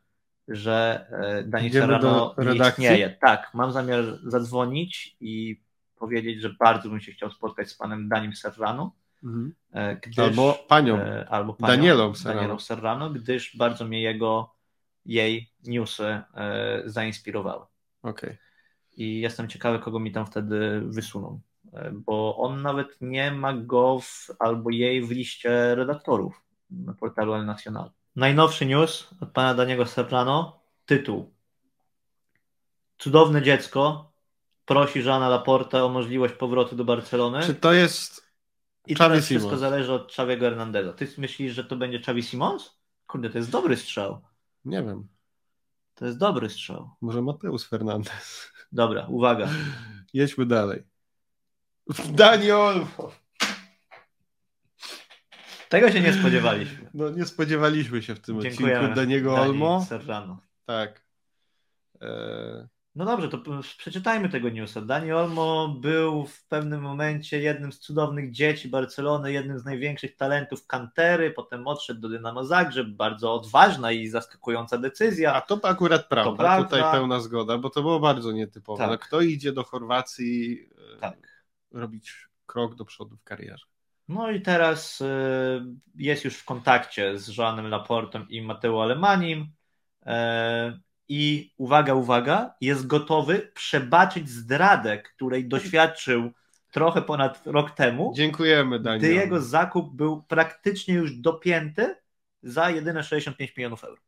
że 0.49 1.07
y, 1.41 1.49
Dani 1.49 1.67
Idziemy 1.67 1.87
Serrano 1.87 2.35
istnieje. 2.69 3.17
Tak, 3.21 3.51
mam 3.55 3.73
zamiar 3.73 4.05
zadzwonić 4.23 5.17
i 5.21 5.63
powiedzieć, 5.97 6.41
że 6.41 6.51
bardzo 6.61 6.89
bym 6.89 7.01
się 7.01 7.13
chciał 7.13 7.31
spotkać 7.31 7.71
z 7.71 7.75
panem 7.75 8.09
Danim 8.09 8.37
Serrano, 8.37 8.93
Mhm. 9.25 9.55
y, 9.75 9.97
gdyż, 10.03 10.19
Albo 10.19 10.65
panią. 10.69 10.97
y, 10.99 11.29
albo 11.29 11.55
panią 11.55 11.77
Danielą 11.77 12.15
Serrano. 12.15 12.41
Danielą 12.41 12.59
Serrano, 12.59 13.11
gdyż 13.11 13.57
bardzo 13.57 13.85
mnie 13.85 14.03
jego, 14.03 14.55
jej 15.07 15.51
newsy 15.65 16.23
y, 16.85 16.91
zainspirowały. 16.91 17.67
Okej. 18.03 18.39
I 18.97 19.21
jestem 19.21 19.49
ciekawy, 19.49 19.79
kogo 19.79 19.99
mi 20.01 20.13
tam 20.13 20.27
wtedy 20.27 20.81
wysuną. 20.85 21.41
E, 21.73 21.91
Bo 21.93 22.37
on 22.37 22.63
nawet 22.63 22.97
nie 23.01 23.31
ma 23.31 23.53
go 23.53 24.01
w, 24.01 24.31
albo 24.39 24.71
jej 24.71 25.03
w 25.07 25.11
liście 25.11 25.75
redaktorów 25.75 26.43
na 26.71 26.95
portalu 26.95 27.35
El 27.35 27.47
Nacional. 27.47 27.91
Najnowszy 28.17 28.67
news 28.67 29.09
od 29.21 29.31
pana 29.31 29.55
Daniego 29.55 29.87
Serrano. 29.87 30.63
Tytuł. 30.87 31.33
Cudowne 32.99 33.43
dziecko 33.43 34.13
prosi 34.65 35.03
Żana 35.03 35.29
Laporta 35.29 35.85
o 35.85 35.89
możliwość 35.89 36.35
powrotu 36.35 36.77
do 36.77 36.85
Barcelony. 36.85 37.43
Czy 37.43 37.55
to 37.55 37.73
jest 37.73 38.22
I 38.87 38.93
Xavi 38.93 39.11
teraz 39.11 39.25
wszystko 39.25 39.49
Simons? 39.49 39.61
zależy 39.61 39.93
od 39.93 40.05
Xaviego 40.11 40.47
Hernandeza. 40.47 40.93
Ty 40.93 41.09
myślisz, 41.19 41.53
że 41.55 41.65
to 41.65 41.77
będzie 41.77 41.99
Xavi 41.99 42.23
Simons? 42.23 42.79
Kurde, 43.07 43.31
to 43.31 43.39
jest 43.39 43.51
dobry 43.51 43.77
strzał. 43.77 44.21
Nie 44.65 44.83
wiem. 44.83 45.09
To 45.95 46.07
jest 46.07 46.19
dobry 46.19 46.51
strzał. 46.51 46.91
Może 47.01 47.23
Mateusz 47.23 47.69
Fernandez. 47.69 48.53
Dobra, 48.73 49.07
uwaga. 49.09 49.49
Jedźmy 50.15 50.47
dalej. 50.47 50.83
Dani 52.13 52.51
Olmo. 52.51 53.13
Tego 55.69 55.93
się 55.93 56.01
nie 56.01 56.13
spodziewaliśmy. 56.13 56.91
No 56.95 57.11
nie 57.11 57.25
spodziewaliśmy 57.25 58.03
się 58.03 58.15
w 58.15 58.21
tym 58.21 58.41
Dziękujemy. 58.43 58.79
odcinku 58.79 58.97
Daniego 58.97 59.33
Dani 59.33 59.49
Olmo. 59.51 59.85
Serrano. 59.89 60.41
Tak. 60.67 61.03
E, 62.01 62.69
No 62.95 63.05
dobrze, 63.05 63.29
to 63.29 63.39
przeczytajmy 63.79 64.29
tego 64.29 64.49
newsa. 64.49 64.81
Dani 64.81 65.13
Olmo 65.13 65.69
był 65.69 66.27
w 66.27 66.45
pewnym 66.45 66.81
momencie 66.81 67.41
jednym 67.41 67.73
z 67.73 67.79
cudownych 67.79 68.31
dzieci 68.31 68.69
Barcelony, 68.69 69.33
jednym 69.33 69.59
z 69.59 69.65
największych 69.65 70.17
talentów 70.17 70.67
kantery, 70.67 71.31
potem 71.31 71.67
odszedł 71.67 72.01
do 72.01 72.09
Dynamo 72.09 72.45
Zagrzeb, 72.45 72.89
bardzo 72.89 73.35
odważna 73.35 73.93
i 73.93 74.09
zaskakująca 74.09 74.77
a 74.77 74.79
decyzja. 74.79 75.41
to 75.41 75.61
akurat 75.63 76.09
prawda, 76.09 76.37
prawda. 76.37 76.65
tutaj 76.65 76.93
pełna 76.93 77.21
zgoda, 77.21 77.59
bo 77.59 77.71
to 77.71 77.83
było 77.83 78.01
bardzo 78.01 78.33
nietypowe. 78.33 78.79
Tak. 78.79 78.91
No, 78.91 78.99
kto 78.99 79.21
idzie 79.21 79.53
do 79.53 79.65
Chorwacji 79.65 80.69
e, 80.97 81.01
Tak. 81.01 81.47
robić 81.73 82.29
krok 82.47 82.75
do 82.75 82.85
przodu 82.85 83.17
w 83.17 83.23
karierze? 83.25 83.67
No 84.09 84.31
i 84.31 84.43
teraz 84.43 85.01
y, 85.01 85.05
jest 85.95 86.25
już 86.25 86.37
w 86.37 86.45
kontakcie 86.45 87.19
z 87.19 87.37
Joanem 87.37 87.69
Laportem 87.69 88.29
i 88.29 88.43
Mateo 88.43 88.83
Alemanim 88.83 89.53
e, 90.07 90.81
i 91.09 91.55
uwaga, 91.57 91.95
uwaga, 91.95 92.55
jest 92.61 92.87
gotowy 92.87 93.51
przebaczyć 93.55 94.31
zdradę, 94.31 94.99
której 94.99 95.49
doświadczył 95.49 96.31
trochę 96.73 97.03
ponad 97.03 97.47
rok 97.47 97.71
temu. 97.71 98.13
Dziękujemy 98.17 98.81
Dani. 98.81 98.99
gdy 98.99 99.15
jego 99.15 99.41
zakup 99.41 99.97
był 99.97 100.23
praktycznie 100.23 100.95
już 100.95 101.17
dopięty 101.17 101.97
za 102.43 102.71
jedyne 102.71 103.05
65 103.05 103.57
milionów 103.57 103.85
euro. 103.85 104.03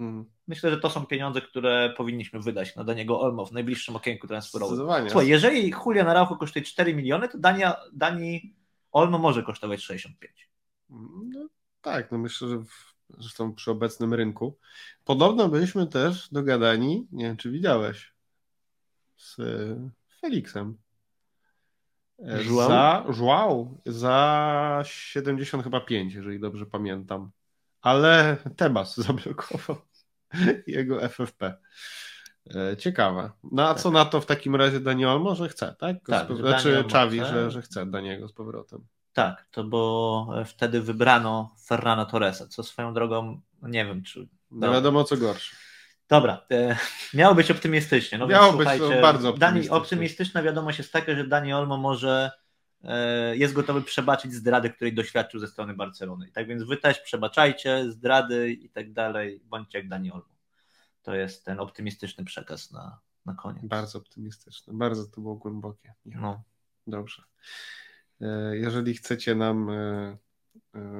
Mm, 0.00 0.24
Myślę, 0.46 0.70
że 0.70 0.80
to 0.80 0.90
są 0.90 1.06
pieniądze, 1.06 1.40
które 1.40 1.94
powinniśmy 1.96 2.40
wydać 2.40 2.76
na 2.76 2.84
Daniego 2.84 3.20
Olmo 3.20 3.46
w 3.46 3.52
najbliższym 3.52 3.96
okienku 3.96 4.26
transferowym. 4.26 4.76
Słuchaj, 5.10 5.28
jeżeli 5.28 5.74
Julian 5.86 6.08
Araujo 6.08 6.36
kosztuje 6.36 6.64
4 6.64 6.94
miliony, 6.94 7.28
to 7.28 7.38
Dania, 7.38 7.76
Dani 7.92 8.54
Olmo 8.92 9.18
może 9.18 9.42
kosztować 9.42 9.82
65. 9.82 10.50
No, 10.90 11.48
tak, 11.80 12.10
no 12.12 12.18
myślę, 12.18 12.48
że 12.48 12.58
w, 12.58 12.93
zresztą 13.18 13.54
przy 13.54 13.70
obecnym 13.70 14.14
rynku. 14.14 14.58
Podobno 15.04 15.48
byliśmy 15.48 15.86
też 15.86 16.28
dogadani, 16.32 17.06
nie 17.12 17.24
wiem 17.24 17.36
czy 17.36 17.50
widziałeś, 17.50 18.14
z 19.16 19.38
e, 19.38 19.90
Felixem. 20.20 20.76
E? 22.18 22.44
Za, 22.44 23.04
João, 23.08 23.66
za 23.86 24.82
70 24.84 25.64
chyba 25.64 25.80
5, 25.80 26.14
jeżeli 26.14 26.40
dobrze 26.40 26.66
pamiętam. 26.66 27.30
Ale 27.80 28.36
Tebas 28.56 28.96
zablokował 29.06 29.76
jego 30.66 31.08
FFP. 31.08 31.54
E, 32.54 32.76
Ciekawe. 32.76 33.30
No 33.52 33.68
a 33.68 33.74
co 33.74 33.90
na 33.90 34.04
to 34.04 34.20
w 34.20 34.26
takim 34.26 34.56
razie 34.56 34.80
Daniel? 34.80 35.20
Może 35.20 35.48
chce, 35.48 35.76
tak? 35.78 35.96
Tak, 36.06 36.36
znaczy 36.36 36.84
Czawi, 36.88 37.20
chce. 37.20 37.28
że, 37.28 37.50
że 37.50 37.62
chce 37.62 37.86
Daniego 37.86 38.28
z 38.28 38.32
powrotem. 38.32 38.86
Tak, 39.14 39.46
to 39.50 39.64
bo 39.64 40.34
wtedy 40.46 40.80
wybrano 40.80 41.54
Ferrana 41.66 42.06
Torresa, 42.06 42.48
co 42.48 42.62
swoją 42.62 42.94
drogą, 42.94 43.40
no 43.62 43.68
nie 43.68 43.84
wiem, 43.86 44.02
czy... 44.02 44.20
Nie 44.20 44.26
Dobra. 44.50 44.72
wiadomo 44.72 45.04
co 45.04 45.16
gorsze. 45.16 45.56
Dobra, 46.08 46.46
e, 46.50 46.76
miało 47.14 47.34
być 47.34 47.50
optymistycznie. 47.50 48.18
No 48.18 48.26
Miało 48.26 48.46
więc, 48.46 48.58
być 48.58 48.68
słuchajcie, 48.68 49.02
bardzo 49.02 49.22
Dani, 49.22 49.38
optymistycznie. 49.38 49.76
optymistyczna 49.76 50.42
wiadomość 50.42 50.78
jest 50.78 50.92
taka, 50.92 51.14
że 51.14 51.26
Dani 51.26 51.52
Olmo 51.52 51.76
może 51.76 52.30
e, 52.84 53.36
jest 53.36 53.54
gotowy 53.54 53.82
przebaczyć 53.82 54.34
zdrady, 54.34 54.70
której 54.70 54.94
doświadczył 54.94 55.40
ze 55.40 55.46
strony 55.46 55.74
Barcelony. 55.74 56.30
Tak 56.32 56.46
więc 56.46 56.62
wy 56.62 56.76
też 56.76 57.00
przebaczajcie 57.00 57.90
zdrady 57.90 58.52
i 58.52 58.70
tak 58.70 58.92
dalej, 58.92 59.40
bądźcie 59.44 59.78
jak 59.78 59.88
Dani 59.88 60.12
Olmo. 60.12 60.34
To 61.02 61.14
jest 61.14 61.44
ten 61.44 61.60
optymistyczny 61.60 62.24
przekaz 62.24 62.70
na, 62.70 63.00
na 63.26 63.34
koniec. 63.34 63.64
Bardzo 63.64 63.98
optymistyczne, 63.98 64.74
bardzo 64.74 65.06
to 65.06 65.20
było 65.20 65.34
głębokie. 65.34 65.94
No. 66.04 66.42
Dobrze. 66.86 67.22
E, 68.20 68.56
Jeżeli 68.56 68.94
chcecie 68.94 69.34
nam 69.34 69.70
e, 69.70 70.16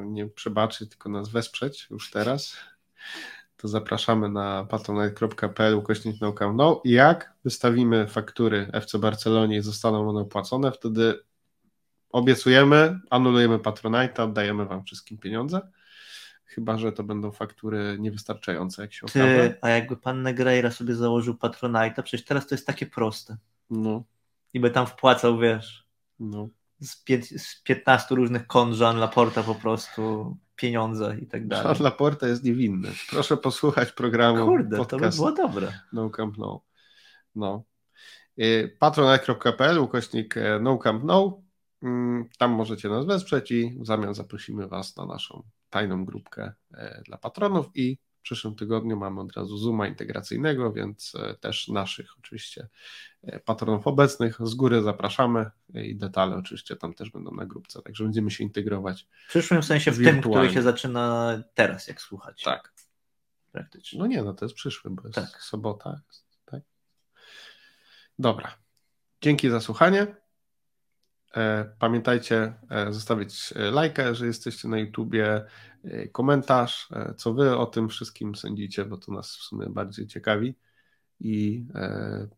nie 0.07 0.27
przebaczyć, 0.27 0.89
tylko 0.89 1.09
nas 1.09 1.29
wesprzeć 1.29 1.87
już 1.91 2.11
teraz, 2.11 2.57
to 3.57 3.69
zapraszamy 3.69 4.29
na 4.29 4.65
patronite.pl 4.65 5.75
ukośnik 5.75 6.17
no 6.55 6.81
i 6.85 6.91
jak 6.91 7.35
wystawimy 7.45 8.07
faktury 8.09 8.71
FC 8.73 8.99
Barcelonie 8.99 9.57
i 9.57 9.62
zostaną 9.62 10.09
one 10.09 10.21
opłacone, 10.21 10.73
wtedy 10.73 11.21
obiecujemy, 12.15 13.01
anulujemy 13.11 13.59
Patronite, 13.59 14.25
oddajemy 14.25 14.67
wam 14.67 14.85
wszystkim 14.85 15.19
pieniądze. 15.19 15.61
Chyba, 16.45 16.79
że 16.79 16.93
to 16.93 17.05
będą 17.05 17.33
faktury 17.33 17.97
niewystarczające, 18.01 18.83
jak 18.83 18.93
się 18.93 19.07
okaże. 19.07 19.51
Ty, 19.51 19.59
a 19.61 19.69
jakby 19.69 19.97
pan 19.97 20.23
Negreira 20.23 20.71
sobie 20.71 20.95
założył 20.95 21.35
Patronite, 21.35 22.03
przecież 22.03 22.25
teraz 22.25 22.47
to 22.47 22.55
jest 22.55 22.67
takie 22.67 22.87
proste. 22.87 23.37
No, 23.71 24.05
I 24.53 24.61
by 24.61 24.71
tam 24.71 24.87
wpłacał, 24.87 25.39
wiesz, 25.39 25.87
no. 26.19 26.49
Z, 26.81 27.05
pię- 27.05 27.39
z 27.39 27.62
15 27.62 28.14
różnych 28.14 28.47
kont 28.47 28.79
Jean 28.79 28.97
Laporta 28.99 29.43
po 29.43 29.55
prostu 29.55 30.37
pieniądze 30.57 31.16
i 31.20 31.27
tak 31.27 31.49
dalej. 31.49 31.64
Jean 31.66 31.83
Laporta 31.83 32.29
jest 32.29 32.45
niewinny. 32.45 32.89
Proszę 33.11 33.37
posłuchać 33.37 33.93
programu 33.93 34.47
Kurde, 34.47 34.85
to 34.87 34.99
by 34.99 35.11
było 35.11 35.33
dobre. 35.33 35.72
No 35.93 36.11
Camp 36.11 36.39
No. 36.39 36.64
no. 37.35 37.64
Y, 38.41 38.77
Patronite.pl 38.79 39.79
ukośnik 39.79 40.37
e, 40.37 40.59
No 40.62 40.79
Camp 40.79 41.05
No. 41.05 41.43
Tam 42.39 42.51
możecie 42.51 42.89
nas 42.89 43.07
wesprzeć 43.07 43.51
i 43.51 43.79
w 43.81 43.87
zamian 43.87 44.14
zaprosimy 44.14 44.68
Was 44.68 44.97
na 44.97 45.07
naszą 45.07 45.43
tajną 45.70 46.05
grupkę 46.05 46.53
e, 46.75 47.03
dla 47.07 47.18
patronów 47.18 47.66
i 47.75 47.99
przyszłym 48.25 48.55
tygodniu 48.55 48.97
mamy 48.97 49.20
od 49.20 49.33
razu 49.33 49.59
Zooma 49.59 49.87
integracyjnego, 49.87 50.72
więc 50.72 51.12
e, 51.14 51.35
też 51.35 51.68
naszych 51.68 52.18
oczywiście 52.18 52.68
e, 53.22 53.41
patronów 53.41 53.87
obecnych 53.87 54.39
z 54.41 54.55
góry 54.55 54.83
zapraszamy 54.83 55.51
i 55.75 55.97
detale 55.97 56.37
oczywiście 56.37 56.77
tam 56.77 56.95
też 56.95 57.11
będą 57.11 57.31
na 57.31 57.47
grupce, 57.47 57.83
także 57.83 58.05
będziemy 58.05 58.31
się 58.31 58.45
integrować. 58.45 59.07
W 59.27 59.29
przyszłym 59.29 59.62
sensie 59.62 59.91
w 59.91 60.05
tym, 60.05 60.20
który 60.20 60.51
się 60.51 60.62
zaczyna 60.62 61.39
teraz, 61.55 61.89
jak 61.89 62.01
słuchać. 62.01 62.43
Tak. 62.43 62.72
Praktycznie. 63.53 63.99
No 63.99 64.07
nie, 64.07 64.22
no 64.22 64.35
to 64.35 64.45
jest 64.45 64.55
przyszły, 64.55 64.91
bo 64.91 65.03
jest 65.03 65.14
Tak. 65.14 65.43
sobota. 65.43 66.01
Tak? 66.45 66.61
Dobra. 68.18 68.55
Dzięki 69.20 69.51
za 69.51 69.61
słuchanie. 69.61 70.24
E, 71.37 71.64
Pamiętajcie 71.78 72.55
e, 72.70 72.93
zostawić 72.93 73.53
e, 73.57 73.70
lajka, 73.70 74.03
jeżeli 74.03 74.26
jesteście 74.26 74.68
na 74.68 74.78
YouTubie, 74.78 75.45
komentarz, 76.12 76.89
co 77.16 77.35
wy 77.35 77.57
o 77.57 77.66
tym 77.66 77.89
wszystkim 77.89 78.35
sądzicie, 78.35 78.85
bo 78.85 78.97
to 78.97 79.12
nas 79.12 79.37
w 79.37 79.43
sumie 79.43 79.66
bardziej 79.66 80.07
ciekawi. 80.07 80.55
I 81.20 81.64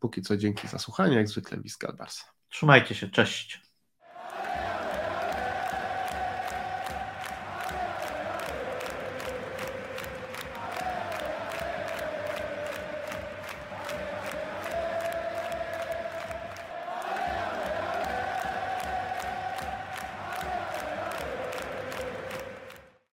póki 0.00 0.22
co 0.22 0.36
dzięki 0.36 0.68
za 0.68 0.78
słuchanie, 0.78 1.16
jak 1.16 1.28
zwykle 1.28 1.60
Wiskal 1.60 1.96
Barsa. 1.96 2.24
Trzymajcie 2.48 2.94
się, 2.94 3.08
cześć. 3.08 3.65